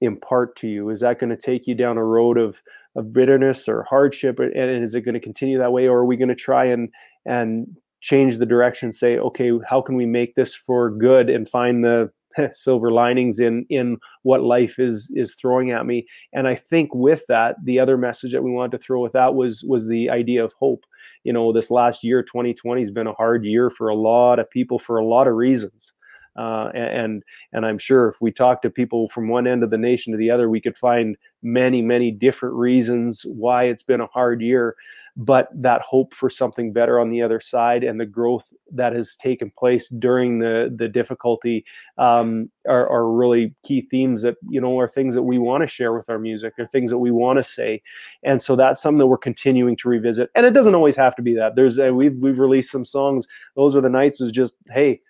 impart 0.00 0.56
to 0.56 0.68
you? 0.68 0.90
Is 0.90 1.00
that 1.00 1.18
going 1.18 1.30
to 1.30 1.36
take 1.36 1.66
you 1.66 1.74
down 1.74 1.98
a 1.98 2.04
road 2.04 2.38
of 2.38 2.60
of 2.94 3.12
bitterness 3.12 3.68
or 3.68 3.84
hardship 3.84 4.38
and 4.38 4.84
is 4.84 4.94
it 4.94 5.00
going 5.00 5.14
to 5.14 5.20
continue 5.20 5.58
that 5.58 5.72
way? 5.72 5.86
Or 5.86 5.98
are 5.98 6.04
we 6.04 6.16
going 6.16 6.28
to 6.28 6.34
try 6.34 6.64
and 6.66 6.90
and 7.24 7.66
change 8.00 8.38
the 8.38 8.46
direction 8.46 8.92
say 8.92 9.16
okay 9.16 9.52
how 9.68 9.80
can 9.80 9.94
we 9.94 10.04
make 10.04 10.34
this 10.34 10.56
for 10.56 10.90
good 10.90 11.30
and 11.30 11.48
find 11.48 11.84
the 11.84 12.10
silver 12.52 12.90
linings 12.90 13.38
in 13.38 13.64
in 13.70 13.96
what 14.22 14.42
life 14.42 14.78
is 14.78 15.10
is 15.14 15.34
throwing 15.34 15.70
at 15.70 15.86
me? 15.86 16.06
And 16.32 16.46
i 16.48 16.54
think 16.54 16.94
with 16.94 17.24
that 17.28 17.56
the 17.64 17.78
other 17.78 17.96
message 17.96 18.32
that 18.32 18.42
we 18.42 18.50
wanted 18.50 18.72
to 18.72 18.84
throw 18.84 19.00
with 19.00 19.12
that 19.12 19.34
was 19.34 19.62
was 19.64 19.86
the 19.86 20.10
idea 20.10 20.44
of 20.44 20.52
hope 20.54 20.84
you 21.24 21.32
know, 21.32 21.52
this 21.52 21.70
last 21.70 22.02
year, 22.02 22.22
2020 22.22 22.80
has 22.80 22.90
been 22.90 23.06
a 23.06 23.12
hard 23.12 23.44
year 23.44 23.70
for 23.70 23.88
a 23.88 23.94
lot 23.94 24.38
of 24.38 24.50
people 24.50 24.78
for 24.78 24.98
a 24.98 25.04
lot 25.04 25.26
of 25.26 25.34
reasons. 25.34 25.92
Uh, 26.34 26.70
and 26.74 27.22
and 27.52 27.66
I'm 27.66 27.78
sure 27.78 28.08
if 28.08 28.16
we 28.20 28.32
talk 28.32 28.62
to 28.62 28.70
people 28.70 29.08
from 29.10 29.28
one 29.28 29.46
end 29.46 29.62
of 29.62 29.70
the 29.70 29.76
nation 29.76 30.12
to 30.12 30.16
the 30.16 30.30
other, 30.30 30.48
we 30.48 30.62
could 30.62 30.78
find 30.78 31.16
many 31.42 31.82
many 31.82 32.10
different 32.10 32.54
reasons 32.54 33.22
why 33.26 33.64
it's 33.64 33.82
been 33.82 34.00
a 34.00 34.06
hard 34.06 34.40
year 34.40 34.74
but 35.16 35.48
that 35.54 35.82
hope 35.82 36.14
for 36.14 36.30
something 36.30 36.72
better 36.72 36.98
on 36.98 37.10
the 37.10 37.20
other 37.20 37.40
side 37.40 37.84
and 37.84 38.00
the 38.00 38.06
growth 38.06 38.52
that 38.72 38.94
has 38.94 39.14
taken 39.16 39.52
place 39.58 39.88
during 39.88 40.38
the 40.38 40.72
the 40.74 40.88
difficulty 40.88 41.64
um, 41.98 42.50
are, 42.66 42.88
are 42.88 43.10
really 43.10 43.54
key 43.62 43.86
themes 43.90 44.22
that 44.22 44.36
you 44.48 44.60
know 44.60 44.78
are 44.78 44.88
things 44.88 45.14
that 45.14 45.24
we 45.24 45.36
want 45.38 45.62
to 45.62 45.66
share 45.66 45.92
with 45.92 46.08
our 46.08 46.18
music. 46.18 46.54
They're 46.56 46.66
things 46.66 46.90
that 46.90 46.98
we 46.98 47.10
want 47.10 47.36
to 47.36 47.42
say. 47.42 47.82
And 48.22 48.40
so 48.40 48.56
that's 48.56 48.80
something 48.80 48.98
that 48.98 49.06
we're 49.06 49.18
continuing 49.18 49.76
to 49.76 49.88
revisit. 49.88 50.30
And 50.34 50.46
it 50.46 50.54
doesn't 50.54 50.74
always 50.74 50.96
have 50.96 51.14
to 51.16 51.22
be 51.22 51.34
that. 51.34 51.56
There's 51.56 51.78
uh, 51.78 51.92
we've 51.92 52.18
we've 52.22 52.38
released 52.38 52.72
some 52.72 52.84
songs. 52.84 53.26
Those 53.54 53.76
are 53.76 53.82
the 53.82 53.90
nights 53.90 54.18
was 54.18 54.32
just 54.32 54.54
hey 54.70 55.00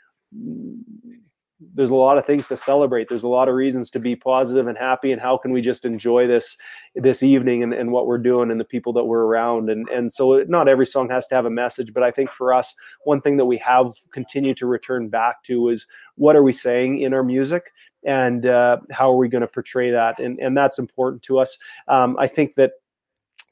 there's 1.74 1.90
a 1.90 1.94
lot 1.94 2.18
of 2.18 2.26
things 2.26 2.48
to 2.48 2.56
celebrate. 2.56 3.08
There's 3.08 3.22
a 3.22 3.28
lot 3.28 3.48
of 3.48 3.54
reasons 3.54 3.90
to 3.90 3.98
be 3.98 4.16
positive 4.16 4.66
and 4.66 4.76
happy 4.76 5.12
and 5.12 5.20
how 5.20 5.36
can 5.36 5.52
we 5.52 5.60
just 5.60 5.84
enjoy 5.84 6.26
this 6.26 6.56
this 6.94 7.22
evening 7.22 7.62
and, 7.62 7.72
and 7.72 7.90
what 7.92 8.06
we're 8.06 8.18
doing 8.18 8.50
and 8.50 8.60
the 8.60 8.64
people 8.64 8.92
that 8.94 9.04
we're 9.04 9.24
around. 9.24 9.70
And 9.70 9.88
and 9.88 10.12
so 10.12 10.44
not 10.48 10.68
every 10.68 10.86
song 10.86 11.08
has 11.10 11.26
to 11.28 11.34
have 11.34 11.46
a 11.46 11.50
message 11.50 11.92
but 11.92 12.02
i 12.02 12.10
think 12.10 12.30
for 12.30 12.52
us 12.52 12.74
one 13.04 13.20
thing 13.20 13.36
that 13.36 13.46
we 13.46 13.58
have 13.58 13.92
continued 14.12 14.56
to 14.58 14.66
return 14.66 15.08
back 15.08 15.42
to 15.44 15.68
is 15.68 15.86
what 16.16 16.36
are 16.36 16.42
we 16.42 16.52
saying 16.52 17.00
in 17.00 17.14
our 17.14 17.22
music 17.22 17.72
and 18.04 18.46
uh, 18.46 18.78
how 18.90 19.10
are 19.10 19.16
we 19.16 19.28
going 19.28 19.42
to 19.42 19.48
portray 19.48 19.90
that? 19.90 20.18
And 20.18 20.38
and 20.40 20.56
that's 20.56 20.78
important 20.78 21.22
to 21.24 21.38
us. 21.38 21.56
Um, 21.88 22.16
i 22.18 22.26
think 22.26 22.54
that 22.56 22.72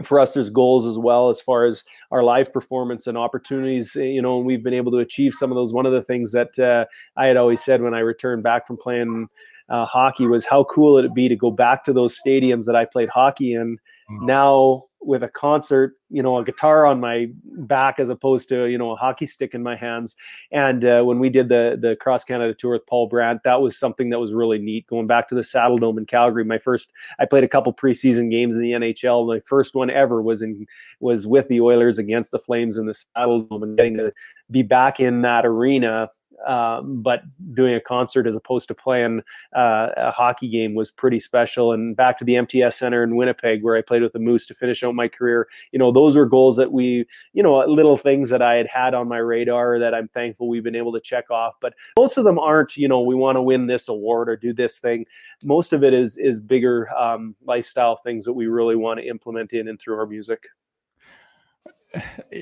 for 0.03 0.18
us 0.18 0.34
there's 0.34 0.51
goals 0.51 0.86
as 0.86 0.98
well 0.98 1.28
as 1.28 1.40
far 1.40 1.64
as 1.64 1.84
our 2.11 2.22
live 2.22 2.53
performance 2.53 3.07
and 3.07 3.18
opportunities 3.18 3.96
eh, 3.96 4.03
you 4.03 4.22
know 4.22 4.38
and 4.38 4.46
we've 4.46 4.64
been 4.64 4.74
able 4.74 4.92
to 4.92 4.98
achieve 4.98 5.34
some 5.34 5.51
of 5.51 5.57
those 5.57 5.72
one 5.72 5.86
of 5.86 5.92
the 5.92 6.03
things 6.03 6.32
that 6.32 6.59
uh, 6.59 6.84
i 7.16 7.26
had 7.26 7.36
always 7.36 7.62
said 7.62 7.82
when 7.82 7.94
i 7.94 8.01
returned 8.01 8.42
back 8.42 8.66
from 8.66 8.76
playing 8.76 9.28
uh, 9.68 9.84
hockey 9.86 10.26
was 10.26 10.44
how 10.44 10.64
cool 10.64 10.96
it'd 10.96 11.14
be 11.14 11.28
to 11.28 11.36
go 11.36 11.51
back 11.51 11.84
to 11.84 11.92
those 11.92 12.18
stadiums 12.18 12.64
that 12.64 12.76
i 12.76 12.84
played 12.84 13.09
hockey 13.09 13.55
in 13.55 13.76
mm-hmm. 14.11 14.26
now 14.26 14.84
with 15.03 15.22
a 15.22 15.28
concert, 15.28 15.94
you 16.11 16.22
know, 16.22 16.38
a 16.38 16.44
guitar 16.44 16.86
on 16.86 17.01
my 17.01 17.28
back 17.44 17.98
as 17.98 18.11
opposed 18.11 18.48
to 18.51 18.66
you 18.66 18.76
know 18.76 18.90
a 18.90 18.96
hockey 18.96 19.26
stick 19.26 19.55
in 19.55 19.62
my 19.62 19.74
hands. 19.74 20.14
And 20.53 20.84
uh, 20.84 21.03
when 21.03 21.18
we 21.18 21.30
did 21.30 21.48
the 21.48 21.78
the 21.80 21.96
cross 21.96 22.24
Canada 22.24 22.55
tour 22.55 22.72
with 22.72 22.86
Paul 22.86 23.09
Brandt, 23.09 23.42
that 23.44 23.61
was 23.61 23.78
something 23.78 24.11
that 24.11 24.18
was 24.18 24.32
really 24.32 24.59
neat. 24.59 24.86
Going 24.86 25.07
back 25.07 25.28
to 25.28 25.34
the 25.34 25.40
Saddledome 25.40 25.98
in 25.98 26.07
Calgary, 26.07 26.44
my 26.44 26.59
first 26.59 26.92
I 27.18 27.26
played 27.26 27.44
a 27.44 27.48
couple 27.48 27.72
preseason 27.72 28.30
games 28.30 28.57
in 28.57 28.62
the 28.62 28.72
NHL. 28.72 29.26
My 29.26 29.40
first 29.40 29.74
one 29.74 29.90
ever 29.90 30.20
was 30.20 30.42
in 30.42 30.66
was 31.01 31.26
with 31.26 31.48
the 31.48 31.61
Oilers 31.61 31.98
against 31.98 32.30
the 32.30 32.38
Flames 32.38 32.76
in 32.76 32.86
the 32.86 32.94
Saddledome, 33.16 33.62
and 33.62 33.76
getting 33.76 33.96
to 33.96 34.12
be 34.51 34.62
back 34.62 35.01
in 35.01 35.22
that 35.22 35.46
arena 35.46 36.11
um, 36.47 37.03
but 37.03 37.22
doing 37.55 37.74
a 37.74 37.80
concert 37.80 38.26
as 38.26 38.36
opposed 38.36 38.68
to 38.68 38.74
playing 38.74 39.22
uh, 39.55 39.88
a 39.97 40.11
hockey 40.11 40.49
game 40.49 40.74
was 40.74 40.91
pretty 40.91 41.20
special. 41.20 41.72
And 41.72 41.97
back 41.97 42.18
to 42.18 42.24
the 42.24 42.36
MTS 42.36 42.76
Center 42.76 43.03
in 43.03 43.16
Winnipeg, 43.16 43.62
where 43.62 43.76
I 43.76 43.82
played 43.82 44.03
with 44.03 44.12
the 44.12 44.18
Moose 44.18 44.47
to 44.47 44.55
finish 44.55 44.82
out 44.82 44.95
my 44.95 45.09
career. 45.09 45.49
You 45.72 45.78
know, 45.78 45.93
those 45.93 46.16
were 46.16 46.26
goals 46.26 46.57
that 46.57 46.72
we, 46.72 47.07
you 47.32 47.43
know, 47.43 47.59
little 47.66 47.97
things 47.97 48.30
that 48.30 48.43
I 48.43 48.55
had 48.55 48.66
had 48.66 48.95
on 48.95 49.09
my 49.09 49.18
radar 49.18 49.78
that 49.78 49.95
I'm 49.95 50.09
thankful 50.09 50.49
we've 50.49 50.64
been 50.64 50.76
able 50.76 50.93
to 50.93 51.01
check 51.01 51.30
off. 51.30 51.57
But 51.61 51.74
most 51.97 52.16
of 52.16 52.24
them 52.24 52.38
aren't, 52.38 52.76
you 52.76 52.88
know, 52.88 53.01
we 53.01 53.14
want 53.14 53.36
to 53.36 53.43
win 53.43 53.66
this 53.66 53.88
award 53.88 54.28
or 54.28 54.36
do 54.36 54.53
this 54.53 54.78
thing. 54.78 55.07
Most 55.45 55.72
of 55.72 55.84
it 55.84 55.95
is 55.95 56.16
is 56.16 56.41
bigger 56.41 56.88
um, 56.97 57.34
lifestyle 57.45 57.97
things 57.97 58.24
that 58.24 58.32
we 58.32 58.47
really 58.47 58.76
want 58.76 59.01
to 59.01 59.07
implement 59.07 59.53
in 59.53 59.68
and 59.68 59.80
through 59.80 59.99
our 59.99 60.07
music. 60.07 60.47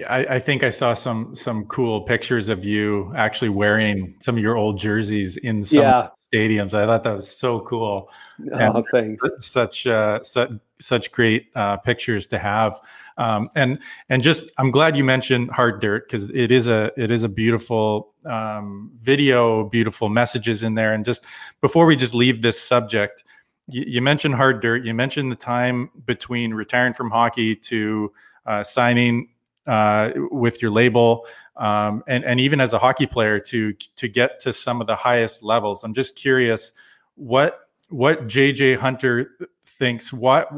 I, 0.08 0.26
I, 0.28 0.38
think 0.38 0.62
I 0.62 0.68
saw 0.70 0.92
some 0.92 1.34
some 1.34 1.64
cool 1.66 2.02
pictures 2.02 2.48
of 2.48 2.66
you 2.66 3.12
actually 3.16 3.48
wearing 3.48 4.14
some 4.20 4.36
of 4.36 4.42
your 4.42 4.56
old 4.56 4.76
jerseys 4.76 5.38
in 5.38 5.62
some 5.62 5.82
yeah. 5.82 6.08
stadiums. 6.32 6.74
I 6.74 6.84
thought 6.84 7.04
that 7.04 7.16
was 7.16 7.30
so 7.34 7.60
cool. 7.60 8.10
Oh, 8.52 8.84
thanks. 8.92 9.24
Such 9.38 9.86
uh, 9.86 10.22
such 10.22 10.50
such 10.80 11.12
great 11.12 11.48
uh, 11.54 11.78
pictures 11.78 12.26
to 12.28 12.38
have. 12.38 12.78
Um, 13.16 13.48
and 13.56 13.78
and 14.08 14.22
just 14.22 14.44
I'm 14.58 14.70
glad 14.70 14.96
you 14.96 15.04
mentioned 15.04 15.50
Hard 15.50 15.80
Dirt 15.80 16.06
because 16.06 16.30
it 16.30 16.52
is 16.52 16.66
a 16.66 16.92
it 16.96 17.10
is 17.10 17.24
a 17.24 17.28
beautiful 17.28 18.14
um, 18.26 18.92
video, 19.00 19.64
beautiful 19.64 20.10
messages 20.10 20.62
in 20.62 20.74
there. 20.74 20.92
And 20.92 21.04
just 21.04 21.24
before 21.60 21.86
we 21.86 21.96
just 21.96 22.14
leave 22.14 22.42
this 22.42 22.60
subject, 22.60 23.24
you, 23.66 23.84
you 23.86 24.02
mentioned 24.02 24.34
Hard 24.34 24.60
Dirt. 24.60 24.84
You 24.84 24.94
mentioned 24.94 25.32
the 25.32 25.36
time 25.36 25.90
between 26.04 26.52
retiring 26.52 26.92
from 26.92 27.10
hockey 27.10 27.56
to 27.56 28.12
uh, 28.46 28.62
signing 28.62 29.28
uh, 29.68 30.10
with 30.30 30.60
your 30.60 30.70
label, 30.70 31.26
um, 31.56 32.02
and 32.08 32.24
and 32.24 32.40
even 32.40 32.60
as 32.60 32.72
a 32.72 32.78
hockey 32.78 33.06
player 33.06 33.38
to 33.38 33.72
to 33.96 34.08
get 34.08 34.38
to 34.40 34.52
some 34.52 34.80
of 34.80 34.86
the 34.86 34.96
highest 34.96 35.42
levels. 35.42 35.84
I'm 35.84 35.94
just 35.94 36.16
curious 36.16 36.72
what 37.14 37.68
what 37.90 38.26
JJ 38.26 38.78
Hunter 38.78 39.36
thinks. 39.64 40.12
What 40.12 40.50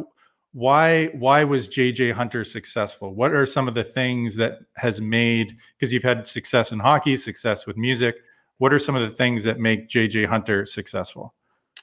why 0.52 1.06
why 1.06 1.44
was 1.44 1.68
JJ 1.68 2.12
Hunter 2.12 2.44
successful? 2.44 3.14
What 3.14 3.32
are 3.32 3.46
some 3.46 3.68
of 3.68 3.74
the 3.74 3.84
things 3.84 4.36
that 4.36 4.60
has 4.76 5.00
made 5.00 5.56
because 5.76 5.92
you've 5.92 6.02
had 6.02 6.26
success 6.26 6.72
in 6.72 6.78
hockey, 6.78 7.16
success 7.16 7.66
with 7.66 7.76
music. 7.76 8.16
What 8.58 8.72
are 8.74 8.78
some 8.78 8.94
of 8.94 9.02
the 9.02 9.14
things 9.14 9.44
that 9.44 9.58
make 9.58 9.88
JJ 9.88 10.26
Hunter 10.26 10.66
successful? 10.66 11.34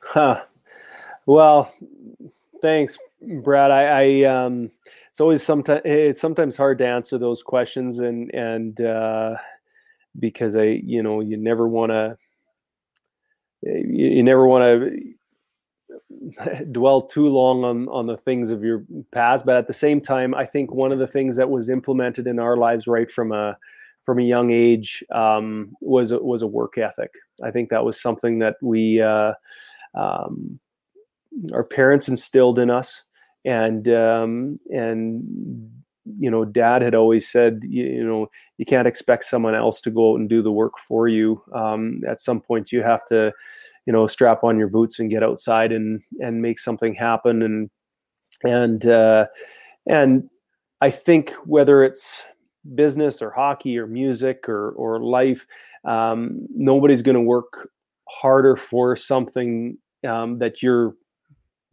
Huh. 0.02 0.44
Well, 1.26 1.74
thanks, 2.62 3.00
Brad. 3.22 3.72
I, 3.72 4.22
I 4.22 4.24
um, 4.24 4.70
it's 5.18 5.22
always 5.22 5.42
sometimes 5.42 5.82
it's 5.84 6.22
sometimes 6.22 6.56
hard 6.56 6.78
to 6.78 6.86
answer 6.86 7.18
those 7.18 7.42
questions 7.42 7.98
and 7.98 8.32
and 8.36 8.80
uh, 8.82 9.36
because 10.20 10.56
I 10.56 10.80
you 10.84 11.02
know 11.02 11.22
you 11.22 11.38
never 11.38 11.68
want 11.68 11.90
to 11.90 12.20
you, 13.64 14.22
never 14.22 14.46
want 14.46 14.94
to 16.46 16.66
dwell 16.72 17.02
too 17.02 17.30
long 17.30 17.64
on 17.64 17.88
on 17.88 18.06
the 18.06 18.16
things 18.16 18.52
of 18.52 18.64
your 18.64 18.86
past 19.12 19.44
but 19.44 19.56
at 19.56 19.66
the 19.66 19.74
same 19.74 20.02
time 20.02 20.36
I 20.36 20.46
think 20.46 20.72
one 20.72 20.92
of 20.92 21.00
the 21.00 21.08
things 21.08 21.36
that 21.38 21.50
was 21.50 21.68
implemented 21.68 22.28
in 22.28 22.38
our 22.38 22.56
lives 22.56 22.86
right 22.86 23.10
from 23.10 23.32
a 23.32 23.58
from 24.06 24.20
a 24.20 24.24
young 24.24 24.52
age 24.52 25.04
um, 25.12 25.76
was 25.82 26.14
was 26.14 26.44
a 26.44 26.48
work 26.48 26.78
ethic. 26.78 27.10
I 27.44 27.50
think 27.50 27.72
that 27.72 27.84
was 27.84 28.00
something 28.00 28.38
that 28.38 28.58
we 28.62 29.02
uh, 29.02 29.34
um, 29.96 30.60
our 31.54 31.64
parents 31.64 32.08
instilled 32.08 32.60
in 32.60 32.70
us 32.70 33.04
and 33.48 33.88
um, 33.90 34.60
and 34.70 35.72
you 36.20 36.30
know 36.30 36.46
dad 36.46 36.82
had 36.82 36.96
always 36.96 37.28
said 37.28 37.60
you, 37.64 37.84
you, 37.86 38.04
know 38.06 38.28
you 38.58 38.66
can't 38.66 38.88
expect 38.88 39.26
someone 39.26 39.56
else 39.56 39.82
to 39.82 39.92
go 39.92 40.14
out 40.14 40.20
and 40.20 40.30
do 40.30 40.42
the 40.42 40.52
work 40.52 40.74
for 40.88 41.08
you. 41.08 41.42
Um, 41.54 42.02
at 42.08 42.22
some 42.22 42.40
point 42.40 42.72
you 42.72 42.84
have 42.84 43.06
to 43.08 43.32
you 43.86 43.94
know 43.94 44.06
strap 44.06 44.44
on 44.44 44.60
your 44.60 44.68
boots 44.68 45.00
and 45.00 45.10
get 45.10 45.24
outside 45.24 45.72
and 45.72 46.02
and 46.20 46.42
make 46.42 46.60
something 46.60 46.94
happen. 46.94 47.42
And 47.42 47.70
and 48.44 48.86
uh, 48.86 49.26
and 49.88 50.30
i 50.82 50.92
think 50.92 51.32
whether 51.46 51.84
it's 51.84 52.24
business 52.76 53.22
or 53.22 53.32
hockey 53.32 53.78
or 53.78 53.88
music 53.88 54.48
or 54.48 54.72
or 54.72 55.02
life 55.02 55.46
um, 55.86 56.46
nobody's 56.54 57.02
going 57.02 57.16
to 57.16 57.22
work 57.22 57.70
harder 58.10 58.56
for 58.56 58.96
something 58.96 59.78
um, 60.08 60.38
that 60.40 60.62
you're 60.62 60.96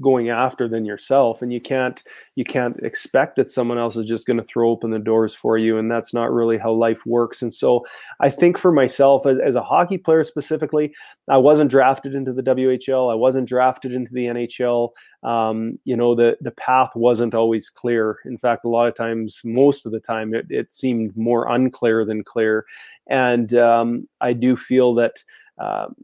going 0.02 0.28
after 0.28 0.68
than 0.68 0.84
yourself 0.84 1.40
and 1.40 1.52
you 1.52 1.60
can't 1.60 2.02
you 2.34 2.44
can't 2.44 2.76
expect 2.82 3.36
that 3.36 3.50
someone 3.50 3.78
else 3.78 3.96
is 3.96 4.06
just 4.06 4.26
going 4.26 4.36
to 4.36 4.42
throw 4.42 4.70
open 4.70 4.90
the 4.90 4.98
doors 4.98 5.34
for 5.34 5.56
you 5.56 5.78
and 5.78 5.88
that's 5.90 6.12
not 6.12 6.32
really 6.32 6.58
how 6.58 6.72
life 6.72 7.06
works. 7.06 7.42
And 7.42 7.54
so 7.54 7.84
i 8.20 8.28
think 8.28 8.58
for 8.58 8.72
myself 8.72 9.24
as, 9.26 9.38
as 9.38 9.54
a 9.54 9.62
hockey 9.62 9.98
player 9.98 10.24
specifically 10.24 10.92
i 11.28 11.36
wasn't 11.36 11.70
drafted 11.70 12.14
into 12.14 12.32
the 12.32 12.42
whl 12.42 13.12
i 13.12 13.14
wasn't 13.14 13.48
drafted 13.48 13.92
into 13.92 14.12
the 14.12 14.26
nhl 14.26 14.90
um, 15.24 15.78
you 15.84 15.96
know 15.96 16.14
the 16.14 16.36
the 16.40 16.50
path 16.50 16.90
wasn't 16.94 17.34
always 17.34 17.70
clear. 17.70 18.18
In 18.26 18.36
fact 18.36 18.64
a 18.64 18.68
lot 18.68 18.86
of 18.86 18.94
times 18.94 19.40
most 19.42 19.86
of 19.86 19.92
the 19.92 20.00
time 20.00 20.34
it, 20.34 20.46
it 20.50 20.72
seemed 20.72 21.16
more 21.16 21.50
unclear 21.50 22.04
than 22.04 22.22
clear. 22.22 22.66
And 23.08 23.54
um, 23.54 24.08
i 24.20 24.32
do 24.32 24.56
feel 24.56 24.94
that 24.94 25.24
um, 25.58 25.94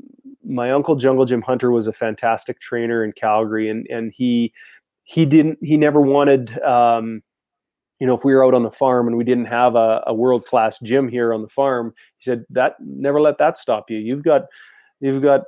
my 0.45 0.71
uncle 0.71 0.97
Jungle 0.97 1.25
Jim 1.25 1.43
Hunter 1.43 1.71
was 1.71 1.87
a 1.87 1.93
fantastic 1.93 2.61
trainer 2.61 3.05
in 3.05 3.13
Calgary, 3.13 3.69
and 3.69 3.87
and 3.89 4.13
he 4.15 4.53
he 5.05 5.27
didn't 5.27 5.59
he 5.63 5.77
never 5.77 6.01
wanted 6.01 6.59
um, 6.63 7.23
you 7.99 8.07
know 8.07 8.15
if 8.15 8.25
we 8.25 8.35
were 8.35 8.45
out 8.45 8.55
on 8.55 8.63
the 8.63 8.71
farm 8.71 9.07
and 9.07 9.17
we 9.17 9.25
didn't 9.25 9.47
have 9.47 9.75
a, 9.75 10.03
a 10.07 10.15
world 10.15 10.47
class 10.47 10.79
gym 10.81 11.09
here 11.09 11.33
on 11.33 11.43
the 11.43 11.49
farm, 11.49 11.95
he 12.19 12.25
said 12.25 12.45
that 12.51 12.77
never 12.81 13.21
let 13.21 13.39
that 13.39 13.59
stop 13.59 13.91
you. 13.91 13.99
You've 13.99 14.23
got 14.23 14.47
you've 15.01 15.23
got 15.23 15.43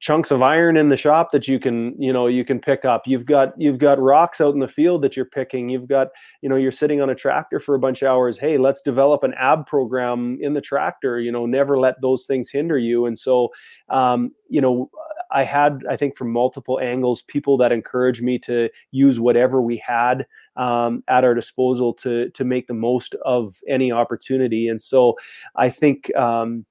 chunks 0.00 0.32
of 0.32 0.42
iron 0.42 0.76
in 0.76 0.88
the 0.88 0.96
shop 0.96 1.30
that 1.30 1.46
you 1.46 1.60
can 1.60 1.94
you 2.00 2.12
know 2.12 2.26
you 2.26 2.44
can 2.44 2.58
pick 2.58 2.84
up. 2.84 3.02
You've 3.06 3.26
got 3.26 3.52
you've 3.56 3.78
got 3.78 4.00
rocks 4.00 4.40
out 4.40 4.54
in 4.54 4.60
the 4.60 4.68
field 4.68 5.02
that 5.02 5.16
you're 5.16 5.24
picking. 5.24 5.68
You've 5.68 5.88
got 5.88 6.08
you 6.40 6.48
know 6.48 6.56
you're 6.56 6.72
sitting 6.72 7.00
on 7.00 7.10
a 7.10 7.14
tractor 7.14 7.60
for 7.60 7.74
a 7.74 7.78
bunch 7.78 8.02
of 8.02 8.08
hours. 8.08 8.38
Hey 8.38 8.58
let's 8.58 8.82
develop 8.82 9.22
an 9.22 9.34
ab 9.38 9.66
program 9.66 10.38
in 10.40 10.54
the 10.54 10.60
tractor 10.60 11.20
you 11.20 11.30
know 11.30 11.46
never 11.46 11.78
let 11.78 12.00
those 12.00 12.26
things 12.26 12.50
hinder 12.50 12.78
you. 12.78 13.06
And 13.06 13.18
so 13.18 13.50
um, 13.88 14.32
you 14.48 14.60
know 14.60 14.90
i 15.34 15.44
had 15.44 15.82
i 15.88 15.96
think 15.96 16.14
from 16.14 16.30
multiple 16.30 16.78
angles 16.80 17.22
people 17.22 17.56
that 17.56 17.72
encouraged 17.72 18.22
me 18.22 18.38
to 18.38 18.68
use 18.90 19.18
whatever 19.18 19.62
we 19.62 19.82
had 19.84 20.26
um, 20.56 21.02
at 21.08 21.24
our 21.24 21.34
disposal 21.34 21.94
to 21.94 22.28
to 22.30 22.44
make 22.44 22.66
the 22.66 22.74
most 22.74 23.14
of 23.24 23.56
any 23.66 23.90
opportunity. 23.90 24.68
And 24.68 24.82
so 24.82 25.16
i 25.56 25.70
think 25.70 26.14
um, 26.16 26.66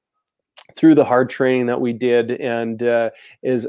through 0.76 0.96
the 0.96 1.06
hard 1.06 1.30
training 1.30 1.66
that 1.68 1.82
we 1.82 1.94
did 1.94 2.32
and 2.32 2.84
uh, 2.84 3.10
is 3.44 3.68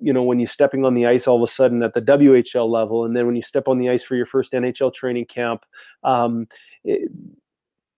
you 0.00 0.12
know 0.12 0.22
when 0.22 0.38
you're 0.38 0.46
stepping 0.46 0.84
on 0.84 0.94
the 0.94 1.06
ice 1.06 1.26
all 1.26 1.36
of 1.36 1.42
a 1.42 1.50
sudden 1.50 1.82
at 1.82 1.94
the 1.94 2.02
WHL 2.02 2.68
level 2.68 3.04
and 3.04 3.16
then 3.16 3.26
when 3.26 3.36
you 3.36 3.42
step 3.42 3.68
on 3.68 3.78
the 3.78 3.88
ice 3.88 4.02
for 4.02 4.16
your 4.16 4.26
first 4.26 4.52
NHL 4.52 4.92
training 4.92 5.26
camp 5.26 5.64
um, 6.04 6.46
it, 6.84 7.10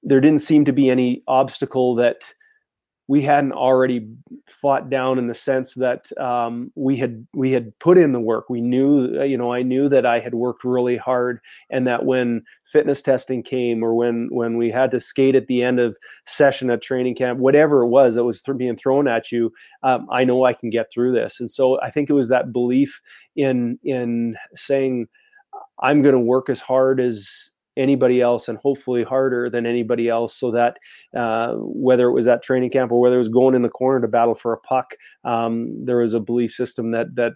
there 0.02 0.20
didn't 0.20 0.40
seem 0.40 0.64
to 0.64 0.72
be 0.72 0.88
any 0.88 1.22
obstacle 1.28 1.94
that 1.94 2.16
we 3.10 3.22
hadn't 3.22 3.50
already 3.50 4.08
fought 4.46 4.88
down 4.88 5.18
in 5.18 5.26
the 5.26 5.34
sense 5.34 5.74
that 5.74 6.16
um, 6.16 6.70
we 6.76 6.96
had 6.96 7.26
we 7.34 7.50
had 7.50 7.76
put 7.80 7.98
in 7.98 8.12
the 8.12 8.20
work. 8.20 8.48
We 8.48 8.60
knew, 8.60 9.20
you 9.24 9.36
know, 9.36 9.52
I 9.52 9.62
knew 9.62 9.88
that 9.88 10.06
I 10.06 10.20
had 10.20 10.34
worked 10.36 10.62
really 10.62 10.96
hard, 10.96 11.40
and 11.70 11.88
that 11.88 12.04
when 12.04 12.44
fitness 12.70 13.02
testing 13.02 13.42
came, 13.42 13.82
or 13.82 13.96
when 13.96 14.28
when 14.30 14.56
we 14.56 14.70
had 14.70 14.92
to 14.92 15.00
skate 15.00 15.34
at 15.34 15.48
the 15.48 15.60
end 15.60 15.80
of 15.80 15.96
session 16.28 16.70
at 16.70 16.82
training 16.82 17.16
camp, 17.16 17.40
whatever 17.40 17.82
it 17.82 17.88
was 17.88 18.14
that 18.14 18.22
was 18.22 18.40
th- 18.40 18.56
being 18.56 18.76
thrown 18.76 19.08
at 19.08 19.32
you, 19.32 19.52
um, 19.82 20.06
I 20.12 20.22
know 20.22 20.44
I 20.44 20.52
can 20.52 20.70
get 20.70 20.86
through 20.94 21.12
this. 21.12 21.40
And 21.40 21.50
so 21.50 21.80
I 21.80 21.90
think 21.90 22.10
it 22.10 22.12
was 22.14 22.28
that 22.28 22.52
belief 22.52 23.00
in 23.34 23.76
in 23.82 24.36
saying, 24.54 25.08
I'm 25.82 26.02
going 26.02 26.14
to 26.14 26.20
work 26.20 26.48
as 26.48 26.60
hard 26.60 27.00
as 27.00 27.49
anybody 27.76 28.20
else 28.20 28.48
and 28.48 28.58
hopefully 28.58 29.02
harder 29.02 29.48
than 29.48 29.66
anybody 29.66 30.08
else 30.08 30.34
so 30.34 30.50
that 30.50 30.76
uh, 31.16 31.54
whether 31.54 32.08
it 32.08 32.12
was 32.12 32.28
at 32.28 32.42
training 32.42 32.70
camp 32.70 32.90
or 32.92 33.00
whether 33.00 33.16
it 33.16 33.18
was 33.18 33.28
going 33.28 33.54
in 33.54 33.62
the 33.62 33.68
corner 33.68 34.00
to 34.00 34.08
battle 34.08 34.34
for 34.34 34.52
a 34.52 34.58
puck 34.58 34.94
um, 35.24 35.84
there 35.84 35.98
was 35.98 36.14
a 36.14 36.20
belief 36.20 36.52
system 36.52 36.90
that 36.90 37.14
that 37.14 37.34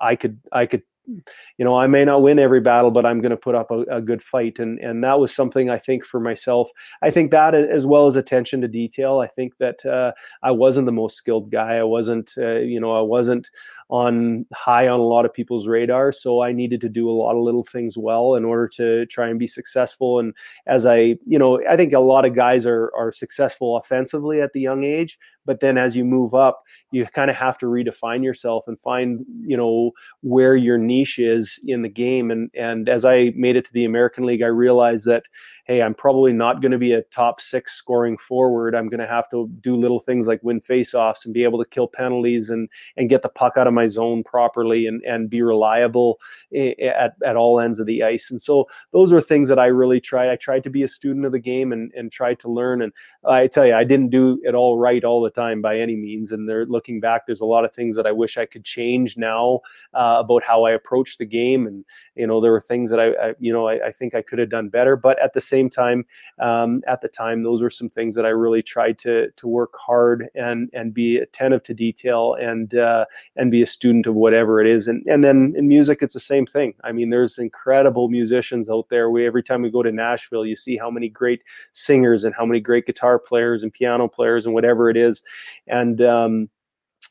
i 0.00 0.16
could 0.16 0.38
i 0.52 0.66
could 0.66 0.82
you 1.06 1.64
know 1.64 1.76
i 1.76 1.86
may 1.86 2.04
not 2.04 2.22
win 2.22 2.38
every 2.38 2.60
battle 2.60 2.90
but 2.90 3.04
i'm 3.04 3.20
going 3.20 3.30
to 3.30 3.36
put 3.36 3.54
up 3.54 3.70
a, 3.70 3.80
a, 3.90 4.00
good 4.00 4.22
fight. 4.22 4.58
And 4.58 4.78
and 4.78 5.04
that 5.04 5.20
was 5.20 5.34
something 5.34 5.68
i 5.68 5.78
think 5.78 6.04
for 6.04 6.18
myself 6.18 6.70
i 7.02 7.10
think 7.10 7.30
that 7.30 7.54
as 7.54 7.84
well 7.84 8.06
as 8.06 8.16
attention 8.16 8.60
to 8.62 8.68
detail 8.68 9.20
i 9.20 9.26
think 9.26 9.56
that 9.58 9.84
uh, 9.84 10.12
i 10.42 10.50
wasn't 10.50 10.86
the 10.86 10.92
most 10.92 11.16
skilled 11.16 11.50
guy. 11.50 11.76
I 11.76 11.84
wasn't 11.84 12.32
uh, 12.38 12.56
you 12.56 12.80
know 12.80 12.92
i 12.92 13.02
wasn't 13.02 13.50
on 13.90 14.46
high 14.52 14.88
on 14.88 15.00
a 15.00 15.04
lot 15.04 15.24
of 15.24 15.32
people's 15.32 15.66
radar. 15.66 16.12
So 16.12 16.42
I 16.42 16.52
needed 16.52 16.80
to 16.82 16.88
do 16.88 17.08
a 17.08 17.12
lot 17.12 17.36
of 17.36 17.42
little 17.42 17.64
things 17.64 17.96
well 17.98 18.34
in 18.34 18.44
order 18.44 18.68
to 18.68 19.06
try 19.06 19.28
and 19.28 19.38
be 19.38 19.46
successful. 19.46 20.18
And 20.18 20.34
as 20.66 20.86
I, 20.86 21.16
you 21.24 21.38
know, 21.38 21.60
I 21.68 21.76
think 21.76 21.92
a 21.92 22.00
lot 22.00 22.24
of 22.24 22.34
guys 22.34 22.66
are 22.66 22.92
are 22.96 23.12
successful 23.12 23.76
offensively 23.76 24.40
at 24.40 24.52
the 24.52 24.60
young 24.60 24.84
age, 24.84 25.18
but 25.44 25.60
then 25.60 25.78
as 25.78 25.96
you 25.96 26.04
move 26.04 26.34
up, 26.34 26.62
you 26.90 27.06
kind 27.06 27.30
of 27.30 27.36
have 27.36 27.58
to 27.58 27.66
redefine 27.66 28.22
yourself 28.22 28.64
and 28.66 28.78
find, 28.80 29.24
you 29.40 29.56
know, 29.56 29.92
where 30.22 30.56
your 30.56 30.78
niche 30.78 31.18
is 31.18 31.58
in 31.66 31.82
the 31.82 31.88
game. 31.88 32.30
And 32.30 32.50
and 32.54 32.88
as 32.88 33.04
I 33.04 33.32
made 33.36 33.56
it 33.56 33.64
to 33.66 33.72
the 33.72 33.84
American 33.84 34.24
League, 34.24 34.42
I 34.42 34.46
realized 34.46 35.06
that 35.06 35.24
hey, 35.66 35.80
I'm 35.80 35.94
probably 35.94 36.32
not 36.32 36.60
going 36.60 36.72
to 36.72 36.78
be 36.78 36.92
a 36.92 37.02
top 37.04 37.40
six 37.40 37.72
scoring 37.72 38.18
forward. 38.18 38.74
I'm 38.74 38.88
going 38.88 39.00
to 39.00 39.06
have 39.06 39.30
to 39.30 39.48
do 39.62 39.74
little 39.74 39.98
things 39.98 40.26
like 40.26 40.42
win 40.42 40.60
faceoffs 40.60 41.24
and 41.24 41.32
be 41.32 41.42
able 41.42 41.58
to 41.58 41.68
kill 41.68 41.88
penalties 41.88 42.50
and 42.50 42.68
and 42.96 43.08
get 43.08 43.22
the 43.22 43.28
puck 43.30 43.54
out 43.56 43.66
of 43.66 43.72
my 43.72 43.86
zone 43.86 44.22
properly 44.22 44.86
and 44.86 45.02
and 45.04 45.30
be 45.30 45.42
reliable 45.42 46.18
eh, 46.54 46.74
eh, 46.78 46.88
at, 46.88 47.14
at 47.24 47.36
all 47.36 47.60
ends 47.60 47.78
of 47.78 47.86
the 47.86 48.02
ice. 48.02 48.30
And 48.30 48.40
so 48.40 48.66
those 48.92 49.12
are 49.12 49.20
things 49.20 49.48
that 49.48 49.58
I 49.58 49.66
really 49.66 50.00
tried. 50.00 50.30
I 50.30 50.36
tried 50.36 50.64
to 50.64 50.70
be 50.70 50.82
a 50.82 50.88
student 50.88 51.24
of 51.24 51.32
the 51.32 51.38
game 51.38 51.72
and 51.72 51.90
and 51.94 52.12
tried 52.12 52.38
to 52.40 52.48
learn. 52.50 52.82
And 52.82 52.92
I 53.26 53.46
tell 53.46 53.66
you, 53.66 53.74
I 53.74 53.84
didn't 53.84 54.10
do 54.10 54.40
it 54.42 54.54
all 54.54 54.76
right 54.76 55.02
all 55.02 55.22
the 55.22 55.30
time 55.30 55.62
by 55.62 55.78
any 55.78 55.96
means. 55.96 56.32
And 56.32 56.48
they're 56.48 56.66
looking 56.66 57.00
back, 57.00 57.26
there's 57.26 57.40
a 57.40 57.46
lot 57.46 57.64
of 57.64 57.72
things 57.72 57.96
that 57.96 58.06
I 58.06 58.12
wish 58.12 58.36
I 58.36 58.46
could 58.46 58.64
change 58.64 59.16
now 59.16 59.60
uh, 59.94 60.16
about 60.20 60.42
how 60.42 60.64
I 60.64 60.72
approach 60.72 61.18
the 61.18 61.24
game. 61.24 61.66
And 61.66 61.84
you 62.14 62.26
know, 62.26 62.40
there 62.40 62.52
were 62.52 62.60
things 62.60 62.90
that 62.90 63.00
I, 63.00 63.10
I 63.12 63.34
you 63.38 63.52
know, 63.52 63.68
I, 63.68 63.86
I, 63.86 63.92
think 63.92 64.14
I 64.14 64.22
could 64.22 64.38
have 64.38 64.50
done 64.50 64.68
better. 64.68 64.96
But 64.96 65.20
at 65.22 65.32
the 65.32 65.40
same 65.40 65.70
time, 65.70 66.04
um, 66.38 66.82
at 66.86 67.00
the 67.00 67.08
time, 67.08 67.42
those 67.42 67.62
were 67.62 67.70
some 67.70 67.88
things 67.88 68.14
that 68.14 68.26
I 68.26 68.30
really 68.30 68.62
tried 68.62 68.98
to 69.00 69.30
to 69.30 69.48
work 69.48 69.74
hard 69.78 70.28
and 70.34 70.68
and 70.72 70.92
be 70.92 71.16
attentive 71.16 71.62
to 71.64 71.74
detail 71.74 72.34
and 72.40 72.74
uh, 72.74 73.04
and 73.36 73.50
be 73.50 73.62
a 73.62 73.66
student 73.66 74.06
of 74.06 74.14
whatever 74.14 74.60
it 74.60 74.66
is. 74.66 74.88
And 74.88 75.04
and 75.06 75.24
then 75.24 75.54
in 75.56 75.68
music, 75.68 76.02
it's 76.02 76.14
the 76.14 76.20
same 76.20 76.46
thing. 76.46 76.74
I 76.84 76.92
mean, 76.92 77.10
there's 77.10 77.38
incredible 77.38 78.08
musicians 78.08 78.68
out 78.68 78.88
there. 78.90 79.10
We 79.10 79.26
every 79.26 79.42
time 79.42 79.62
we 79.62 79.70
go 79.70 79.82
to 79.82 79.92
Nashville, 79.92 80.44
you 80.44 80.56
see 80.56 80.76
how 80.76 80.90
many 80.90 81.08
great 81.08 81.42
singers 81.72 82.24
and 82.24 82.34
how 82.34 82.44
many 82.44 82.60
great 82.60 82.86
guitar 83.14 83.18
players 83.18 83.62
and 83.62 83.72
piano 83.72 84.08
players 84.08 84.46
and 84.46 84.54
whatever 84.54 84.90
it 84.90 84.96
is. 84.96 85.22
And 85.66 86.00
um, 86.00 86.48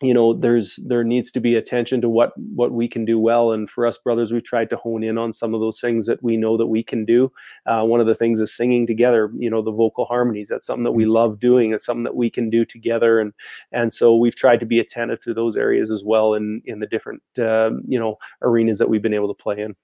you 0.01 0.13
know 0.13 0.33
there's 0.33 0.77
there 0.87 1.03
needs 1.03 1.31
to 1.31 1.39
be 1.39 1.55
attention 1.55 2.01
to 2.01 2.09
what 2.09 2.33
what 2.55 2.71
we 2.71 2.87
can 2.87 3.05
do 3.05 3.19
well. 3.19 3.51
And 3.51 3.69
for 3.69 3.85
us 3.85 3.97
brothers 3.97 4.31
we've 4.31 4.43
tried 4.43 4.69
to 4.71 4.75
hone 4.75 5.03
in 5.03 5.17
on 5.17 5.31
some 5.31 5.53
of 5.53 5.61
those 5.61 5.79
things 5.79 6.07
that 6.07 6.21
we 6.23 6.35
know 6.35 6.57
that 6.57 6.67
we 6.67 6.83
can 6.83 7.05
do. 7.05 7.31
Uh, 7.65 7.83
one 7.83 8.01
of 8.01 8.07
the 8.07 8.15
things 8.15 8.41
is 8.41 8.53
singing 8.53 8.87
together 8.87 9.31
you 9.37 9.49
know 9.49 9.61
the 9.61 9.71
vocal 9.71 10.05
harmonies. 10.05 10.49
That's 10.49 10.67
something 10.67 10.83
that 10.83 10.91
we 10.91 11.03
mm-hmm. 11.03 11.13
love 11.13 11.39
doing. 11.39 11.73
It's 11.73 11.85
something 11.85 12.03
that 12.03 12.15
we 12.15 12.29
can 12.29 12.49
do 12.49 12.65
together. 12.65 13.19
And 13.19 13.33
and 13.71 13.93
so 13.93 14.15
we've 14.15 14.35
tried 14.35 14.59
to 14.59 14.65
be 14.65 14.79
attentive 14.79 15.21
to 15.21 15.33
those 15.33 15.55
areas 15.55 15.91
as 15.91 16.03
well 16.03 16.33
in 16.33 16.61
in 16.65 16.79
the 16.79 16.87
different 16.87 17.21
uh, 17.37 17.71
you 17.87 17.99
know 17.99 18.17
arenas 18.41 18.79
that 18.79 18.89
we've 18.89 19.03
been 19.03 19.13
able 19.13 19.33
to 19.33 19.43
play 19.43 19.61
in 19.61 19.75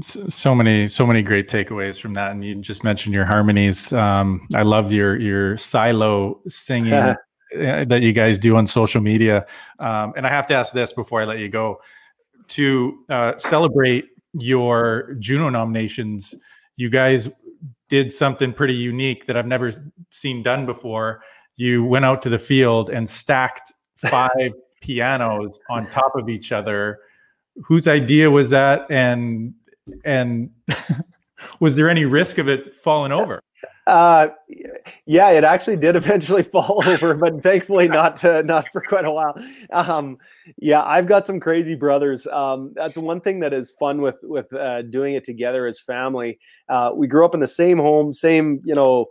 so 0.00 0.54
many 0.54 0.88
so 0.88 1.06
many 1.06 1.22
great 1.22 1.48
takeaways 1.48 2.00
from 2.00 2.12
that 2.14 2.32
and 2.32 2.44
you 2.44 2.54
just 2.56 2.84
mentioned 2.84 3.14
your 3.14 3.24
harmonies 3.24 3.92
um, 3.92 4.46
i 4.54 4.62
love 4.62 4.92
your 4.92 5.16
your 5.18 5.56
silo 5.56 6.40
singing 6.46 7.14
Uh, 7.54 7.84
that 7.84 8.02
you 8.02 8.12
guys 8.12 8.38
do 8.38 8.56
on 8.56 8.66
social 8.66 9.00
media. 9.00 9.46
Um, 9.78 10.12
and 10.16 10.26
I 10.26 10.30
have 10.30 10.46
to 10.48 10.54
ask 10.54 10.72
this 10.72 10.92
before 10.92 11.20
I 11.20 11.24
let 11.24 11.38
you 11.38 11.48
go 11.48 11.80
to 12.48 12.98
uh, 13.08 13.36
celebrate 13.36 14.06
your 14.32 15.14
Juno 15.20 15.50
nominations. 15.50 16.34
You 16.76 16.90
guys 16.90 17.28
did 17.88 18.10
something 18.10 18.52
pretty 18.52 18.74
unique 18.74 19.26
that 19.26 19.36
I've 19.36 19.46
never 19.46 19.70
seen 20.10 20.42
done 20.42 20.66
before. 20.66 21.22
You 21.56 21.84
went 21.84 22.04
out 22.04 22.22
to 22.22 22.28
the 22.28 22.38
field 22.40 22.90
and 22.90 23.08
stacked 23.08 23.72
five 23.96 24.52
pianos 24.80 25.60
on 25.70 25.88
top 25.90 26.16
of 26.16 26.28
each 26.28 26.50
other. 26.50 26.98
Whose 27.64 27.86
idea 27.88 28.30
was 28.30 28.50
that? 28.50 28.86
And 28.90 29.54
and 30.04 30.50
was 31.60 31.76
there 31.76 31.88
any 31.88 32.04
risk 32.04 32.38
of 32.38 32.48
it 32.48 32.74
falling 32.74 33.12
over? 33.12 33.40
Uh, 33.86 34.28
yeah, 35.04 35.30
it 35.30 35.44
actually 35.44 35.76
did 35.76 35.94
eventually 35.94 36.42
fall 36.52 36.82
over, 36.86 37.14
but 37.14 37.42
thankfully 37.42 37.86
not 37.86 38.16
to, 38.16 38.42
not 38.42 38.66
for 38.68 38.80
quite 38.80 39.06
a 39.06 39.10
while. 39.10 39.34
Um, 39.70 40.16
yeah, 40.56 40.82
I've 40.82 41.06
got 41.06 41.26
some 41.26 41.38
crazy 41.38 41.74
brothers. 41.74 42.26
Um, 42.26 42.72
that's 42.74 42.96
one 42.96 43.20
thing 43.20 43.40
that 43.40 43.52
is 43.52 43.72
fun 43.78 44.00
with 44.00 44.16
with 44.22 44.52
uh, 44.54 44.82
doing 44.82 45.14
it 45.14 45.24
together 45.24 45.66
as 45.66 45.80
family. 45.80 46.38
Uh, 46.68 46.92
we 46.94 47.06
grew 47.06 47.24
up 47.24 47.34
in 47.34 47.40
the 47.40 47.46
same 47.46 47.78
home, 47.78 48.14
same 48.14 48.62
you 48.64 48.74
know 48.74 49.06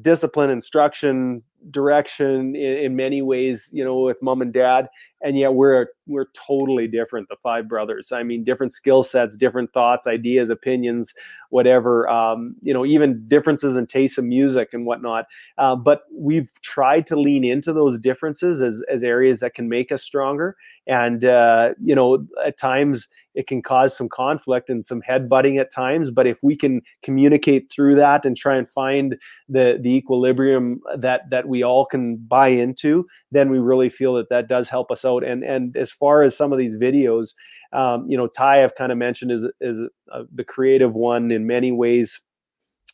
discipline, 0.00 0.50
instruction, 0.50 1.42
direction 1.70 2.54
in, 2.54 2.76
in, 2.78 2.96
many 2.96 3.22
ways, 3.22 3.70
you 3.72 3.84
know, 3.84 4.00
with 4.00 4.20
mom 4.22 4.42
and 4.42 4.52
dad, 4.52 4.88
and 5.22 5.38
yet 5.38 5.54
we're 5.54 5.86
we're 6.06 6.26
totally 6.34 6.86
different. 6.86 7.28
The 7.28 7.36
five 7.42 7.68
brothers. 7.68 8.12
I 8.12 8.22
mean, 8.22 8.44
different 8.44 8.72
skill 8.72 9.02
sets, 9.02 9.36
different 9.36 9.72
thoughts, 9.72 10.06
ideas, 10.06 10.50
opinions, 10.50 11.14
whatever. 11.48 12.08
Um, 12.08 12.56
you 12.62 12.74
know, 12.74 12.84
even 12.84 13.26
differences 13.28 13.76
in 13.76 13.86
taste 13.86 14.18
of 14.18 14.24
music 14.24 14.70
and 14.72 14.86
whatnot. 14.86 15.26
Uh, 15.56 15.76
but 15.76 16.02
we've 16.12 16.50
tried 16.62 17.06
to 17.06 17.16
lean 17.16 17.44
into 17.44 17.72
those 17.72 17.98
differences 17.98 18.62
as 18.62 18.82
as 18.90 19.02
areas 19.02 19.40
that 19.40 19.54
can 19.54 19.68
make 19.68 19.90
us 19.90 20.02
stronger. 20.02 20.56
And 20.86 21.24
uh, 21.24 21.70
you 21.82 21.94
know, 21.94 22.26
at 22.44 22.58
times 22.58 23.08
it 23.34 23.46
can 23.46 23.62
cause 23.62 23.96
some 23.96 24.08
conflict 24.08 24.68
and 24.68 24.84
some 24.84 25.00
head 25.00 25.28
butting 25.28 25.58
at 25.58 25.72
times. 25.72 26.10
But 26.10 26.26
if 26.26 26.42
we 26.42 26.56
can 26.56 26.82
communicate 27.02 27.70
through 27.70 27.96
that 27.96 28.24
and 28.24 28.36
try 28.36 28.56
and 28.56 28.68
find 28.68 29.16
the 29.48 29.78
the 29.80 29.94
equilibrium 29.94 30.80
that 30.96 31.30
that 31.30 31.48
we 31.48 31.53
all 31.62 31.86
can 31.86 32.16
buy 32.16 32.48
into, 32.48 33.06
then 33.30 33.50
we 33.50 33.58
really 33.58 33.88
feel 33.88 34.14
that 34.14 34.28
that 34.30 34.48
does 34.48 34.68
help 34.68 34.90
us 34.90 35.04
out. 35.04 35.24
And 35.24 35.44
and 35.44 35.76
as 35.76 35.90
far 35.90 36.22
as 36.22 36.36
some 36.36 36.52
of 36.52 36.58
these 36.58 36.76
videos, 36.76 37.34
um, 37.72 38.08
you 38.08 38.16
know, 38.16 38.28
Ty 38.28 38.64
I've 38.64 38.74
kind 38.76 38.92
of 38.92 38.98
mentioned 38.98 39.32
is 39.32 39.46
is 39.60 39.82
uh, 40.12 40.24
the 40.34 40.44
creative 40.44 40.94
one 40.94 41.30
in 41.30 41.46
many 41.46 41.72
ways. 41.72 42.20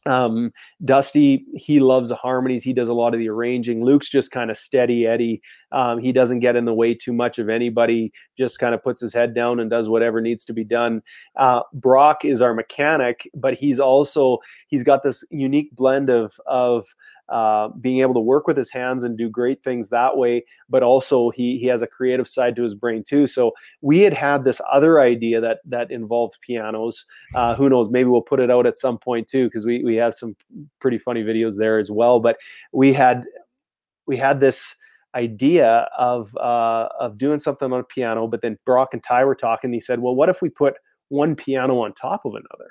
Um 0.07 0.51
dusty 0.83 1.45
he 1.57 1.79
loves 1.79 2.09
the 2.09 2.17
harmonies. 2.17 2.63
He 2.63 2.73
does 2.73 2.89
a 2.89 2.95
lot 2.95 3.13
of 3.13 3.21
the 3.21 3.29
arranging. 3.29 3.85
Luke's 3.85 4.09
just 4.09 4.31
kind 4.31 4.51
of 4.51 4.57
steady 4.57 5.07
eddie. 5.07 5.43
Um, 5.73 5.99
he 5.99 6.11
doesn't 6.11 6.41
get 6.41 6.57
in 6.57 6.65
the 6.65 6.73
way 6.73 6.95
too 6.95 7.13
much 7.13 7.39
of 7.39 7.51
anybody. 7.51 8.11
Just 8.39 8.59
kind 8.59 8.75
of 8.75 8.83
puts 8.83 9.03
his 9.03 9.13
head 9.13 9.35
down 9.35 9.61
and 9.61 9.69
does 9.69 9.91
whatever 9.91 10.23
needs 10.23 10.47
to 10.47 10.55
be 10.55 10.65
done. 10.65 11.03
Uh, 11.37 11.65
brock 11.75 12.25
is 12.25 12.41
our 12.41 12.55
mechanic 12.55 13.29
but 13.35 13.53
he's 13.53 13.79
also 13.79 14.39
he's 14.69 14.83
got 14.83 15.03
this 15.03 15.23
unique 15.31 15.71
blend 15.77 16.09
of 16.09 16.33
of 16.47 16.87
uh, 17.31 17.69
being 17.81 18.01
able 18.01 18.15
to 18.15 18.21
work 18.21 18.47
with 18.47 18.57
his 18.57 18.71
hands 18.71 19.05
and 19.05 19.17
do 19.17 19.29
great 19.29 19.63
things 19.63 19.89
that 19.89 20.17
way. 20.17 20.45
But 20.69 20.83
also 20.83 21.31
he 21.31 21.59
he 21.59 21.67
has 21.67 21.83
a 21.83 21.87
creative 21.87 22.29
side 22.29 22.57
to 22.57 22.63
his 22.63 22.75
brain 22.75 23.05
too. 23.05 23.27
So 23.27 23.53
we 23.81 24.01
had 24.01 24.15
had 24.15 24.45
this 24.45 24.61
other 24.71 25.01
idea 25.01 25.41
that 25.41 25.59
that 25.67 25.91
involved 25.91 26.39
pianos. 26.41 27.05
Uh, 27.35 27.55
who 27.55 27.69
knows? 27.69 27.91
Maybe 27.91 28.09
we'll 28.09 28.23
put 28.23 28.41
it 28.41 28.51
out 28.51 28.67
at 28.67 28.77
some 28.77 28.99
point 28.99 29.29
too 29.29 29.47
because 29.47 29.65
we 29.65 29.85
we 29.85 29.97
have 29.97 30.15
some 30.15 30.37
pretty 30.81 30.99
funny 30.99 31.23
videos 31.23 31.57
there 31.57 31.79
as 31.79 31.91
well. 31.91 32.21
But 32.21 32.37
we 32.73 32.93
had 32.93 33.25
we 34.07 34.17
had 34.17 34.41
this 34.41 34.75
idea 35.15 35.89
of 35.99 36.35
uh, 36.37 36.89
of 36.99 37.19
doing 37.19 37.39
something 37.39 37.73
on 37.73 37.81
a 37.81 37.85
piano. 37.85 38.27
But 38.27 38.43
then 38.43 38.59
Brock 38.65 38.91
and 38.93 39.03
Ty 39.03 39.25
were 39.25 39.35
talking. 39.35 39.73
He 39.73 39.81
said, 39.81 40.01
"Well, 40.01 40.15
what 40.15 40.29
if 40.29 40.43
we 40.43 40.49
put 40.49 40.75
one 41.09 41.35
piano 41.37 41.81
on 41.81 41.93
top 41.95 42.25
of 42.25 42.33
another?" 42.33 42.71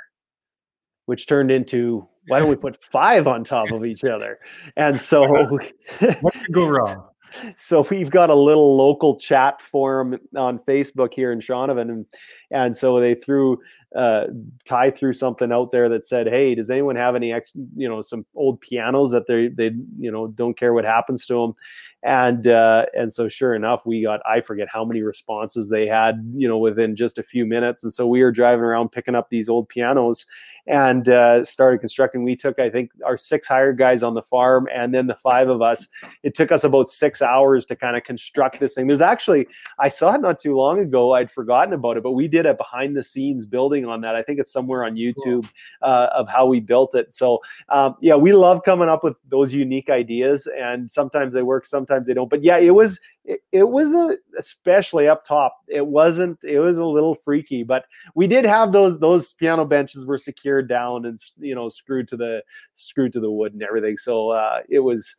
Which 1.06 1.28
turned 1.28 1.52
into 1.52 2.08
why 2.30 2.40
don't 2.40 2.50
we 2.50 2.56
put 2.56 2.84
five 2.84 3.28
on 3.28 3.44
top 3.44 3.72
of 3.72 3.86
each 3.86 4.04
other? 4.16 4.40
And 4.78 5.00
so, 5.00 5.28
what 6.22 6.34
could 6.34 6.54
go 6.54 6.68
wrong? 6.68 7.06
So 7.58 7.86
we've 7.92 8.10
got 8.10 8.32
a 8.32 8.36
little 8.36 8.76
local 8.76 9.20
chat 9.20 9.62
forum 9.62 10.18
on 10.36 10.58
Facebook 10.58 11.14
here 11.14 11.32
in 11.32 11.40
Shaunavon, 11.40 11.82
and 11.82 12.06
and 12.50 12.76
so 12.76 13.00
they 13.00 13.14
threw 13.14 13.60
uh, 13.96 14.26
Ty 14.66 14.92
threw 14.92 15.14
something 15.14 15.52
out 15.52 15.72
there 15.72 15.90
that 15.90 16.06
said, 16.06 16.28
"Hey, 16.28 16.56
does 16.56 16.70
anyone 16.70 16.96
have 16.96 17.16
any, 17.16 17.32
ex- 17.32 17.52
you 17.76 17.88
know, 17.88 18.02
some 18.02 18.26
old 18.36 18.62
pianos 18.62 19.12
that 19.12 19.28
they 19.28 19.48
they 19.48 19.72
you 20.00 20.12
know 20.12 20.28
don't 20.28 20.58
care 20.58 20.74
what 20.74 20.86
happens 20.86 21.26
to 21.28 21.34
them?" 21.36 21.54
And 22.02 22.48
uh, 22.48 22.86
and 22.98 23.12
so 23.12 23.28
sure 23.28 23.54
enough, 23.54 23.86
we 23.86 24.04
got 24.04 24.22
I 24.26 24.40
forget 24.40 24.68
how 24.72 24.86
many 24.86 25.02
responses 25.02 25.70
they 25.70 25.86
had, 25.86 26.24
you 26.34 26.48
know, 26.48 26.58
within 26.58 26.96
just 26.96 27.18
a 27.18 27.24
few 27.24 27.46
minutes. 27.46 27.84
And 27.84 27.94
so 27.94 28.08
we 28.08 28.24
were 28.24 28.32
driving 28.32 28.64
around 28.64 28.94
picking 28.94 29.16
up 29.16 29.30
these 29.30 29.50
old 29.50 29.68
pianos 29.68 30.26
and 30.66 31.10
uh, 31.10 31.44
started 31.44 31.80
constructing. 31.80 32.24
We 32.24 32.36
took, 32.36 32.60
I 32.60 32.70
think, 32.70 32.92
our 33.04 33.18
six 33.18 33.48
hired 33.48 33.78
guys 33.78 34.04
on 34.04 34.14
the 34.14 34.22
farm, 34.22 34.68
and 34.74 34.94
then 34.94 35.08
the 35.08 35.16
five 35.16 35.50
of 35.50 35.62
us. 35.62 35.88
It 36.24 36.36
took 36.36 36.52
us 36.52 36.64
about 36.64 36.88
six 36.88 37.22
hours 37.22 37.66
to 37.66 37.76
kind 37.76 37.98
of 37.98 38.04
construct 38.04 38.60
this 38.60 38.76
thing. 38.76 38.86
There's 38.86 39.02
actually, 39.02 39.48
I 39.80 39.90
saw 39.90 40.14
it 40.14 40.22
not 40.22 40.40
too 40.40 40.56
long 40.56 40.80
ago. 40.80 41.14
I'd 41.16 41.32
forgotten 41.32 41.74
about 41.74 41.98
it, 41.98 42.04
but 42.04 42.12
we 42.12 42.28
did 42.28 42.46
a 42.46 42.54
behind 42.54 42.96
the 42.96 43.04
scenes 43.04 43.46
building 43.46 43.86
on 43.86 44.02
that. 44.02 44.16
I 44.16 44.22
think 44.22 44.40
it's 44.40 44.54
somewhere 44.54 44.86
on 44.86 44.94
YouTube 44.94 45.16
cool. 45.24 45.46
uh, 45.82 46.10
of 46.14 46.30
how 46.30 46.46
we 46.46 46.60
built 46.60 46.94
it. 46.94 47.14
So 47.14 47.40
um, 47.70 47.96
yeah, 48.00 48.16
we 48.16 48.32
love 48.32 48.64
coming 48.64 48.90
up 48.90 49.04
with 49.04 49.16
those 49.28 49.54
unique 49.54 49.90
ideas, 49.90 50.48
and 50.56 50.90
sometimes 50.90 51.34
they 51.34 51.42
work, 51.42 51.66
sometimes 51.66 51.89
they 51.90 52.14
don't. 52.14 52.30
But 52.30 52.44
yeah, 52.44 52.58
it 52.58 52.72
was 52.72 53.00
it, 53.26 53.42
it 53.52 53.70
was 53.70 53.94
a, 53.94 54.18
especially 54.38 55.08
up 55.08 55.24
top. 55.24 55.58
It 55.68 55.86
wasn't. 55.86 56.44
It 56.44 56.60
was 56.60 56.78
a 56.78 56.86
little 56.86 57.16
freaky, 57.16 57.64
but 57.64 57.86
we 58.16 58.28
did 58.28 58.46
have 58.46 58.72
those 58.72 59.00
those 59.00 59.34
piano 59.34 59.66
benches 59.66 60.06
were 60.06 60.18
secured 60.18 60.68
down 60.68 61.06
and 61.06 61.20
you 61.38 61.56
know 61.56 61.70
screwed 61.70 62.08
to 62.10 62.18
the 62.18 62.44
screwed 62.76 63.14
to 63.14 63.20
the 63.20 63.32
wood 63.32 63.54
and 63.54 63.64
everything. 63.64 63.98
So 63.98 64.30
uh, 64.30 64.60
it 64.70 64.80
was 64.80 65.16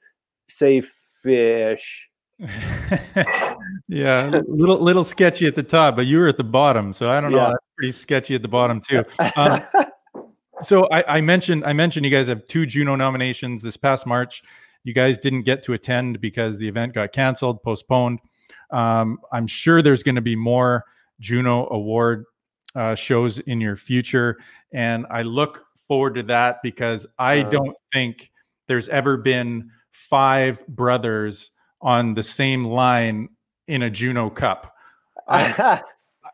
safe 0.48 0.92
fish. 1.22 2.08
yeah, 3.88 4.40
little 4.48 4.78
little 4.80 5.04
sketchy 5.04 5.46
at 5.46 5.54
the 5.54 5.62
top, 5.62 5.96
but 5.96 6.06
you 6.06 6.18
were 6.18 6.28
at 6.28 6.36
the 6.36 6.44
bottom, 6.44 6.92
so 6.92 7.08
I 7.08 7.20
don't 7.20 7.32
know. 7.32 7.38
Yeah. 7.38 7.48
That's 7.48 7.64
pretty 7.76 7.92
sketchy 7.92 8.34
at 8.34 8.42
the 8.42 8.48
bottom 8.48 8.80
too. 8.80 9.04
Um, 9.36 9.62
so 10.62 10.86
I, 10.90 11.16
I, 11.16 11.20
mentioned 11.20 11.64
I 11.64 11.72
mentioned 11.72 12.04
you 12.04 12.12
guys 12.12 12.26
have 12.28 12.44
two 12.44 12.66
Juno 12.66 12.96
nominations 12.96 13.62
this 13.62 13.76
past 13.76 14.06
March. 14.06 14.42
You 14.85 14.95
guys 14.95 15.18
didn't 15.18 15.43
get 15.43 15.62
to 15.64 15.72
attend 15.72 16.20
because 16.20 16.59
the 16.59 16.68
event 16.68 16.95
got 16.95 17.12
canceled, 17.12 17.62
postponed. 17.62 18.20
Um, 18.70 19.18
I'm 19.33 19.47
sure 19.47 19.83
there's 19.83 20.03
going 20.03 20.14
to 20.14 20.20
be 20.20 20.37
more 20.37 20.85
Juno 21.20 21.68
Award 21.70 22.24
uh, 22.74 22.95
shows 22.95 23.39
in 23.41 23.61
your 23.61 23.76
future, 23.76 24.39
and 24.72 25.07
I 25.11 25.22
look 25.22 25.64
forward 25.74 26.14
to 26.14 26.22
that 26.24 26.62
because 26.62 27.07
I 27.18 27.41
uh, 27.41 27.51
don't 27.51 27.76
think 27.93 28.31
there's 28.68 28.89
ever 28.89 29.16
been 29.16 29.70
five 29.91 30.66
brothers 30.68 31.51
on 31.83 32.14
the 32.14 32.22
same 32.22 32.64
line 32.64 33.28
in 33.66 33.83
a 33.83 33.91
Juno 33.91 34.31
Cup. 34.31 34.74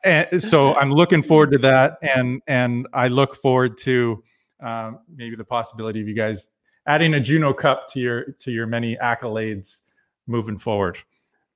And 0.05 0.43
so 0.43 0.75
I'm 0.75 0.93
looking 0.93 1.23
forward 1.23 1.51
to 1.53 1.59
that, 1.59 1.99
and 2.01 2.41
and 2.47 2.87
I 2.93 3.09
look 3.09 3.35
forward 3.35 3.77
to 3.79 4.23
um, 4.61 5.01
maybe 5.13 5.35
the 5.37 5.45
possibility 5.45 6.01
of 6.01 6.07
you 6.07 6.15
guys 6.15 6.49
adding 6.87 7.15
a 7.15 7.21
Juno 7.21 7.53
Cup 7.53 7.89
to 7.93 8.01
your 8.01 8.25
to 8.25 8.51
your 8.51 8.67
many 8.67 8.97
accolades 8.97 9.81
moving 10.27 10.59
forward. 10.59 10.99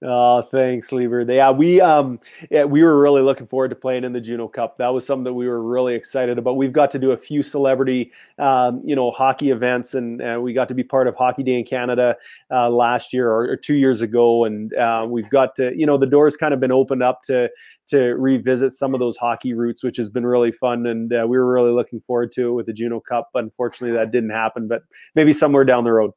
Oh, 0.03 0.41
thanks, 0.41 0.93
Lieber. 0.93 1.21
Yeah, 1.31 1.51
we 1.51 1.79
um, 1.79 2.21
yeah, 2.51 2.65
we 2.65 2.83
were 2.83 2.99
really 2.99 3.21
looking 3.21 3.47
forward 3.47 3.69
to 3.69 3.75
playing 3.75 4.05
in 4.05 4.15
the 4.15 4.21
Juno 4.21 4.49
Cup. 4.49 4.79
That 4.79 4.89
was 4.89 5.05
something 5.05 5.25
that 5.25 5.35
we 5.35 5.47
were 5.47 5.63
really 5.63 5.95
excited 5.95 6.39
about. 6.39 6.57
We've 6.57 6.73
got 6.73 6.91
to 6.93 6.99
do 6.99 7.11
a 7.11 7.19
few 7.19 7.43
celebrity, 7.43 8.11
um, 8.39 8.81
you 8.83 8.97
know, 8.97 9.11
hockey 9.11 9.51
events, 9.51 9.93
and 9.93 10.23
uh, 10.23 10.39
we 10.41 10.55
got 10.55 10.69
to 10.69 10.75
be 10.75 10.83
part 10.83 11.07
of 11.07 11.17
Hockey 11.17 11.43
Day 11.43 11.59
in 11.59 11.67
Canada 11.67 12.17
uh, 12.51 12.71
last 12.71 13.13
year 13.13 13.29
or, 13.29 13.43
or, 13.43 13.57
two 13.57 13.75
years 13.75 14.01
ago. 14.01 14.47
And 14.47 14.73
uh, 14.73 15.05
we've 15.07 15.29
got 15.29 15.55
to, 15.57 15.71
you 15.77 15.85
know, 15.85 15.99
the 15.99 16.07
doors 16.07 16.35
kind 16.35 16.55
of 16.55 16.61
been 16.61 16.73
opened 16.73 17.03
up 17.03 17.23
to 17.25 17.51
to 17.91 18.15
revisit 18.15 18.73
some 18.73 18.95
of 18.95 19.01
those 19.01 19.17
hockey 19.17 19.55
roots, 19.55 19.85
which 19.85 19.97
has 19.97 20.09
been 20.11 20.27
really 20.27 20.53
fun. 20.53 20.87
And 20.87 21.13
uh, 21.13 21.27
we 21.29 21.39
were 21.39 21.53
really 21.53 21.73
looking 21.73 22.01
forward 22.01 22.33
to 22.33 22.49
it 22.49 22.53
with 22.53 22.67
the 22.67 22.73
Juno 22.73 23.01
Cup. 23.01 23.29
Unfortunately, 23.35 23.97
that 23.97 24.11
didn't 24.11 24.31
happen, 24.31 24.69
but 24.69 24.83
maybe 25.15 25.33
somewhere 25.33 25.65
down 25.65 25.85
the 25.85 25.93
road. 25.93 26.13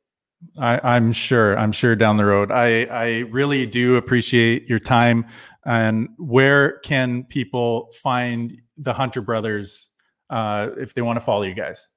I, 0.58 0.98
am 0.98 1.14
sure. 1.14 1.58
I'm 1.58 1.72
sure 1.72 1.96
down 1.96 2.18
the 2.18 2.26
road. 2.26 2.52
I 2.52 2.84
I 2.86 3.08
really 3.32 3.66
do 3.66 3.96
appreciate 3.96 4.68
your 4.68 4.80
time. 4.80 5.26
And 5.66 6.10
where 6.18 6.80
can 6.80 7.24
people 7.24 7.90
find 7.94 8.58
the 8.78 8.94
Hunter 8.94 9.22
Brothers 9.22 9.90
uh, 10.30 10.70
if 10.78 10.94
they 10.94 11.02
want 11.02 11.18
to 11.18 11.22
follow 11.22 11.44
you 11.44 11.56
guys? 11.56 11.90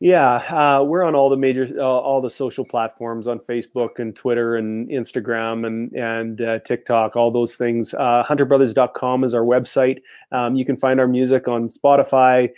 Yeah, 0.00 0.34
uh, 0.34 0.84
we're 0.84 1.02
on 1.02 1.16
all 1.16 1.28
the 1.28 1.36
major, 1.36 1.68
uh, 1.76 1.82
all 1.82 2.20
the 2.20 2.30
social 2.30 2.64
platforms 2.64 3.26
on 3.26 3.40
Facebook 3.40 3.98
and 3.98 4.14
Twitter 4.14 4.54
and 4.54 4.88
Instagram 4.88 5.66
and 5.66 5.92
and 5.92 6.40
uh, 6.40 6.58
TikTok, 6.60 7.16
all 7.16 7.32
those 7.32 7.56
things. 7.56 7.94
Uh, 7.94 8.22
HunterBrothers.com 8.28 9.24
is 9.24 9.34
our 9.34 9.42
website. 9.42 10.00
Um, 10.30 10.54
you 10.54 10.64
can 10.64 10.76
find 10.76 11.00
our 11.00 11.08
music 11.08 11.48
on 11.48 11.66
Spotify, 11.66 12.50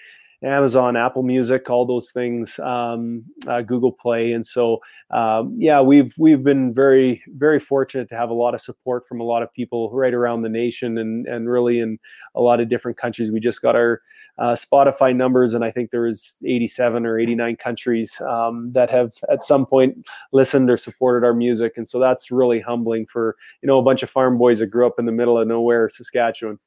Amazon, 0.42 0.96
Apple 0.96 1.22
Music, 1.22 1.70
all 1.70 1.86
those 1.86 2.10
things, 2.10 2.58
um, 2.58 3.24
uh, 3.46 3.62
Google 3.62 3.92
Play, 3.92 4.32
and 4.32 4.44
so 4.46 4.80
um, 5.10 5.54
yeah, 5.56 5.80
we've 5.80 6.14
we've 6.18 6.44
been 6.44 6.74
very 6.74 7.22
very 7.38 7.58
fortunate 7.58 8.10
to 8.10 8.16
have 8.18 8.28
a 8.28 8.34
lot 8.34 8.54
of 8.54 8.60
support 8.60 9.08
from 9.08 9.18
a 9.18 9.24
lot 9.24 9.42
of 9.42 9.50
people 9.54 9.90
right 9.94 10.12
around 10.12 10.42
the 10.42 10.50
nation 10.50 10.98
and 10.98 11.26
and 11.26 11.48
really 11.48 11.80
in 11.80 11.98
a 12.34 12.42
lot 12.42 12.60
of 12.60 12.68
different 12.68 12.98
countries. 12.98 13.30
We 13.30 13.40
just 13.40 13.62
got 13.62 13.76
our 13.76 14.02
uh, 14.38 14.52
Spotify 14.52 15.14
numbers, 15.14 15.54
and 15.54 15.64
I 15.64 15.70
think 15.70 15.90
there 15.90 16.02
was 16.02 16.36
87 16.44 17.04
or 17.06 17.18
89 17.18 17.56
countries 17.56 18.20
um, 18.20 18.72
that 18.72 18.90
have 18.90 19.12
at 19.30 19.42
some 19.42 19.66
point 19.66 20.06
listened 20.32 20.70
or 20.70 20.76
supported 20.76 21.26
our 21.26 21.34
music, 21.34 21.74
and 21.76 21.88
so 21.88 21.98
that's 21.98 22.30
really 22.30 22.60
humbling 22.60 23.06
for 23.06 23.36
you 23.62 23.66
know 23.66 23.78
a 23.78 23.82
bunch 23.82 24.02
of 24.02 24.10
farm 24.10 24.38
boys 24.38 24.58
that 24.60 24.66
grew 24.66 24.86
up 24.86 24.98
in 24.98 25.06
the 25.06 25.12
middle 25.12 25.38
of 25.38 25.46
nowhere, 25.46 25.88
Saskatchewan. 25.88 26.58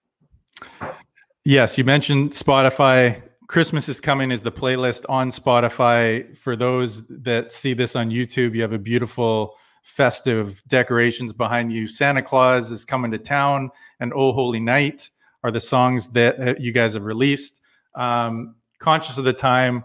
Yes, 1.46 1.78
you 1.78 1.84
mentioned 1.84 2.32
Spotify 2.32 3.22
Christmas 3.48 3.90
is 3.90 4.00
coming 4.00 4.32
is 4.32 4.44
the 4.44 4.52
playlist 4.52 5.06
on 5.10 5.30
Spotify. 5.30 6.36
For 6.38 6.56
those 6.56 7.06
that 7.08 7.52
see 7.52 7.74
this 7.74 7.96
on 7.96 8.10
YouTube, 8.10 8.56
you 8.56 8.62
have 8.62 8.74
a 8.74 8.80
beautiful 8.80 9.56
festive 9.84 10.64
decorations 10.68 11.34
behind 11.34 11.72
you. 11.72 11.88
Santa 11.88 12.22
Claus 12.22 12.72
is 12.72 12.86
coming 12.86 13.12
to 13.12 13.18
town, 13.18 13.70
and 14.00 14.14
Oh 14.14 14.32
Holy 14.32 14.60
Night 14.60 15.10
are 15.44 15.52
the 15.52 15.60
songs 15.60 16.10
that 16.10 16.40
uh, 16.40 16.54
you 16.60 16.72
guys 16.72 16.94
have 16.94 17.06
released. 17.06 17.62
Um, 17.96 18.56
conscious 18.80 19.18
of 19.18 19.26
the 19.26 19.34
time, 19.34 19.84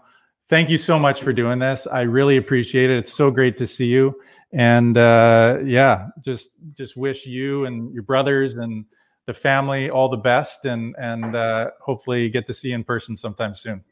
thank 0.48 0.70
you 0.70 0.78
so 0.78 0.98
much 0.98 1.22
for 1.22 1.32
doing 1.32 1.58
this. 1.58 1.86
I 1.86 2.02
really 2.02 2.36
appreciate 2.36 2.90
it. 2.90 2.98
It's 2.98 3.12
so 3.12 3.30
great 3.30 3.56
to 3.58 3.66
see 3.66 3.86
you, 3.86 4.20
and 4.52 4.96
uh, 4.96 5.58
yeah, 5.64 6.08
just 6.20 6.50
just 6.74 6.96
wish 6.96 7.26
you 7.26 7.66
and 7.66 7.92
your 7.92 8.02
brothers 8.02 8.54
and 8.54 8.84
the 9.26 9.34
family 9.34 9.90
all 9.90 10.08
the 10.08 10.16
best 10.16 10.64
and 10.64 10.94
and 10.98 11.36
uh, 11.36 11.70
hopefully 11.80 12.30
get 12.30 12.46
to 12.46 12.54
see 12.54 12.70
you 12.70 12.74
in 12.74 12.84
person 12.84 13.14
sometime 13.14 13.54
soon. 13.54 13.84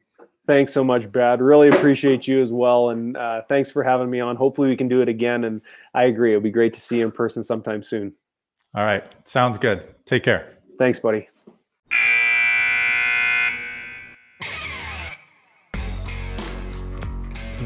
Thanks 0.46 0.72
so 0.72 0.84
much 0.84 1.10
brad. 1.10 1.40
Really 1.40 1.68
appreciate 1.68 2.28
you 2.28 2.40
as 2.40 2.52
well. 2.52 2.90
And 2.90 3.16
uh, 3.16 3.42
thanks 3.48 3.70
for 3.70 3.82
having 3.82 4.08
me 4.08 4.20
on. 4.20 4.36
Hopefully 4.36 4.68
we 4.68 4.76
can 4.76 4.86
do 4.86 5.02
it 5.02 5.08
again. 5.08 5.42
And 5.42 5.60
i 5.92 6.04
agree 6.04 6.30
it'll 6.30 6.40
be 6.40 6.50
great 6.50 6.72
to 6.74 6.80
see 6.80 6.98
you 7.00 7.04
in 7.04 7.10
person 7.10 7.42
sometime 7.42 7.82
soon. 7.82 8.14
All 8.72 8.84
right. 8.84 9.04
Sounds 9.26 9.58
good. 9.58 9.88
Take 10.04 10.22
care. 10.22 10.56
Thanks 10.78 11.00
buddy 11.00 11.28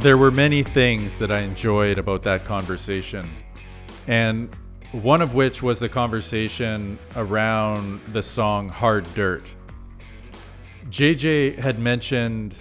there 0.01 0.17
were 0.17 0.31
many 0.31 0.63
things 0.63 1.19
that 1.19 1.31
i 1.31 1.41
enjoyed 1.41 1.99
about 1.99 2.23
that 2.23 2.45
conversation 2.45 3.29
and 4.07 4.49
one 4.93 5.23
of 5.23 5.35
which 5.35 5.63
was 5.63 5.79
the 5.79 5.89
conversation 5.89 6.99
around 7.15 8.01
the 8.09 8.23
song 8.23 8.69
Hard 8.69 9.07
Dirt. 9.15 9.55
JJ 10.89 11.59
had 11.59 11.79
mentioned 11.79 12.55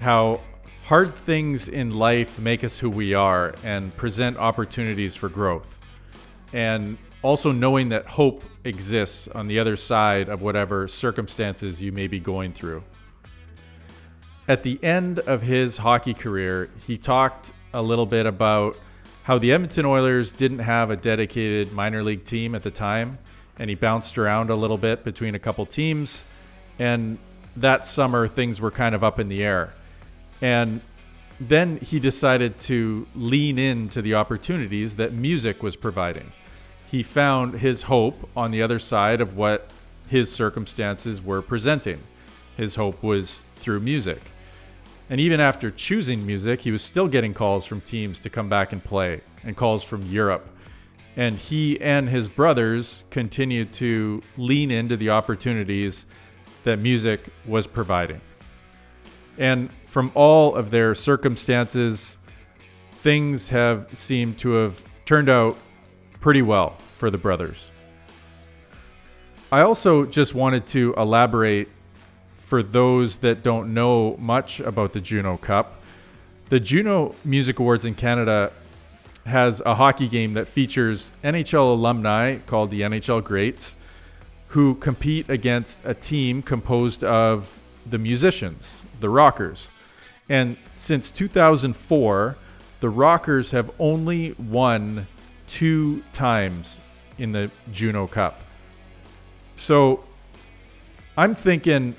how 0.00 0.40
hard 0.84 1.14
things 1.14 1.68
in 1.68 1.90
life 1.90 2.38
make 2.38 2.64
us 2.64 2.78
who 2.78 2.88
we 2.88 3.12
are 3.12 3.54
and 3.62 3.94
present 3.96 4.38
opportunities 4.38 5.14
for 5.14 5.28
growth. 5.28 5.78
And 6.54 6.96
also 7.22 7.52
knowing 7.52 7.88
that 7.90 8.06
hope 8.06 8.44
exists 8.64 9.28
on 9.28 9.48
the 9.48 9.58
other 9.58 9.76
side 9.76 10.28
of 10.28 10.42
whatever 10.42 10.86
circumstances 10.86 11.82
you 11.82 11.92
may 11.92 12.06
be 12.06 12.20
going 12.20 12.52
through. 12.52 12.82
At 14.46 14.62
the 14.62 14.82
end 14.82 15.18
of 15.20 15.42
his 15.42 15.76
hockey 15.76 16.14
career, 16.14 16.70
he 16.86 16.96
talked 16.96 17.52
a 17.74 17.82
little 17.82 18.06
bit 18.06 18.24
about 18.24 18.76
how 19.24 19.36
the 19.38 19.52
Edmonton 19.52 19.84
Oilers 19.84 20.32
didn't 20.32 20.60
have 20.60 20.90
a 20.90 20.96
dedicated 20.96 21.72
minor 21.72 22.02
league 22.02 22.24
team 22.24 22.54
at 22.54 22.62
the 22.62 22.70
time, 22.70 23.18
and 23.58 23.68
he 23.68 23.76
bounced 23.76 24.16
around 24.16 24.48
a 24.48 24.54
little 24.54 24.78
bit 24.78 25.04
between 25.04 25.34
a 25.34 25.38
couple 25.38 25.66
teams. 25.66 26.24
And 26.78 27.18
that 27.56 27.84
summer, 27.84 28.26
things 28.26 28.60
were 28.60 28.70
kind 28.70 28.94
of 28.94 29.04
up 29.04 29.18
in 29.18 29.28
the 29.28 29.44
air. 29.44 29.74
And 30.40 30.80
then 31.40 31.78
he 31.78 32.00
decided 32.00 32.58
to 32.60 33.06
lean 33.14 33.58
into 33.58 34.00
the 34.00 34.14
opportunities 34.14 34.96
that 34.96 35.12
music 35.12 35.62
was 35.62 35.76
providing. 35.76 36.32
He 36.90 37.02
found 37.02 37.54
his 37.54 37.82
hope 37.82 38.28
on 38.36 38.50
the 38.50 38.62
other 38.62 38.78
side 38.78 39.20
of 39.20 39.36
what 39.36 39.70
his 40.08 40.32
circumstances 40.32 41.22
were 41.22 41.42
presenting. 41.42 42.00
His 42.56 42.76
hope 42.76 43.02
was 43.02 43.42
through 43.56 43.80
music. 43.80 44.20
And 45.10 45.20
even 45.20 45.38
after 45.38 45.70
choosing 45.70 46.24
music, 46.24 46.62
he 46.62 46.70
was 46.70 46.82
still 46.82 47.06
getting 47.08 47.34
calls 47.34 47.66
from 47.66 47.80
teams 47.82 48.20
to 48.20 48.30
come 48.30 48.48
back 48.48 48.72
and 48.72 48.82
play 48.82 49.20
and 49.44 49.56
calls 49.56 49.84
from 49.84 50.02
Europe. 50.06 50.46
And 51.16 51.36
he 51.36 51.80
and 51.80 52.08
his 52.08 52.28
brothers 52.28 53.04
continued 53.10 53.72
to 53.74 54.22
lean 54.36 54.70
into 54.70 54.96
the 54.96 55.10
opportunities 55.10 56.06
that 56.64 56.78
music 56.78 57.28
was 57.46 57.66
providing. 57.66 58.20
And 59.36 59.70
from 59.86 60.10
all 60.14 60.54
of 60.54 60.70
their 60.70 60.94
circumstances, 60.94 62.18
things 62.92 63.50
have 63.50 63.88
seemed 63.96 64.38
to 64.38 64.52
have 64.52 64.84
turned 65.04 65.28
out 65.28 65.56
pretty 66.20 66.42
well 66.42 66.76
for 66.92 67.10
the 67.10 67.18
brothers. 67.18 67.70
I 69.50 69.60
also 69.60 70.04
just 70.04 70.34
wanted 70.34 70.66
to 70.68 70.94
elaborate 70.96 71.68
for 72.34 72.62
those 72.62 73.18
that 73.18 73.42
don't 73.42 73.74
know 73.74 74.16
much 74.18 74.60
about 74.60 74.92
the 74.92 75.00
Juno 75.00 75.36
Cup, 75.36 75.82
the 76.48 76.58
Juno 76.60 77.14
Music 77.24 77.58
Awards 77.58 77.84
in 77.84 77.94
Canada 77.94 78.52
has 79.26 79.60
a 79.66 79.74
hockey 79.74 80.08
game 80.08 80.32
that 80.34 80.48
features 80.48 81.12
NHL 81.22 81.72
alumni 81.72 82.38
called 82.46 82.70
the 82.70 82.80
NHL 82.80 83.22
Greats. 83.22 83.76
who 84.48 84.74
compete 84.76 85.28
against 85.28 85.84
a 85.84 85.92
team 85.92 86.42
composed 86.42 87.04
of 87.04 87.60
the 87.86 87.98
musicians, 87.98 88.82
the 89.00 89.08
Rockers. 89.08 89.70
And 90.28 90.56
since 90.76 91.10
2004, 91.10 92.36
the 92.80 92.88
Rockers 92.88 93.50
have 93.50 93.70
only 93.78 94.32
won 94.32 95.06
two 95.48 96.02
times 96.12 96.80
in 97.18 97.32
the 97.32 97.50
Juno 97.72 98.06
Cup. 98.06 98.40
So 99.56 100.04
I'm 101.16 101.34
thinking 101.34 101.96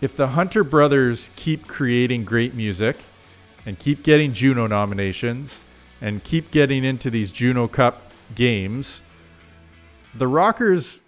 if 0.00 0.14
the 0.14 0.28
Hunter 0.28 0.62
brothers 0.62 1.30
keep 1.34 1.66
creating 1.66 2.24
great 2.24 2.54
music 2.54 2.96
and 3.66 3.76
keep 3.78 4.04
getting 4.04 4.32
Juno 4.32 4.68
nominations 4.68 5.64
and 6.00 6.22
keep 6.22 6.52
getting 6.52 6.84
into 6.84 7.10
these 7.10 7.32
Juno 7.32 7.66
Cup 7.66 8.12
games, 8.34 9.02
the 10.14 10.28
Rockers 10.28 11.02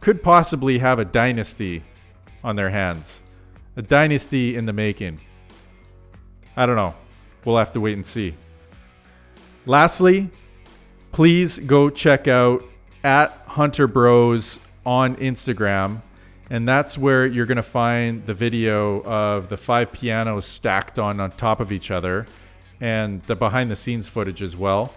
could 0.00 0.22
possibly 0.22 0.78
have 0.78 0.98
a 0.98 1.04
dynasty 1.04 1.82
on 2.42 2.56
their 2.56 2.70
hands. 2.70 3.22
A 3.76 3.82
dynasty 3.82 4.56
in 4.56 4.66
the 4.66 4.72
making. 4.72 5.20
I 6.56 6.66
don't 6.66 6.76
know. 6.76 6.94
We'll 7.44 7.58
have 7.58 7.72
to 7.72 7.80
wait 7.80 7.94
and 7.94 8.04
see. 8.04 8.34
Lastly, 9.66 10.30
please 11.18 11.58
go 11.58 11.90
check 11.90 12.28
out 12.28 12.62
at 13.02 13.32
Hunter 13.48 13.88
Bros 13.88 14.60
on 14.86 15.16
Instagram. 15.16 16.00
And 16.48 16.68
that's 16.68 16.96
where 16.96 17.26
you're 17.26 17.44
going 17.44 17.56
to 17.56 17.62
find 17.64 18.24
the 18.24 18.34
video 18.34 19.02
of 19.02 19.48
the 19.48 19.56
five 19.56 19.90
pianos 19.90 20.46
stacked 20.46 20.96
on 20.96 21.18
on 21.18 21.32
top 21.32 21.58
of 21.58 21.72
each 21.72 21.90
other 21.90 22.28
and 22.80 23.20
the 23.24 23.34
behind 23.34 23.68
the 23.68 23.74
scenes 23.74 24.06
footage 24.06 24.44
as 24.44 24.56
well. 24.56 24.94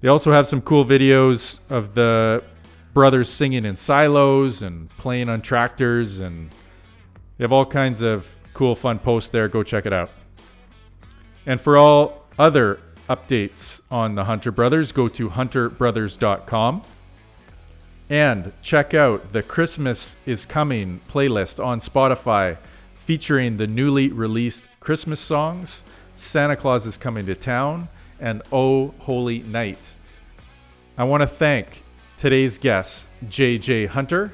They 0.00 0.06
also 0.06 0.30
have 0.30 0.46
some 0.46 0.60
cool 0.60 0.84
videos 0.84 1.58
of 1.68 1.94
the 1.94 2.44
brothers 2.94 3.28
singing 3.28 3.64
in 3.64 3.74
silos 3.74 4.62
and 4.62 4.88
playing 4.90 5.28
on 5.28 5.40
tractors 5.40 6.20
and 6.20 6.50
they 7.36 7.42
have 7.42 7.50
all 7.50 7.66
kinds 7.66 8.00
of 8.00 8.38
cool 8.54 8.76
fun 8.76 9.00
posts 9.00 9.30
there. 9.30 9.48
Go 9.48 9.64
check 9.64 9.86
it 9.86 9.92
out. 9.92 10.12
And 11.46 11.60
for 11.60 11.76
all 11.76 12.26
other 12.38 12.78
updates 13.10 13.82
on 13.90 14.14
the 14.14 14.24
Hunter 14.24 14.52
Brothers, 14.52 14.92
go 14.92 15.08
to 15.08 15.30
hunterbrothers.com. 15.30 16.82
And 18.08 18.52
check 18.62 18.94
out 18.94 19.32
the 19.32 19.42
Christmas 19.42 20.16
is 20.24 20.46
Coming 20.46 21.00
playlist 21.08 21.62
on 21.62 21.80
Spotify 21.80 22.56
featuring 22.94 23.56
the 23.56 23.66
newly 23.66 24.08
released 24.08 24.68
Christmas 24.78 25.18
songs, 25.18 25.82
Santa 26.14 26.54
Claus 26.54 26.86
is 26.86 26.96
Coming 26.96 27.26
to 27.26 27.34
Town, 27.34 27.88
and 28.20 28.42
Oh 28.52 28.94
Holy 29.00 29.40
Night. 29.40 29.96
I 30.96 31.04
want 31.04 31.22
to 31.22 31.26
thank 31.26 31.82
today's 32.16 32.58
guest, 32.58 33.08
JJ 33.26 33.88
Hunter, 33.88 34.32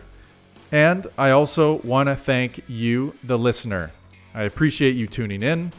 and 0.70 1.06
I 1.16 1.30
also 1.30 1.80
want 1.82 2.08
to 2.08 2.16
thank 2.16 2.60
you, 2.68 3.14
the 3.24 3.38
listener. 3.38 3.92
I 4.34 4.42
appreciate 4.42 4.96
you 4.96 5.06
tuning 5.06 5.42
in. 5.42 5.72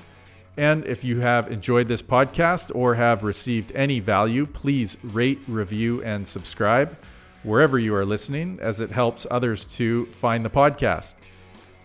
And 0.58 0.86
if 0.86 1.03
you 1.03 1.20
have 1.20 1.51
enjoyed 1.51 1.88
this 1.88 2.01
podcast 2.01 2.72
or 2.74 2.95
have 2.95 3.24
received 3.24 3.72
any 3.76 3.99
value, 3.99 4.47
please 4.47 4.97
rate, 5.03 5.39
review, 5.47 6.01
and 6.03 6.28
subscribe 6.28 6.97
wherever 7.43 7.78
you 7.78 7.93
are 7.93 8.03
listening, 8.03 8.58
as 8.60 8.82
it 8.82 8.91
helps 8.91 9.28
others 9.30 9.66
to 9.76 10.08
find 10.08 10.43
the 10.43 10.49
podcast. 10.49 11.16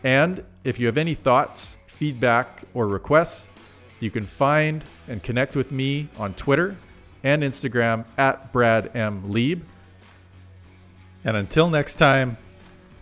And 0.03 0.43
if 0.65 0.81
you 0.81 0.87
have 0.87 0.97
any 0.97 1.15
thoughts, 1.15 1.77
feedback, 1.87 2.63
or 2.73 2.89
requests, 2.89 3.49
you 4.01 4.11
can 4.11 4.27
find 4.27 4.85
and 5.07 5.23
connect 5.23 5.55
with 5.55 5.71
me 5.71 6.09
on 6.19 6.35
Twitter 6.35 6.77
and 7.23 7.43
Instagram 7.43 8.05
at 8.19 8.53
Brad 8.53 8.97
M. 8.97 9.31
Lieb. 9.31 9.65
And 11.25 11.37
until 11.37 11.69
next 11.69 11.97
time, 11.97 12.37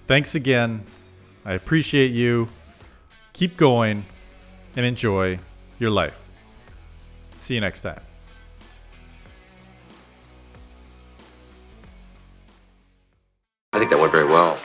thanks 0.06 0.34
again. 0.34 0.82
I 1.44 1.54
appreciate 1.54 2.12
you. 2.12 2.48
Keep 3.32 3.56
going 3.56 4.04
and 4.76 4.84
enjoy 4.84 5.38
your 5.80 5.90
life. 5.90 6.28
See 7.36 7.54
you 7.54 7.60
next 7.60 7.80
time. 7.80 8.00
I 13.72 13.78
think 13.78 13.90
that 13.90 13.98
went 13.98 14.12
very 14.12 14.26
well. 14.26 14.58